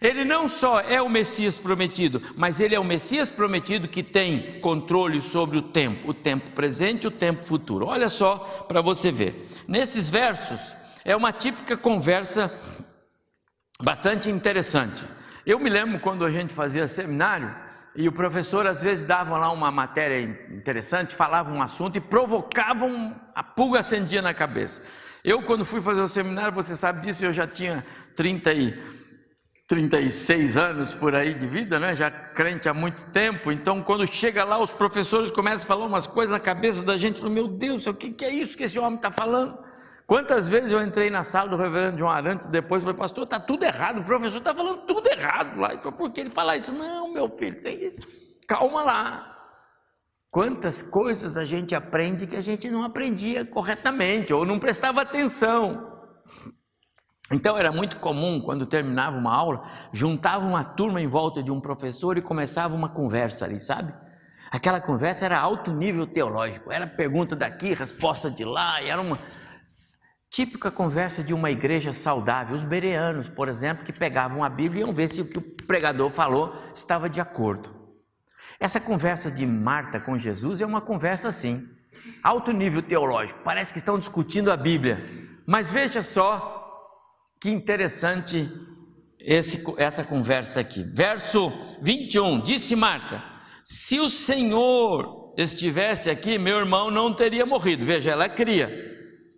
Ele 0.00 0.24
não 0.24 0.48
só 0.48 0.80
é 0.80 1.02
o 1.02 1.10
Messias 1.10 1.58
prometido, 1.58 2.22
mas 2.34 2.58
ele 2.58 2.74
é 2.74 2.80
o 2.80 2.84
Messias 2.84 3.30
prometido 3.30 3.86
que 3.86 4.02
tem 4.02 4.58
controle 4.60 5.20
sobre 5.20 5.58
o 5.58 5.62
tempo, 5.62 6.10
o 6.10 6.14
tempo 6.14 6.52
presente 6.52 7.04
e 7.04 7.08
o 7.08 7.10
tempo 7.10 7.46
futuro. 7.46 7.86
Olha 7.86 8.08
só 8.08 8.38
para 8.66 8.80
você 8.80 9.12
ver. 9.12 9.46
Nesses 9.68 10.08
versos, 10.08 10.74
é 11.04 11.14
uma 11.16 11.32
típica 11.32 11.76
conversa 11.76 12.52
bastante 13.82 14.30
interessante. 14.30 15.06
Eu 15.46 15.58
me 15.58 15.70
lembro 15.70 16.00
quando 16.00 16.24
a 16.24 16.30
gente 16.30 16.52
fazia 16.52 16.86
seminário 16.86 17.54
e 17.96 18.06
o 18.08 18.12
professor 18.12 18.66
às 18.66 18.82
vezes 18.82 19.04
dava 19.04 19.36
lá 19.36 19.50
uma 19.50 19.70
matéria 19.70 20.20
interessante, 20.20 21.14
falava 21.14 21.50
um 21.50 21.62
assunto 21.62 21.96
e 21.96 22.00
provocava 22.00 22.86
a 23.34 23.42
pulga 23.42 23.80
acendia 23.80 24.22
na 24.22 24.34
cabeça. 24.34 24.82
Eu 25.24 25.42
quando 25.42 25.64
fui 25.64 25.80
fazer 25.80 26.00
o 26.00 26.06
seminário, 26.06 26.52
você 26.52 26.76
sabe 26.76 27.02
disso, 27.02 27.24
eu 27.24 27.32
já 27.32 27.46
tinha 27.46 27.84
30 28.14 28.52
e 28.52 28.78
36 29.66 30.56
anos 30.56 30.94
por 30.94 31.14
aí 31.14 31.32
de 31.32 31.46
vida, 31.46 31.78
né? 31.78 31.94
Já 31.94 32.10
crente 32.10 32.68
há 32.68 32.74
muito 32.74 33.04
tempo. 33.12 33.52
Então, 33.52 33.80
quando 33.82 34.04
chega 34.04 34.42
lá, 34.42 34.58
os 34.58 34.74
professores 34.74 35.30
começam 35.30 35.64
a 35.64 35.68
falar 35.68 35.86
umas 35.86 36.08
coisas 36.08 36.32
na 36.32 36.40
cabeça 36.40 36.84
da 36.84 36.96
gente, 36.96 37.24
meu 37.28 37.46
Deus, 37.46 37.86
o 37.86 37.94
que 37.94 38.24
é 38.24 38.30
isso 38.30 38.56
que 38.56 38.64
esse 38.64 38.80
homem 38.80 38.96
está 38.96 39.12
falando? 39.12 39.56
Quantas 40.10 40.48
vezes 40.48 40.72
eu 40.72 40.82
entrei 40.82 41.08
na 41.08 41.22
sala 41.22 41.50
do 41.50 41.56
reverendo 41.56 41.96
João 41.96 42.10
Arantes 42.10 42.48
depois 42.48 42.82
falei, 42.82 42.98
pastor, 42.98 43.22
está 43.22 43.38
tudo 43.38 43.62
errado, 43.62 44.00
o 44.00 44.02
professor 44.02 44.38
está 44.38 44.52
falando 44.52 44.78
tudo 44.78 45.06
errado 45.06 45.56
lá. 45.60 45.72
Então, 45.72 45.92
por 45.92 46.10
que 46.10 46.22
ele 46.22 46.30
fala 46.30 46.56
isso? 46.56 46.72
Não, 46.72 47.12
meu 47.12 47.30
filho, 47.30 47.62
tem 47.62 47.94
calma 48.44 48.82
lá. 48.82 49.38
Quantas 50.28 50.82
coisas 50.82 51.36
a 51.36 51.44
gente 51.44 51.76
aprende 51.76 52.26
que 52.26 52.34
a 52.34 52.40
gente 52.40 52.68
não 52.68 52.82
aprendia 52.82 53.44
corretamente 53.44 54.34
ou 54.34 54.44
não 54.44 54.58
prestava 54.58 55.00
atenção. 55.00 56.02
Então 57.30 57.56
era 57.56 57.70
muito 57.70 58.00
comum, 58.00 58.40
quando 58.40 58.66
terminava 58.66 59.16
uma 59.16 59.32
aula, 59.32 59.62
juntava 59.92 60.44
uma 60.44 60.64
turma 60.64 61.00
em 61.00 61.06
volta 61.06 61.40
de 61.40 61.52
um 61.52 61.60
professor 61.60 62.18
e 62.18 62.20
começava 62.20 62.74
uma 62.74 62.88
conversa 62.88 63.44
ali, 63.44 63.60
sabe? 63.60 63.94
Aquela 64.50 64.80
conversa 64.80 65.24
era 65.24 65.38
alto 65.38 65.72
nível 65.72 66.04
teológico, 66.04 66.72
era 66.72 66.84
pergunta 66.84 67.36
daqui, 67.36 67.74
resposta 67.74 68.28
de 68.28 68.44
lá, 68.44 68.82
e 68.82 68.88
era 68.88 69.00
uma, 69.00 69.16
Típica 70.30 70.70
conversa 70.70 71.24
de 71.24 71.34
uma 71.34 71.50
igreja 71.50 71.92
saudável. 71.92 72.54
Os 72.54 72.62
bereanos, 72.62 73.28
por 73.28 73.48
exemplo, 73.48 73.84
que 73.84 73.92
pegavam 73.92 74.44
a 74.44 74.48
Bíblia 74.48 74.84
e 74.84 74.86
iam 74.86 74.94
ver 74.94 75.08
se 75.08 75.20
o 75.20 75.24
que 75.24 75.38
o 75.38 75.42
pregador 75.42 76.08
falou 76.08 76.54
estava 76.72 77.10
de 77.10 77.20
acordo. 77.20 77.74
Essa 78.60 78.80
conversa 78.80 79.28
de 79.28 79.44
Marta 79.44 79.98
com 79.98 80.16
Jesus 80.16 80.60
é 80.60 80.66
uma 80.66 80.80
conversa 80.80 81.28
assim, 81.28 81.68
alto 82.22 82.52
nível 82.52 82.80
teológico. 82.80 83.40
Parece 83.42 83.72
que 83.72 83.80
estão 83.80 83.98
discutindo 83.98 84.52
a 84.52 84.56
Bíblia. 84.56 85.04
Mas 85.44 85.72
veja 85.72 86.00
só 86.00 86.58
que 87.40 87.50
interessante 87.50 88.48
esse, 89.18 89.64
essa 89.78 90.04
conversa 90.04 90.60
aqui. 90.60 90.84
Verso 90.84 91.50
21, 91.82 92.40
disse 92.42 92.76
Marta: 92.76 93.20
Se 93.64 93.98
o 93.98 94.08
Senhor 94.08 95.34
estivesse 95.36 96.08
aqui, 96.08 96.38
meu 96.38 96.58
irmão 96.58 96.88
não 96.88 97.12
teria 97.12 97.44
morrido. 97.44 97.84
Veja, 97.84 98.12
ela 98.12 98.28
cria. 98.28 98.89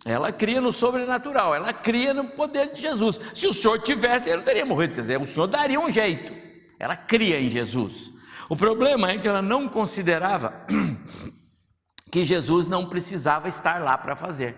Ela 0.05 0.33
cria 0.33 0.59
no 0.59 0.71
sobrenatural, 0.71 1.55
ela 1.55 1.71
cria 1.71 2.13
no 2.13 2.25
poder 2.25 2.73
de 2.73 2.81
Jesus. 2.81 3.19
Se 3.33 3.47
o 3.47 3.53
Senhor 3.53 3.79
tivesse, 3.79 4.29
ele 4.29 4.37
não 4.37 4.43
teria 4.43 4.65
morrido. 4.65 4.93
Quer 4.95 5.01
dizer, 5.01 5.21
o 5.21 5.25
Senhor 5.25 5.47
daria 5.47 5.79
um 5.79 5.89
jeito. 5.89 6.33
Ela 6.77 6.95
cria 6.95 7.39
em 7.39 7.47
Jesus. 7.47 8.11
O 8.49 8.55
problema 8.55 9.11
é 9.11 9.17
que 9.17 9.27
ela 9.27 9.41
não 9.41 9.69
considerava 9.69 10.53
que 12.11 12.25
Jesus 12.25 12.67
não 12.67 12.89
precisava 12.89 13.47
estar 13.47 13.81
lá 13.81 13.97
para 13.97 14.15
fazer. 14.15 14.55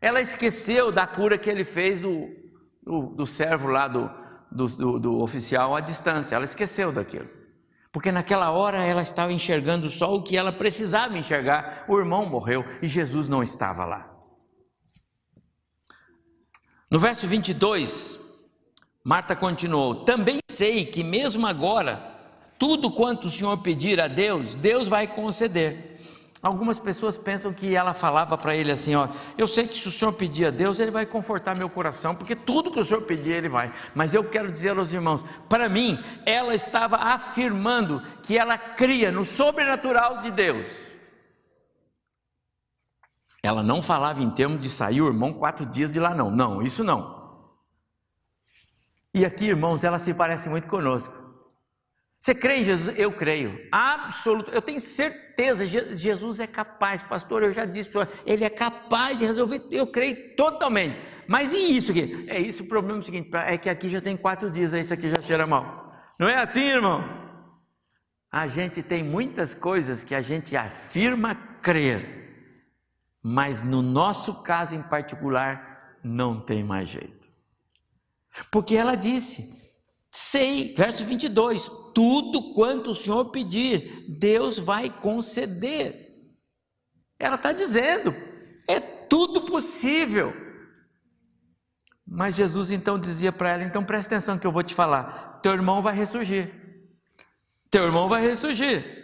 Ela 0.00 0.20
esqueceu 0.20 0.90
da 0.90 1.06
cura 1.06 1.38
que 1.38 1.48
ele 1.48 1.64
fez 1.64 2.00
do, 2.00 2.28
do, 2.82 3.14
do 3.14 3.26
servo 3.26 3.68
lá 3.68 3.86
do, 3.86 4.10
do, 4.50 4.98
do 4.98 5.20
oficial 5.22 5.76
à 5.76 5.80
distância. 5.80 6.34
Ela 6.34 6.44
esqueceu 6.44 6.90
daquilo. 6.90 7.28
Porque 7.92 8.10
naquela 8.10 8.50
hora 8.50 8.84
ela 8.84 9.02
estava 9.02 9.32
enxergando 9.32 9.88
só 9.88 10.12
o 10.14 10.22
que 10.22 10.36
ela 10.36 10.52
precisava 10.52 11.16
enxergar. 11.16 11.84
O 11.86 11.96
irmão 11.96 12.26
morreu 12.26 12.64
e 12.82 12.88
Jesus 12.88 13.28
não 13.28 13.42
estava 13.42 13.84
lá. 13.84 14.09
No 16.90 16.98
verso 16.98 17.28
22, 17.28 18.18
Marta 19.04 19.36
continuou: 19.36 19.94
Também 19.94 20.40
sei 20.50 20.84
que 20.84 21.04
mesmo 21.04 21.46
agora, 21.46 22.02
tudo 22.58 22.90
quanto 22.90 23.28
o 23.28 23.30
Senhor 23.30 23.56
pedir 23.58 24.00
a 24.00 24.08
Deus, 24.08 24.56
Deus 24.56 24.88
vai 24.88 25.06
conceder. 25.06 26.00
Algumas 26.42 26.80
pessoas 26.80 27.16
pensam 27.16 27.52
que 27.52 27.76
ela 27.76 27.94
falava 27.94 28.36
para 28.36 28.56
ele 28.56 28.72
assim: 28.72 28.96
Ó, 28.96 29.06
eu 29.38 29.46
sei 29.46 29.68
que 29.68 29.78
se 29.78 29.86
o 29.86 29.92
Senhor 29.92 30.12
pedir 30.14 30.46
a 30.46 30.50
Deus, 30.50 30.80
Ele 30.80 30.90
vai 30.90 31.06
confortar 31.06 31.56
meu 31.56 31.70
coração, 31.70 32.12
porque 32.12 32.34
tudo 32.34 32.72
que 32.72 32.80
o 32.80 32.84
Senhor 32.84 33.02
pedir, 33.02 33.34
Ele 33.34 33.48
vai. 33.48 33.70
Mas 33.94 34.12
eu 34.12 34.24
quero 34.24 34.50
dizer 34.50 34.76
aos 34.76 34.92
irmãos: 34.92 35.24
para 35.48 35.68
mim, 35.68 35.96
ela 36.26 36.56
estava 36.56 36.96
afirmando 36.96 38.02
que 38.20 38.36
ela 38.36 38.58
cria 38.58 39.12
no 39.12 39.24
sobrenatural 39.24 40.22
de 40.22 40.32
Deus. 40.32 40.89
Ela 43.42 43.62
não 43.62 43.80
falava 43.80 44.22
em 44.22 44.30
termos 44.30 44.60
de 44.60 44.68
sair 44.68 45.00
o 45.00 45.08
irmão 45.08 45.32
quatro 45.32 45.64
dias 45.64 45.90
de 45.90 45.98
lá, 45.98 46.14
não. 46.14 46.30
Não, 46.30 46.62
isso 46.62 46.84
não. 46.84 47.20
E 49.14 49.24
aqui, 49.24 49.46
irmãos, 49.46 49.82
ela 49.82 49.98
se 49.98 50.14
parece 50.14 50.48
muito 50.48 50.68
conosco. 50.68 51.30
Você 52.20 52.34
crê 52.34 52.58
em 52.58 52.64
Jesus? 52.64 52.98
Eu 52.98 53.12
creio. 53.12 53.58
Absoluto. 53.72 54.50
Eu 54.50 54.60
tenho 54.60 54.80
certeza. 54.80 55.64
Jesus 55.66 56.38
é 56.38 56.46
capaz, 56.46 57.02
pastor. 57.02 57.42
Eu 57.42 57.52
já 57.52 57.64
disse, 57.64 57.90
ele 58.26 58.44
é 58.44 58.50
capaz 58.50 59.16
de 59.18 59.24
resolver. 59.24 59.66
Eu 59.70 59.86
creio 59.86 60.36
totalmente. 60.36 61.00
Mas 61.26 61.52
e 61.52 61.76
isso 61.76 61.92
aqui? 61.92 62.26
É 62.28 62.38
isso. 62.38 62.62
O 62.62 62.66
problema 62.66 63.00
seguinte: 63.00 63.30
é 63.34 63.56
que 63.56 63.70
aqui 63.70 63.88
já 63.88 64.02
tem 64.02 64.18
quatro 64.18 64.50
dias, 64.50 64.74
isso 64.74 64.92
aqui 64.92 65.08
já 65.08 65.20
cheira 65.22 65.46
mal. 65.46 65.94
Não 66.18 66.28
é 66.28 66.36
assim, 66.36 66.60
irmãos? 66.60 67.10
A 68.30 68.46
gente 68.46 68.82
tem 68.82 69.02
muitas 69.02 69.54
coisas 69.54 70.04
que 70.04 70.14
a 70.14 70.20
gente 70.20 70.54
afirma 70.54 71.34
crer 71.62 72.19
mas 73.22 73.62
no 73.62 73.82
nosso 73.82 74.42
caso 74.42 74.74
em 74.74 74.82
particular, 74.82 75.98
não 76.02 76.40
tem 76.40 76.64
mais 76.64 76.88
jeito. 76.88 77.28
Porque 78.50 78.76
ela 78.76 78.94
disse: 78.94 79.54
sei, 80.10 80.74
verso 80.74 81.04
22, 81.04 81.70
tudo 81.94 82.54
quanto 82.54 82.90
o 82.90 82.94
Senhor 82.94 83.26
pedir, 83.26 84.06
Deus 84.08 84.58
vai 84.58 84.88
conceder. 84.88 86.08
Ela 87.18 87.36
está 87.36 87.52
dizendo, 87.52 88.14
é 88.66 88.80
tudo 88.80 89.42
possível. 89.42 90.34
Mas 92.06 92.34
Jesus 92.34 92.72
então 92.72 92.98
dizia 92.98 93.30
para 93.30 93.50
ela: 93.50 93.64
então 93.64 93.84
presta 93.84 94.14
atenção 94.14 94.38
que 94.38 94.46
eu 94.46 94.52
vou 94.52 94.62
te 94.62 94.74
falar, 94.74 95.40
teu 95.42 95.52
irmão 95.52 95.82
vai 95.82 95.94
ressurgir. 95.94 96.52
Teu 97.70 97.84
irmão 97.84 98.08
vai 98.08 98.20
ressurgir. 98.20 98.99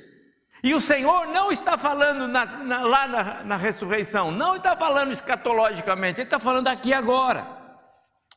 E 0.62 0.74
o 0.74 0.80
Senhor 0.80 1.26
não 1.28 1.52
está 1.52 1.76
falando 1.76 2.26
na, 2.26 2.44
na, 2.44 2.82
lá 2.82 3.08
na, 3.08 3.44
na 3.44 3.56
ressurreição, 3.56 4.30
não 4.30 4.56
está 4.56 4.76
falando 4.76 5.12
escatologicamente, 5.12 6.20
Ele 6.20 6.26
está 6.26 6.40
falando 6.40 6.68
aqui 6.68 6.92
agora. 6.92 7.56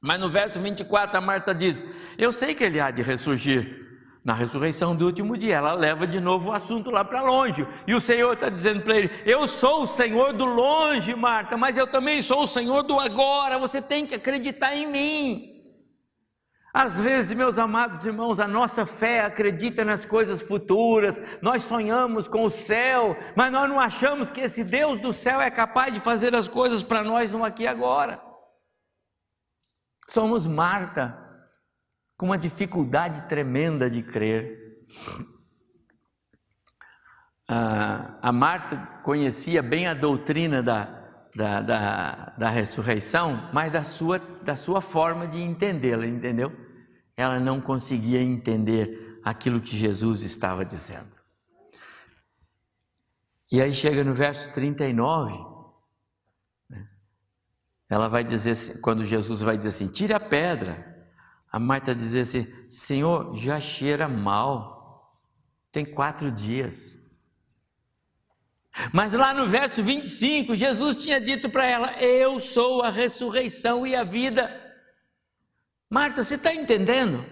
Mas 0.02 0.20
no 0.20 0.30
verso 0.30 0.60
24, 0.60 1.18
a 1.18 1.22
Marta 1.22 1.54
diz: 1.54 1.84
Eu 2.18 2.32
sei 2.32 2.56
que 2.56 2.64
ele 2.64 2.80
há 2.80 2.90
de 2.90 3.02
ressurgir 3.02 3.88
na 4.24 4.34
ressurreição 4.34 4.96
do 4.96 5.06
último 5.06 5.38
dia. 5.38 5.56
Ela 5.56 5.74
leva 5.74 6.08
de 6.08 6.20
novo 6.20 6.50
o 6.50 6.54
assunto 6.54 6.90
lá 6.90 7.04
para 7.04 7.22
longe. 7.22 7.68
E 7.86 7.94
o 7.94 8.00
Senhor 8.00 8.34
está 8.34 8.50
dizendo 8.50 8.82
para 8.82 8.96
ele: 8.98 9.12
Eu 9.26 9.46
sou 9.48 9.84
o 9.84 9.88
Senhor 9.88 10.34
do 10.34 10.46
longe, 10.46 11.16
Marta, 11.16 11.58
mas 11.58 11.78
eu 11.78 11.86
também 11.86 12.22
sou 12.22 12.44
o 12.44 12.48
Senhor 12.48 12.84
do 12.84 13.00
agora. 13.00 13.60
Você 13.60 13.82
tem 13.82 14.06
que 14.06 14.16
acreditar 14.16 14.76
em 14.76 14.90
mim. 14.90 15.49
Às 16.74 17.00
vezes, 17.00 17.34
meus 17.34 17.58
amados 17.58 18.06
irmãos, 18.06 18.40
a 18.40 18.48
nossa 18.48 18.86
fé 18.86 19.22
acredita 19.22 19.84
nas 19.84 20.06
coisas 20.06 20.42
futuras, 20.42 21.20
nós 21.42 21.64
sonhamos 21.64 22.28
com 22.28 22.44
o 22.44 22.50
céu, 22.50 23.18
mas 23.36 23.52
nós 23.52 23.68
não 23.68 23.80
achamos 23.80 24.30
que 24.30 24.42
esse 24.42 24.64
Deus 24.64 25.00
do 25.00 25.12
céu 25.12 25.42
é 25.42 25.50
capaz 25.50 25.94
de 25.94 26.00
fazer 26.00 26.36
as 26.36 26.48
coisas 26.48 26.84
para 26.84 27.04
nós 27.04 27.32
no 27.32 27.44
aqui 27.44 27.64
e 27.64 27.68
agora. 27.68 28.22
Somos 30.08 30.46
Marta, 30.46 31.18
com 32.16 32.28
uma 32.28 32.38
dificuldade 32.38 33.28
tremenda 33.28 33.90
de 33.90 34.04
crer. 34.04 34.60
Ah, 37.48 38.20
a 38.22 38.32
Marta 38.32 38.78
conhecia 39.04 39.64
bem 39.64 39.88
a 39.88 39.96
doutrina 39.96 40.62
da, 40.62 40.99
da, 41.36 41.62
da, 41.62 42.34
da 42.38 42.50
ressurreição, 42.50 43.50
mas 43.54 43.72
da 43.72 43.84
sua, 43.84 44.20
da 44.20 44.56
sua 44.56 44.82
forma 44.82 45.28
de 45.28 45.42
entendê-la, 45.42 46.06
entendeu? 46.06 46.52
Ela 47.16 47.40
não 47.40 47.62
conseguia 47.62 48.22
entender 48.22 49.20
aquilo 49.24 49.60
que 49.60 49.76
Jesus 49.76 50.22
estava 50.22 50.66
dizendo. 50.66 51.20
E 53.52 53.62
aí 53.62 53.74
chega 53.74 54.04
no 54.04 54.14
verso 54.14 54.52
39, 54.52 55.34
né? 56.70 56.88
ela 57.90 58.08
vai 58.08 58.24
dizer, 58.24 58.52
assim, 58.52 58.80
quando 58.80 59.04
Jesus 59.04 59.42
vai 59.42 59.58
dizer 59.58 59.70
assim: 59.70 59.88
tire 59.88 60.14
a 60.14 60.20
pedra. 60.20 60.88
A 61.52 61.60
Marta 61.60 61.96
diz 61.96 62.16
assim: 62.16 62.48
Senhor, 62.70 63.36
já 63.36 63.60
cheira 63.60 64.08
mal, 64.08 65.20
tem 65.72 65.84
quatro 65.84 66.32
dias. 66.32 66.99
Mas 68.92 69.14
lá 69.14 69.34
no 69.34 69.48
verso 69.48 69.84
25, 69.84 70.56
Jesus 70.56 70.98
tinha 70.98 71.20
dito 71.20 71.50
para 71.50 71.66
ela: 71.66 71.92
Eu 72.02 72.40
sou 72.40 72.82
a 72.82 72.90
ressurreição 72.90 73.86
e 73.86 73.96
a 73.96 74.04
vida. 74.04 74.50
Marta, 75.90 76.24
você 76.24 76.36
está 76.36 76.54
entendendo? 76.54 77.26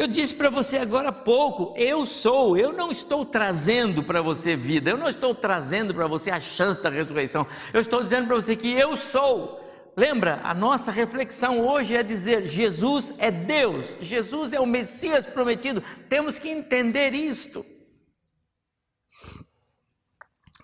Eu 0.00 0.06
disse 0.06 0.34
para 0.34 0.48
você 0.48 0.78
agora 0.78 1.10
há 1.10 1.12
pouco: 1.12 1.74
eu 1.76 2.06
sou, 2.06 2.56
eu 2.56 2.72
não 2.72 2.90
estou 2.90 3.22
trazendo 3.24 4.02
para 4.02 4.22
você 4.22 4.56
vida, 4.56 4.90
eu 4.90 4.96
não 4.96 5.08
estou 5.08 5.34
trazendo 5.34 5.94
para 5.94 6.06
você 6.06 6.30
a 6.30 6.40
chance 6.40 6.80
da 6.80 6.88
ressurreição, 6.88 7.46
eu 7.72 7.80
estou 7.80 8.02
dizendo 8.02 8.26
para 8.26 8.36
você 8.36 8.56
que 8.56 8.72
eu 8.72 8.96
sou. 8.96 9.60
Lembra, 9.96 10.40
a 10.42 10.54
nossa 10.54 10.90
reflexão 10.90 11.60
hoje 11.60 11.94
é 11.94 12.02
dizer: 12.02 12.46
Jesus 12.46 13.12
é 13.18 13.30
Deus, 13.30 13.98
Jesus 14.00 14.54
é 14.54 14.60
o 14.60 14.64
Messias 14.64 15.26
prometido, 15.26 15.82
temos 16.08 16.38
que 16.38 16.48
entender 16.48 17.12
isto. 17.12 17.62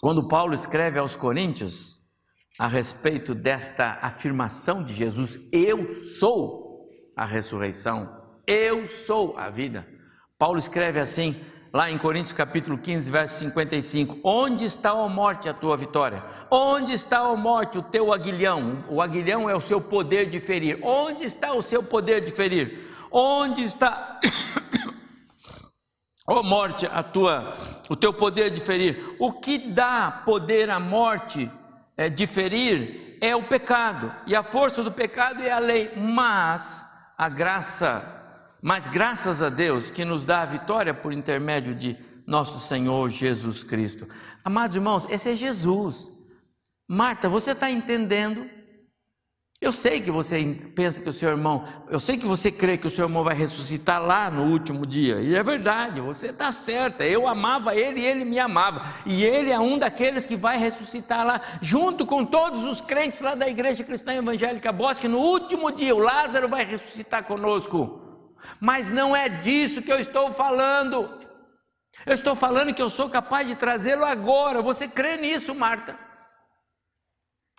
Quando 0.00 0.28
Paulo 0.28 0.52
escreve 0.52 0.98
aos 0.98 1.16
Coríntios 1.16 1.96
a 2.58 2.68
respeito 2.68 3.34
desta 3.34 3.98
afirmação 4.02 4.82
de 4.82 4.94
Jesus, 4.94 5.38
eu 5.52 5.88
sou 5.88 6.86
a 7.16 7.24
ressurreição, 7.24 8.08
eu 8.46 8.86
sou 8.86 9.36
a 9.38 9.48
vida. 9.48 9.86
Paulo 10.38 10.58
escreve 10.58 11.00
assim, 11.00 11.40
lá 11.72 11.90
em 11.90 11.96
Coríntios 11.96 12.34
capítulo 12.34 12.76
15, 12.76 13.10
verso 13.10 13.38
55: 13.38 14.18
Onde 14.22 14.66
está 14.66 14.90
a 14.90 15.08
morte 15.08 15.48
a 15.48 15.54
tua 15.54 15.76
vitória? 15.76 16.22
Onde 16.50 16.92
está 16.92 17.20
a 17.20 17.36
morte 17.36 17.78
o 17.78 17.82
teu 17.82 18.12
aguilhão? 18.12 18.84
O 18.90 19.00
aguilhão 19.00 19.48
é 19.48 19.54
o 19.54 19.60
seu 19.60 19.80
poder 19.80 20.28
de 20.28 20.38
ferir. 20.40 20.78
Onde 20.82 21.24
está 21.24 21.52
o 21.52 21.62
seu 21.62 21.82
poder 21.82 22.20
de 22.20 22.30
ferir? 22.30 22.86
Onde 23.10 23.62
está 23.62 24.20
Ó 26.26 26.40
oh, 26.40 26.42
morte, 26.42 26.86
a 26.86 27.02
tua, 27.02 27.52
o 27.88 27.94
teu 27.94 28.12
poder 28.12 28.50
de 28.50 28.60
ferir. 28.60 29.14
O 29.18 29.32
que 29.32 29.58
dá 29.58 30.10
poder 30.10 30.68
à 30.70 30.80
morte 30.80 31.50
é, 31.96 32.08
de 32.08 32.26
ferir 32.26 33.16
é 33.20 33.34
o 33.34 33.44
pecado, 33.44 34.12
e 34.26 34.34
a 34.34 34.42
força 34.42 34.82
do 34.82 34.92
pecado 34.92 35.42
é 35.42 35.50
a 35.50 35.58
lei, 35.58 35.92
mas 35.96 36.86
a 37.16 37.28
graça, 37.28 38.04
mas 38.60 38.86
graças 38.86 39.42
a 39.42 39.48
Deus 39.48 39.90
que 39.90 40.04
nos 40.04 40.26
dá 40.26 40.42
a 40.42 40.46
vitória 40.46 40.92
por 40.92 41.12
intermédio 41.12 41.74
de 41.74 41.96
nosso 42.26 42.60
Senhor 42.60 43.08
Jesus 43.08 43.62
Cristo. 43.62 44.06
Amados 44.44 44.76
irmãos, 44.76 45.06
esse 45.08 45.30
é 45.30 45.34
Jesus. 45.34 46.10
Marta, 46.88 47.28
você 47.28 47.52
está 47.52 47.70
entendendo? 47.70 48.48
Eu 49.58 49.72
sei 49.72 50.02
que 50.02 50.10
você 50.10 50.44
pensa 50.74 51.00
que 51.00 51.08
o 51.08 51.12
seu 51.12 51.30
irmão, 51.30 51.64
eu 51.88 51.98
sei 51.98 52.18
que 52.18 52.26
você 52.26 52.52
crê 52.52 52.76
que 52.76 52.86
o 52.86 52.90
seu 52.90 53.06
irmão 53.06 53.24
vai 53.24 53.34
ressuscitar 53.34 54.02
lá 54.02 54.30
no 54.30 54.44
último 54.50 54.84
dia, 54.84 55.16
e 55.22 55.34
é 55.34 55.42
verdade, 55.42 55.98
você 55.98 56.26
está 56.28 56.52
certa. 56.52 57.04
Eu 57.06 57.26
amava 57.26 57.74
ele 57.74 58.00
e 58.00 58.04
ele 58.04 58.26
me 58.26 58.38
amava, 58.38 58.82
e 59.06 59.24
ele 59.24 59.50
é 59.50 59.58
um 59.58 59.78
daqueles 59.78 60.26
que 60.26 60.36
vai 60.36 60.58
ressuscitar 60.58 61.26
lá, 61.26 61.40
junto 61.62 62.04
com 62.04 62.22
todos 62.22 62.64
os 62.64 62.82
crentes 62.82 63.22
lá 63.22 63.34
da 63.34 63.48
Igreja 63.48 63.82
Cristã 63.82 64.12
Evangélica 64.12 64.70
Bosque. 64.70 65.08
No 65.08 65.18
último 65.18 65.72
dia, 65.72 65.96
o 65.96 66.00
Lázaro 66.00 66.48
vai 66.48 66.62
ressuscitar 66.62 67.24
conosco. 67.24 68.02
Mas 68.60 68.92
não 68.92 69.16
é 69.16 69.26
disso 69.26 69.80
que 69.80 69.90
eu 69.90 69.98
estou 69.98 70.30
falando. 70.30 71.18
Eu 72.04 72.12
estou 72.12 72.34
falando 72.34 72.74
que 72.74 72.82
eu 72.82 72.90
sou 72.90 73.08
capaz 73.08 73.48
de 73.48 73.56
trazê-lo 73.56 74.04
agora. 74.04 74.60
Você 74.60 74.86
crê 74.86 75.16
nisso, 75.16 75.54
Marta? 75.54 75.98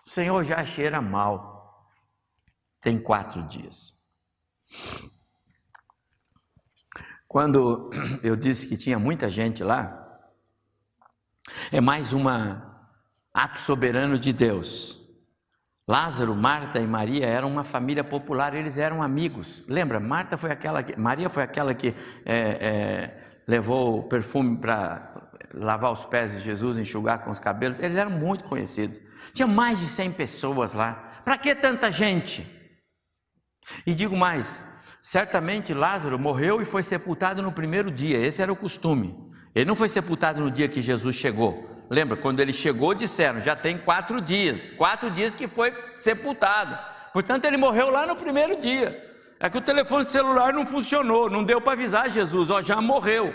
O 0.05 0.09
Senhor 0.09 0.43
já 0.43 0.63
cheira 0.63 1.01
mal. 1.01 1.56
Tem 2.87 2.97
quatro 2.97 3.43
dias. 3.43 3.93
Quando 7.27 7.89
eu 8.23 8.33
disse 8.37 8.65
que 8.65 8.77
tinha 8.77 8.97
muita 8.97 9.29
gente 9.29 9.61
lá, 9.61 10.21
é 11.69 11.81
mais 11.81 12.13
um 12.13 12.23
ato 13.33 13.59
soberano 13.59 14.17
de 14.17 14.31
Deus. 14.31 15.05
Lázaro, 15.85 16.33
Marta 16.33 16.79
e 16.79 16.87
Maria 16.87 17.25
eram 17.25 17.51
uma 17.51 17.65
família 17.65 18.05
popular, 18.05 18.53
eles 18.53 18.77
eram 18.77 19.03
amigos. 19.03 19.65
Lembra? 19.67 19.99
Marta 19.99 20.37
foi 20.37 20.49
aquela 20.49 20.81
que, 20.81 20.97
Maria 20.97 21.29
foi 21.29 21.43
aquela 21.43 21.73
que 21.73 21.93
é, 22.25 22.39
é, 22.39 23.41
levou 23.45 23.99
o 23.99 24.03
perfume 24.03 24.59
para 24.59 25.29
lavar 25.53 25.91
os 25.91 26.05
pés 26.05 26.31
de 26.31 26.39
Jesus, 26.39 26.77
enxugar 26.77 27.25
com 27.25 27.31
os 27.31 27.37
cabelos. 27.37 27.79
Eles 27.79 27.97
eram 27.97 28.11
muito 28.11 28.45
conhecidos. 28.45 29.01
Tinha 29.33 29.45
mais 29.45 29.77
de 29.77 29.87
100 29.87 30.13
pessoas 30.13 30.73
lá. 30.73 31.21
Para 31.25 31.37
que 31.37 31.53
tanta 31.53 31.91
gente? 31.91 32.55
E 33.85 33.93
digo 33.93 34.15
mais: 34.15 34.63
certamente 35.01 35.73
Lázaro 35.73 36.17
morreu 36.17 36.61
e 36.61 36.65
foi 36.65 36.83
sepultado 36.83 37.41
no 37.41 37.51
primeiro 37.51 37.91
dia. 37.91 38.17
Esse 38.17 38.41
era 38.41 38.51
o 38.51 38.55
costume. 38.55 39.15
Ele 39.53 39.65
não 39.65 39.75
foi 39.75 39.89
sepultado 39.89 40.41
no 40.41 40.51
dia 40.51 40.67
que 40.67 40.81
Jesus 40.81 41.15
chegou. 41.15 41.85
Lembra, 41.89 42.17
quando 42.17 42.39
ele 42.39 42.53
chegou, 42.53 42.93
disseram: 42.93 43.39
já 43.39 43.55
tem 43.55 43.77
quatro 43.77 44.21
dias, 44.21 44.71
quatro 44.71 45.09
dias 45.09 45.33
que 45.33 45.47
foi 45.47 45.73
sepultado. 45.95 46.77
Portanto, 47.13 47.45
ele 47.45 47.57
morreu 47.57 47.89
lá 47.89 48.05
no 48.05 48.15
primeiro 48.15 48.59
dia. 48.59 49.03
É 49.39 49.49
que 49.49 49.57
o 49.57 49.61
telefone 49.61 50.05
celular 50.05 50.53
não 50.53 50.65
funcionou, 50.65 51.29
não 51.29 51.43
deu 51.43 51.61
para 51.61 51.73
avisar 51.73 52.09
Jesus, 52.09 52.49
ó, 52.49 52.61
já 52.61 52.81
morreu. 52.81 53.33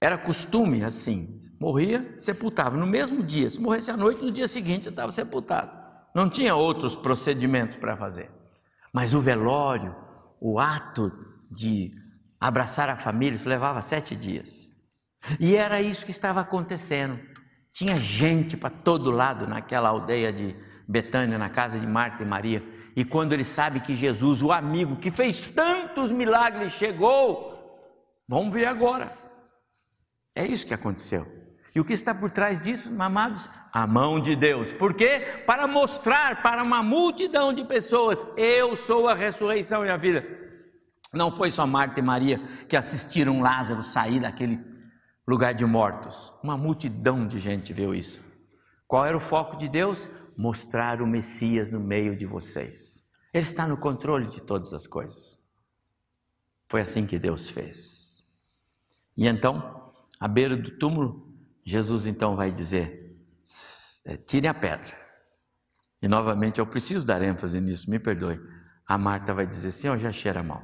Era 0.00 0.16
costume 0.16 0.82
assim, 0.82 1.38
morria, 1.60 2.14
sepultava 2.16 2.76
no 2.76 2.86
mesmo 2.86 3.22
dia. 3.22 3.50
Se 3.50 3.60
morresse 3.60 3.90
à 3.90 3.96
noite, 3.96 4.22
no 4.22 4.30
dia 4.30 4.48
seguinte 4.48 4.88
estava 4.88 5.12
sepultado. 5.12 5.79
Não 6.14 6.28
tinha 6.28 6.54
outros 6.54 6.96
procedimentos 6.96 7.76
para 7.76 7.96
fazer. 7.96 8.30
Mas 8.92 9.14
o 9.14 9.20
velório, 9.20 9.94
o 10.40 10.58
ato 10.58 11.10
de 11.50 11.92
abraçar 12.40 12.88
a 12.88 12.96
família, 12.96 13.36
isso 13.36 13.48
levava 13.48 13.80
sete 13.82 14.16
dias. 14.16 14.70
E 15.38 15.56
era 15.56 15.80
isso 15.80 16.04
que 16.04 16.10
estava 16.10 16.40
acontecendo. 16.40 17.20
Tinha 17.72 17.96
gente 17.98 18.56
para 18.56 18.70
todo 18.70 19.10
lado 19.10 19.46
naquela 19.46 19.90
aldeia 19.90 20.32
de 20.32 20.56
Betânia, 20.88 21.38
na 21.38 21.48
casa 21.48 21.78
de 21.78 21.86
Marta 21.86 22.22
e 22.22 22.26
Maria. 22.26 22.62
E 22.96 23.04
quando 23.04 23.32
ele 23.32 23.44
sabe 23.44 23.80
que 23.80 23.94
Jesus, 23.94 24.42
o 24.42 24.50
amigo 24.50 24.96
que 24.96 25.10
fez 25.10 25.40
tantos 25.40 26.10
milagres, 26.10 26.72
chegou, 26.72 27.54
vamos 28.28 28.52
ver 28.52 28.66
agora. 28.66 29.12
É 30.34 30.44
isso 30.44 30.66
que 30.66 30.74
aconteceu. 30.74 31.39
E 31.74 31.80
o 31.80 31.84
que 31.84 31.92
está 31.92 32.14
por 32.14 32.30
trás 32.30 32.62
disso, 32.62 32.90
amados? 32.98 33.48
A 33.72 33.86
mão 33.86 34.20
de 34.20 34.34
Deus. 34.34 34.72
Por 34.72 34.94
quê? 34.94 35.42
Para 35.46 35.66
mostrar 35.66 36.42
para 36.42 36.62
uma 36.62 36.82
multidão 36.82 37.52
de 37.52 37.64
pessoas: 37.64 38.22
eu 38.36 38.74
sou 38.76 39.08
a 39.08 39.14
ressurreição 39.14 39.84
e 39.84 39.90
a 39.90 39.96
vida. 39.96 40.26
Não 41.12 41.30
foi 41.30 41.50
só 41.50 41.66
Marta 41.66 42.00
e 42.00 42.02
Maria 42.02 42.40
que 42.68 42.76
assistiram 42.76 43.40
Lázaro 43.40 43.82
sair 43.82 44.20
daquele 44.20 44.60
lugar 45.26 45.54
de 45.54 45.64
mortos. 45.64 46.32
Uma 46.42 46.56
multidão 46.56 47.26
de 47.26 47.38
gente 47.38 47.72
viu 47.72 47.94
isso. 47.94 48.20
Qual 48.86 49.06
era 49.06 49.16
o 49.16 49.20
foco 49.20 49.56
de 49.56 49.68
Deus? 49.68 50.08
Mostrar 50.36 51.00
o 51.00 51.06
Messias 51.06 51.70
no 51.70 51.78
meio 51.78 52.16
de 52.16 52.26
vocês. 52.26 53.04
Ele 53.32 53.42
está 53.42 53.66
no 53.66 53.76
controle 53.76 54.26
de 54.26 54.42
todas 54.42 54.72
as 54.72 54.86
coisas. 54.86 55.38
Foi 56.68 56.80
assim 56.80 57.06
que 57.06 57.18
Deus 57.18 57.48
fez. 57.48 58.24
E 59.16 59.26
então, 59.26 59.92
à 60.18 60.26
beira 60.26 60.56
do 60.56 60.70
túmulo, 60.78 61.29
Jesus 61.70 62.06
então 62.06 62.34
vai 62.34 62.50
dizer: 62.50 63.16
é, 64.04 64.16
tire 64.16 64.48
a 64.48 64.54
pedra. 64.54 64.98
E 66.02 66.08
novamente 66.08 66.58
eu 66.58 66.66
preciso 66.66 67.06
dar 67.06 67.22
ênfase 67.22 67.60
nisso, 67.60 67.88
me 67.88 67.98
perdoe. 67.98 68.40
A 68.86 68.98
Marta 68.98 69.32
vai 69.32 69.46
dizer: 69.46 69.70
Senhor, 69.70 69.96
já 69.96 70.10
cheira 70.10 70.42
mal. 70.42 70.62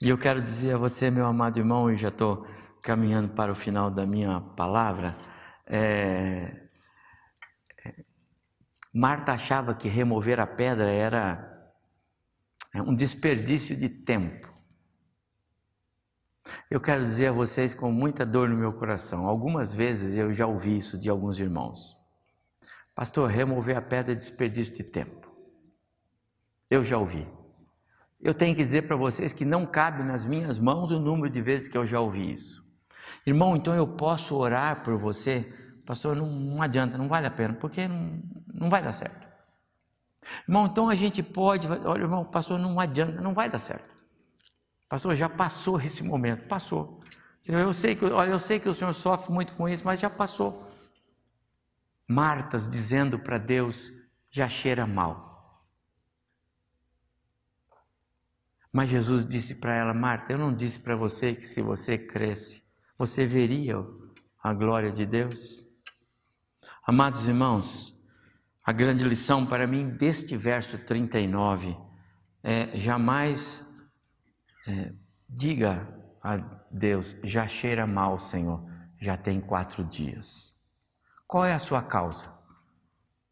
E 0.00 0.08
eu 0.08 0.16
quero 0.16 0.40
dizer 0.40 0.74
a 0.74 0.78
você, 0.78 1.10
meu 1.10 1.26
amado 1.26 1.58
irmão, 1.58 1.90
e 1.90 1.96
já 1.96 2.08
estou 2.08 2.46
caminhando 2.82 3.30
para 3.30 3.50
o 3.50 3.54
final 3.54 3.90
da 3.90 4.06
minha 4.06 4.40
palavra, 4.40 5.16
é, 5.66 6.68
Marta 8.92 9.32
achava 9.32 9.74
que 9.74 9.88
remover 9.88 10.40
a 10.40 10.46
pedra 10.46 10.90
era 10.90 11.46
um 12.74 12.94
desperdício 12.94 13.76
de 13.76 13.88
tempo. 13.88 14.49
Eu 16.70 16.80
quero 16.80 17.00
dizer 17.00 17.28
a 17.28 17.32
vocês 17.32 17.74
com 17.74 17.90
muita 17.92 18.24
dor 18.24 18.48
no 18.48 18.56
meu 18.56 18.72
coração, 18.72 19.26
algumas 19.26 19.74
vezes 19.74 20.14
eu 20.14 20.32
já 20.32 20.46
ouvi 20.46 20.76
isso 20.76 20.98
de 20.98 21.08
alguns 21.08 21.38
irmãos. 21.38 21.96
Pastor, 22.94 23.28
remover 23.30 23.76
a 23.76 23.82
pedra 23.82 24.12
é 24.12 24.16
desperdício 24.16 24.76
de 24.76 24.84
tempo. 24.84 25.30
Eu 26.68 26.84
já 26.84 26.98
ouvi. 26.98 27.26
Eu 28.20 28.34
tenho 28.34 28.54
que 28.54 28.62
dizer 28.62 28.82
para 28.82 28.96
vocês 28.96 29.32
que 29.32 29.44
não 29.44 29.64
cabe 29.64 30.02
nas 30.02 30.26
minhas 30.26 30.58
mãos 30.58 30.90
o 30.90 31.00
número 31.00 31.30
de 31.30 31.40
vezes 31.40 31.68
que 31.68 31.78
eu 31.78 31.86
já 31.86 32.00
ouvi 32.00 32.32
isso. 32.32 32.62
Irmão, 33.26 33.56
então 33.56 33.74
eu 33.74 33.86
posso 33.86 34.36
orar 34.36 34.82
por 34.82 34.96
você? 34.96 35.52
Pastor, 35.86 36.14
não, 36.14 36.26
não 36.26 36.62
adianta, 36.62 36.98
não 36.98 37.08
vale 37.08 37.26
a 37.26 37.30
pena, 37.30 37.54
porque 37.54 37.88
não, 37.88 38.22
não 38.52 38.70
vai 38.70 38.82
dar 38.82 38.92
certo. 38.92 39.26
Irmão, 40.46 40.66
então 40.66 40.88
a 40.88 40.94
gente 40.94 41.22
pode, 41.22 41.66
olha, 41.66 42.02
irmão, 42.02 42.24
pastor, 42.24 42.58
não 42.58 42.78
adianta, 42.78 43.20
não 43.22 43.32
vai 43.32 43.48
dar 43.48 43.58
certo. 43.58 43.99
Pastor, 44.90 45.14
já 45.14 45.28
passou 45.28 45.80
esse 45.80 46.02
momento, 46.02 46.48
passou. 46.48 47.00
Eu 47.46 47.72
sei 47.72 47.94
que, 47.94 48.04
olha, 48.06 48.30
eu 48.30 48.40
sei 48.40 48.58
que 48.58 48.68
o 48.68 48.74
Senhor 48.74 48.92
sofre 48.92 49.32
muito 49.32 49.52
com 49.52 49.68
isso, 49.68 49.84
mas 49.84 50.00
já 50.00 50.10
passou. 50.10 50.68
Martas 52.08 52.68
dizendo 52.68 53.16
para 53.16 53.38
Deus, 53.38 53.92
já 54.28 54.48
cheira 54.48 54.88
mal. 54.88 55.64
Mas 58.72 58.90
Jesus 58.90 59.24
disse 59.24 59.60
para 59.60 59.76
ela, 59.76 59.94
Marta, 59.94 60.32
eu 60.32 60.38
não 60.38 60.52
disse 60.52 60.80
para 60.80 60.96
você 60.96 61.36
que 61.36 61.46
se 61.46 61.62
você 61.62 61.96
cresce, 61.96 62.64
você 62.98 63.24
veria 63.24 63.76
a 64.42 64.52
glória 64.52 64.90
de 64.90 65.06
Deus? 65.06 65.64
Amados 66.84 67.28
irmãos, 67.28 67.96
a 68.64 68.72
grande 68.72 69.04
lição 69.04 69.46
para 69.46 69.68
mim 69.68 69.88
deste 69.88 70.36
verso 70.36 70.78
39 70.78 71.76
é 72.42 72.76
jamais 72.76 73.69
é, 74.70 74.92
diga 75.28 75.86
a 76.22 76.36
Deus, 76.70 77.16
já 77.24 77.48
cheira 77.48 77.86
mal, 77.86 78.16
Senhor, 78.16 78.64
já 79.00 79.16
tem 79.16 79.40
quatro 79.40 79.82
dias. 79.84 80.60
Qual 81.26 81.44
é 81.44 81.52
a 81.52 81.58
sua 81.58 81.82
causa? 81.82 82.26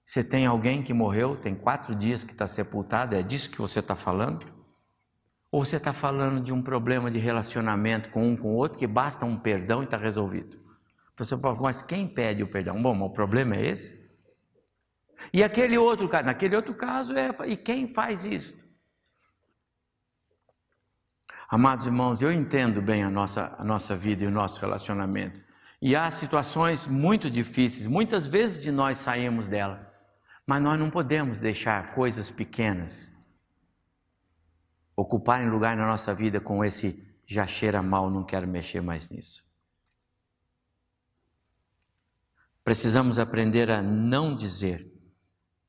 Você 0.04 0.24
tem 0.24 0.46
alguém 0.46 0.82
que 0.82 0.92
morreu, 0.92 1.36
tem 1.36 1.54
quatro 1.54 1.94
dias 1.94 2.24
que 2.24 2.32
está 2.32 2.46
sepultado, 2.46 3.14
é 3.14 3.22
disso 3.22 3.50
que 3.50 3.58
você 3.58 3.80
está 3.80 3.94
falando? 3.94 4.46
Ou 5.50 5.64
você 5.64 5.76
está 5.76 5.92
falando 5.92 6.42
de 6.42 6.52
um 6.52 6.62
problema 6.62 7.10
de 7.10 7.18
relacionamento 7.18 8.10
com 8.10 8.26
um 8.28 8.36
com 8.36 8.48
o 8.48 8.56
outro 8.56 8.78
que 8.78 8.86
basta 8.86 9.24
um 9.24 9.38
perdão 9.38 9.82
e 9.82 9.84
está 9.84 9.96
resolvido? 9.96 10.58
Você 11.16 11.36
fala, 11.36 11.60
mas 11.60 11.82
quem 11.82 12.06
pede 12.06 12.42
o 12.42 12.50
perdão? 12.50 12.80
Bom, 12.80 13.00
o 13.02 13.10
problema 13.10 13.56
é 13.56 13.66
esse? 13.66 14.08
E 15.32 15.42
aquele 15.42 15.76
outro 15.76 16.08
caso, 16.08 16.26
naquele 16.26 16.56
outro 16.56 16.74
caso, 16.74 17.12
é, 17.16 17.30
e 17.46 17.56
quem 17.56 17.92
faz 17.92 18.24
isso? 18.24 18.54
Amados 21.48 21.86
irmãos, 21.86 22.20
eu 22.20 22.30
entendo 22.30 22.82
bem 22.82 23.02
a 23.02 23.10
nossa, 23.10 23.56
a 23.58 23.64
nossa 23.64 23.96
vida 23.96 24.22
e 24.22 24.26
o 24.26 24.30
nosso 24.30 24.60
relacionamento. 24.60 25.40
E 25.80 25.96
há 25.96 26.10
situações 26.10 26.86
muito 26.86 27.30
difíceis, 27.30 27.86
muitas 27.86 28.26
vezes 28.26 28.62
de 28.62 28.70
nós 28.70 28.98
saímos 28.98 29.48
dela, 29.48 29.90
mas 30.46 30.62
nós 30.62 30.78
não 30.78 30.90
podemos 30.90 31.40
deixar 31.40 31.94
coisas 31.94 32.30
pequenas 32.30 33.10
ocuparem 34.94 35.48
lugar 35.48 35.76
na 35.76 35.86
nossa 35.86 36.12
vida 36.12 36.40
com 36.40 36.64
esse 36.64 37.08
já 37.24 37.46
cheira 37.46 37.80
mal, 37.80 38.10
não 38.10 38.24
quero 38.24 38.48
mexer 38.48 38.80
mais 38.80 39.08
nisso. 39.10 39.44
Precisamos 42.64 43.18
aprender 43.20 43.70
a 43.70 43.80
não 43.80 44.36
dizer 44.36 44.92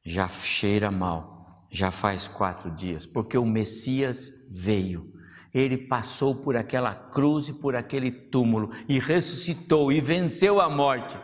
já 0.03 0.27
cheira 0.27 0.89
mal, 0.89 1.67
já 1.71 1.91
faz 1.91 2.27
quatro 2.27 2.71
dias, 2.71 3.05
porque 3.05 3.37
o 3.37 3.45
Messias 3.45 4.31
veio. 4.49 5.13
Ele 5.53 5.77
passou 5.77 6.35
por 6.35 6.55
aquela 6.55 6.93
cruz 6.93 7.49
e 7.49 7.53
por 7.53 7.75
aquele 7.75 8.11
túmulo 8.11 8.69
e 8.87 8.99
ressuscitou 8.99 9.91
e 9.91 9.99
venceu 9.99 10.61
a 10.61 10.69
morte. 10.69 11.17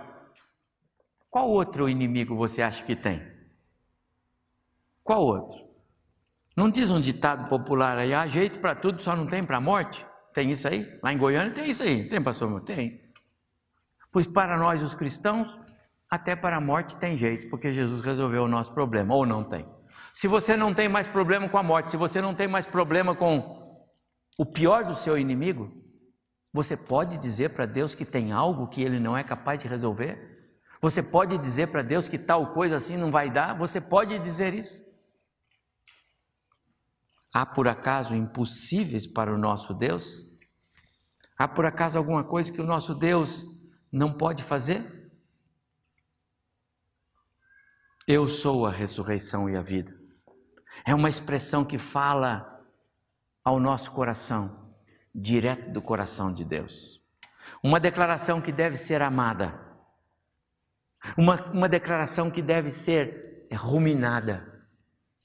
Qual 1.29 1.49
outro 1.49 1.89
inimigo 1.89 2.35
você 2.35 2.61
acha 2.61 2.83
que 2.83 2.95
tem? 2.95 3.21
Qual 5.03 5.21
outro? 5.21 5.57
Não 6.55 6.69
diz 6.69 6.89
um 6.89 7.01
ditado 7.01 7.49
popular 7.49 7.97
aí, 7.97 8.13
há 8.13 8.25
jeito 8.25 8.59
para 8.59 8.73
tudo, 8.73 9.01
só 9.01 9.15
não 9.15 9.27
tem 9.27 9.43
para 9.43 9.57
a 9.57 9.61
morte? 9.61 10.05
Tem 10.33 10.49
isso 10.51 10.67
aí? 10.67 10.87
Lá 11.03 11.11
em 11.11 11.17
Goiânia 11.17 11.51
tem 11.51 11.69
isso 11.69 11.83
aí. 11.83 12.07
Tem, 12.07 12.21
pastor? 12.21 12.61
Tem. 12.61 13.01
Pois 14.11 14.27
para 14.27 14.57
nós, 14.57 14.81
os 14.81 14.95
cristãos, 14.95 15.59
até 16.09 16.35
para 16.35 16.57
a 16.57 16.61
morte 16.61 16.95
tem 16.95 17.17
jeito, 17.17 17.49
porque 17.49 17.73
Jesus 17.73 18.01
resolveu 18.01 18.43
o 18.43 18.47
nosso 18.47 18.73
problema, 18.73 19.13
ou 19.13 19.25
não 19.25 19.43
tem. 19.43 19.67
Se 20.13 20.27
você 20.27 20.55
não 20.55 20.73
tem 20.73 20.87
mais 20.87 21.09
problema 21.09 21.49
com 21.49 21.57
a 21.57 21.63
morte, 21.63 21.91
se 21.91 21.97
você 21.97 22.21
não 22.21 22.33
tem 22.33 22.47
mais 22.47 22.65
problema 22.65 23.13
com 23.13 23.64
o 24.37 24.45
pior 24.45 24.83
do 24.83 24.95
seu 24.95 25.17
inimigo, 25.17 25.71
você 26.53 26.77
pode 26.77 27.17
dizer 27.17 27.49
para 27.49 27.65
Deus 27.65 27.95
que 27.95 28.05
tem 28.05 28.31
algo 28.31 28.67
que 28.67 28.81
ele 28.81 28.99
não 28.99 29.17
é 29.17 29.23
capaz 29.23 29.61
de 29.61 29.67
resolver? 29.67 30.35
Você 30.81 31.01
pode 31.01 31.37
dizer 31.37 31.67
para 31.67 31.81
Deus 31.81 32.07
que 32.07 32.17
tal 32.17 32.51
coisa 32.51 32.75
assim 32.75 32.95
não 32.95 33.11
vai 33.11 33.29
dar? 33.29 33.57
Você 33.57 33.81
pode 33.81 34.17
dizer 34.19 34.53
isso? 34.53 34.83
Há 37.33 37.45
por 37.45 37.67
acaso 37.67 38.15
impossíveis 38.15 39.05
para 39.05 39.33
o 39.33 39.37
nosso 39.37 39.73
Deus? 39.73 40.21
Há 41.37 41.47
por 41.47 41.65
acaso 41.65 41.97
alguma 41.97 42.23
coisa 42.23 42.51
que 42.51 42.61
o 42.61 42.65
nosso 42.65 42.95
Deus 42.95 43.45
não 43.91 44.15
pode 44.15 44.41
fazer? 44.41 45.11
Eu 48.07 48.29
sou 48.29 48.65
a 48.65 48.71
ressurreição 48.71 49.49
e 49.49 49.57
a 49.57 49.61
vida. 49.61 49.93
É 50.85 50.95
uma 50.95 51.09
expressão 51.09 51.65
que 51.65 51.77
fala 51.77 52.54
ao 53.45 53.59
nosso 53.59 53.91
coração, 53.91 54.73
direto 55.13 55.71
do 55.71 55.79
coração 55.79 56.33
de 56.33 56.43
Deus. 56.43 56.99
Uma 57.63 57.79
declaração 57.79 58.41
que 58.41 58.51
deve 58.51 58.75
ser 58.75 59.03
amada. 59.03 59.53
Uma, 61.15 61.39
uma 61.51 61.69
declaração 61.69 62.31
que 62.31 62.41
deve 62.41 62.71
ser 62.71 63.47
ruminada 63.53 64.67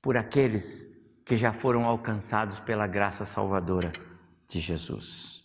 por 0.02 0.18
aqueles 0.18 0.86
que 1.24 1.36
já 1.36 1.52
foram 1.52 1.84
alcançados 1.86 2.60
pela 2.60 2.86
graça 2.86 3.24
salvadora 3.24 3.90
de 4.46 4.60
Jesus. 4.60 5.44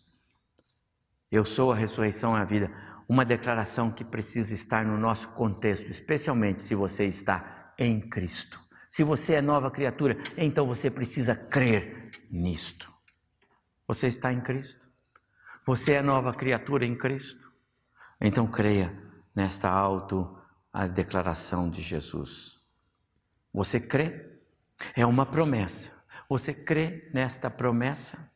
Eu 1.31 1.45
sou 1.45 1.71
a 1.71 1.75
ressurreição 1.75 2.37
e 2.37 2.41
a 2.41 2.43
vida. 2.43 2.71
Uma 3.07 3.23
declaração 3.23 3.91
que 3.91 4.03
precisa 4.03 4.53
estar 4.53 4.83
no 4.83 4.97
nosso 4.97 5.29
contexto, 5.29 5.89
especialmente 5.89 6.61
se 6.61 6.75
você 6.75 7.05
está 7.05 7.73
em 7.77 8.01
Cristo. 8.01 8.59
Se 8.89 9.03
você 9.03 9.35
é 9.35 9.41
nova 9.41 9.69
criatura, 9.71 10.17
então 10.37 10.65
você 10.65 10.89
precisa 10.89 11.35
crer 11.35 12.04
nisto. 12.35 12.91
Você 13.87 14.07
está 14.07 14.31
em 14.33 14.41
Cristo. 14.41 14.87
Você 15.65 15.93
é 15.93 16.01
nova 16.01 16.33
criatura 16.33 16.85
em 16.85 16.95
Cristo. 16.95 17.51
Então 18.19 18.45
creia 18.47 18.95
nesta 19.35 19.69
auto 19.69 20.37
a 20.71 20.87
declaração 20.87 21.69
de 21.69 21.81
Jesus. 21.81 22.61
Você 23.53 23.79
crê? 23.79 24.39
É 24.95 25.05
uma 25.05 25.25
promessa. 25.25 26.03
Você 26.29 26.53
crê 26.53 27.09
nesta 27.13 27.49
promessa? 27.49 28.31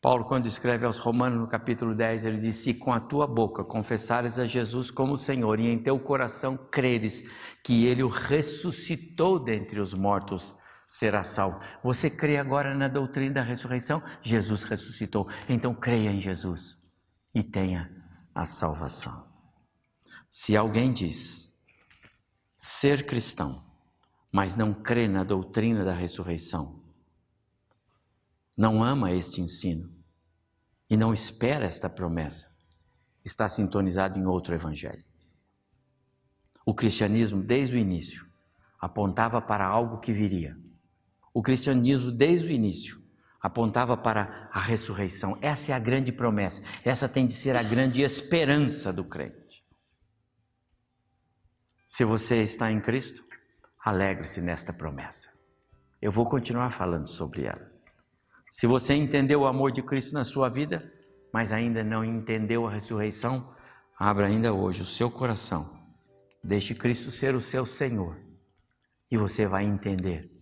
Paulo, 0.00 0.26
quando 0.26 0.46
escreve 0.46 0.84
aos 0.84 0.98
Romanos 0.98 1.40
no 1.40 1.46
capítulo 1.46 1.94
10, 1.94 2.26
ele 2.26 2.36
diz: 2.36 2.56
Se 2.56 2.74
com 2.74 2.92
a 2.92 3.00
tua 3.00 3.26
boca 3.26 3.64
confessares 3.64 4.38
a 4.38 4.44
Jesus 4.44 4.90
como 4.90 5.16
Senhor 5.16 5.58
e 5.58 5.68
em 5.68 5.82
teu 5.82 5.98
coração 5.98 6.58
creres 6.70 7.24
que 7.62 7.86
ele 7.86 8.02
o 8.02 8.08
ressuscitou 8.08 9.38
dentre 9.38 9.80
os 9.80 9.94
mortos, 9.94 10.54
será 10.86 11.22
salvo. 11.22 11.60
Você 11.82 12.10
crê 12.10 12.36
agora 12.36 12.74
na 12.74 12.88
doutrina 12.88 13.34
da 13.34 13.42
ressurreição? 13.42 14.02
Jesus 14.22 14.64
ressuscitou. 14.64 15.28
Então 15.48 15.74
creia 15.74 16.10
em 16.10 16.20
Jesus 16.20 16.78
e 17.34 17.42
tenha 17.42 17.90
a 18.34 18.44
salvação. 18.44 19.32
Se 20.28 20.56
alguém 20.56 20.92
diz 20.92 21.52
ser 22.56 23.06
cristão, 23.06 23.62
mas 24.32 24.56
não 24.56 24.74
crê 24.74 25.06
na 25.06 25.22
doutrina 25.22 25.84
da 25.84 25.92
ressurreição, 25.92 26.82
não 28.56 28.82
ama 28.82 29.12
este 29.12 29.40
ensino 29.40 29.92
e 30.88 30.96
não 30.96 31.12
espera 31.12 31.64
esta 31.64 31.88
promessa, 31.88 32.48
está 33.24 33.48
sintonizado 33.48 34.18
em 34.18 34.26
outro 34.26 34.54
evangelho. 34.54 35.04
O 36.66 36.74
cristianismo, 36.74 37.42
desde 37.42 37.76
o 37.76 37.78
início, 37.78 38.26
apontava 38.80 39.40
para 39.40 39.66
algo 39.66 39.98
que 39.98 40.12
viria. 40.12 40.58
O 41.34 41.42
cristianismo, 41.42 42.12
desde 42.12 42.46
o 42.46 42.50
início, 42.50 43.02
apontava 43.40 43.96
para 43.96 44.48
a 44.52 44.60
ressurreição. 44.60 45.36
Essa 45.42 45.72
é 45.72 45.74
a 45.74 45.78
grande 45.80 46.12
promessa. 46.12 46.62
Essa 46.84 47.08
tem 47.08 47.26
de 47.26 47.32
ser 47.32 47.56
a 47.56 47.62
grande 47.62 48.02
esperança 48.02 48.92
do 48.92 49.04
crente. 49.04 49.66
Se 51.86 52.04
você 52.04 52.40
está 52.40 52.70
em 52.70 52.80
Cristo, 52.80 53.24
alegre-se 53.84 54.40
nesta 54.40 54.72
promessa. 54.72 55.28
Eu 56.00 56.12
vou 56.12 56.24
continuar 56.24 56.70
falando 56.70 57.08
sobre 57.08 57.44
ela. 57.44 57.70
Se 58.48 58.66
você 58.66 58.94
entendeu 58.94 59.40
o 59.40 59.46
amor 59.46 59.72
de 59.72 59.82
Cristo 59.82 60.14
na 60.14 60.22
sua 60.22 60.48
vida, 60.48 60.88
mas 61.32 61.50
ainda 61.50 61.82
não 61.82 62.04
entendeu 62.04 62.66
a 62.66 62.70
ressurreição, 62.70 63.52
abra 63.98 64.28
ainda 64.28 64.54
hoje 64.54 64.82
o 64.82 64.86
seu 64.86 65.10
coração. 65.10 65.84
Deixe 66.42 66.74
Cristo 66.74 67.10
ser 67.10 67.34
o 67.34 67.40
seu 67.40 67.66
Senhor 67.66 68.16
e 69.10 69.16
você 69.16 69.46
vai 69.46 69.64
entender 69.64 70.33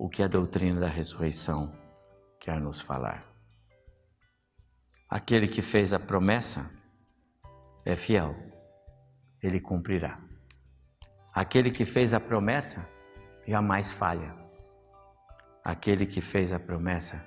o 0.00 0.08
que 0.08 0.22
a 0.22 0.26
doutrina 0.26 0.80
da 0.80 0.88
ressurreição 0.88 1.70
quer 2.40 2.58
nos 2.58 2.80
falar. 2.80 3.22
Aquele 5.06 5.46
que 5.46 5.60
fez 5.60 5.92
a 5.92 5.98
promessa 5.98 6.70
é 7.84 7.94
fiel, 7.94 8.34
ele 9.42 9.60
cumprirá. 9.60 10.18
Aquele 11.34 11.70
que 11.70 11.84
fez 11.84 12.14
a 12.14 12.18
promessa 12.18 12.88
jamais 13.46 13.92
falha. 13.92 14.34
Aquele 15.62 16.06
que 16.06 16.22
fez 16.22 16.54
a 16.54 16.58
promessa 16.58 17.22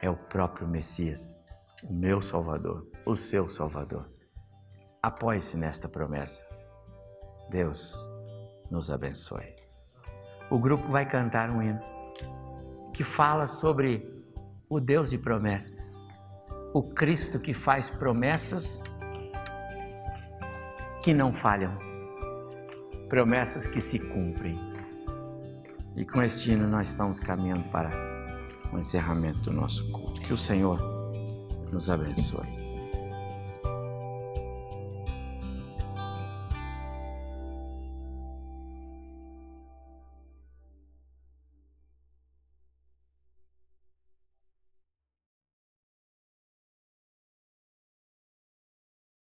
é 0.00 0.08
o 0.08 0.16
próprio 0.16 0.66
Messias, 0.66 1.44
o 1.84 1.92
meu 1.92 2.22
Salvador, 2.22 2.90
o 3.04 3.14
seu 3.14 3.50
Salvador. 3.50 4.10
Apoie-se 5.02 5.58
nesta 5.58 5.90
promessa. 5.90 6.42
Deus 7.50 7.98
nos 8.70 8.90
abençoe. 8.90 9.51
O 10.52 10.58
grupo 10.58 10.86
vai 10.86 11.06
cantar 11.06 11.48
um 11.48 11.62
hino 11.62 11.80
que 12.92 13.02
fala 13.02 13.46
sobre 13.46 14.22
o 14.68 14.78
Deus 14.80 15.08
de 15.08 15.16
promessas, 15.16 15.98
o 16.74 16.82
Cristo 16.92 17.40
que 17.40 17.54
faz 17.54 17.88
promessas 17.88 18.84
que 21.02 21.14
não 21.14 21.32
falham, 21.32 21.74
promessas 23.08 23.66
que 23.66 23.80
se 23.80 23.98
cumprem. 23.98 24.58
E 25.96 26.04
com 26.04 26.20
este 26.20 26.52
hino 26.52 26.68
nós 26.68 26.90
estamos 26.90 27.18
caminhando 27.18 27.64
para 27.70 27.90
o 28.70 28.78
encerramento 28.78 29.40
do 29.40 29.52
nosso 29.52 29.90
culto. 29.90 30.20
Que 30.20 30.34
o 30.34 30.36
Senhor 30.36 30.78
nos 31.72 31.88
abençoe. 31.88 32.61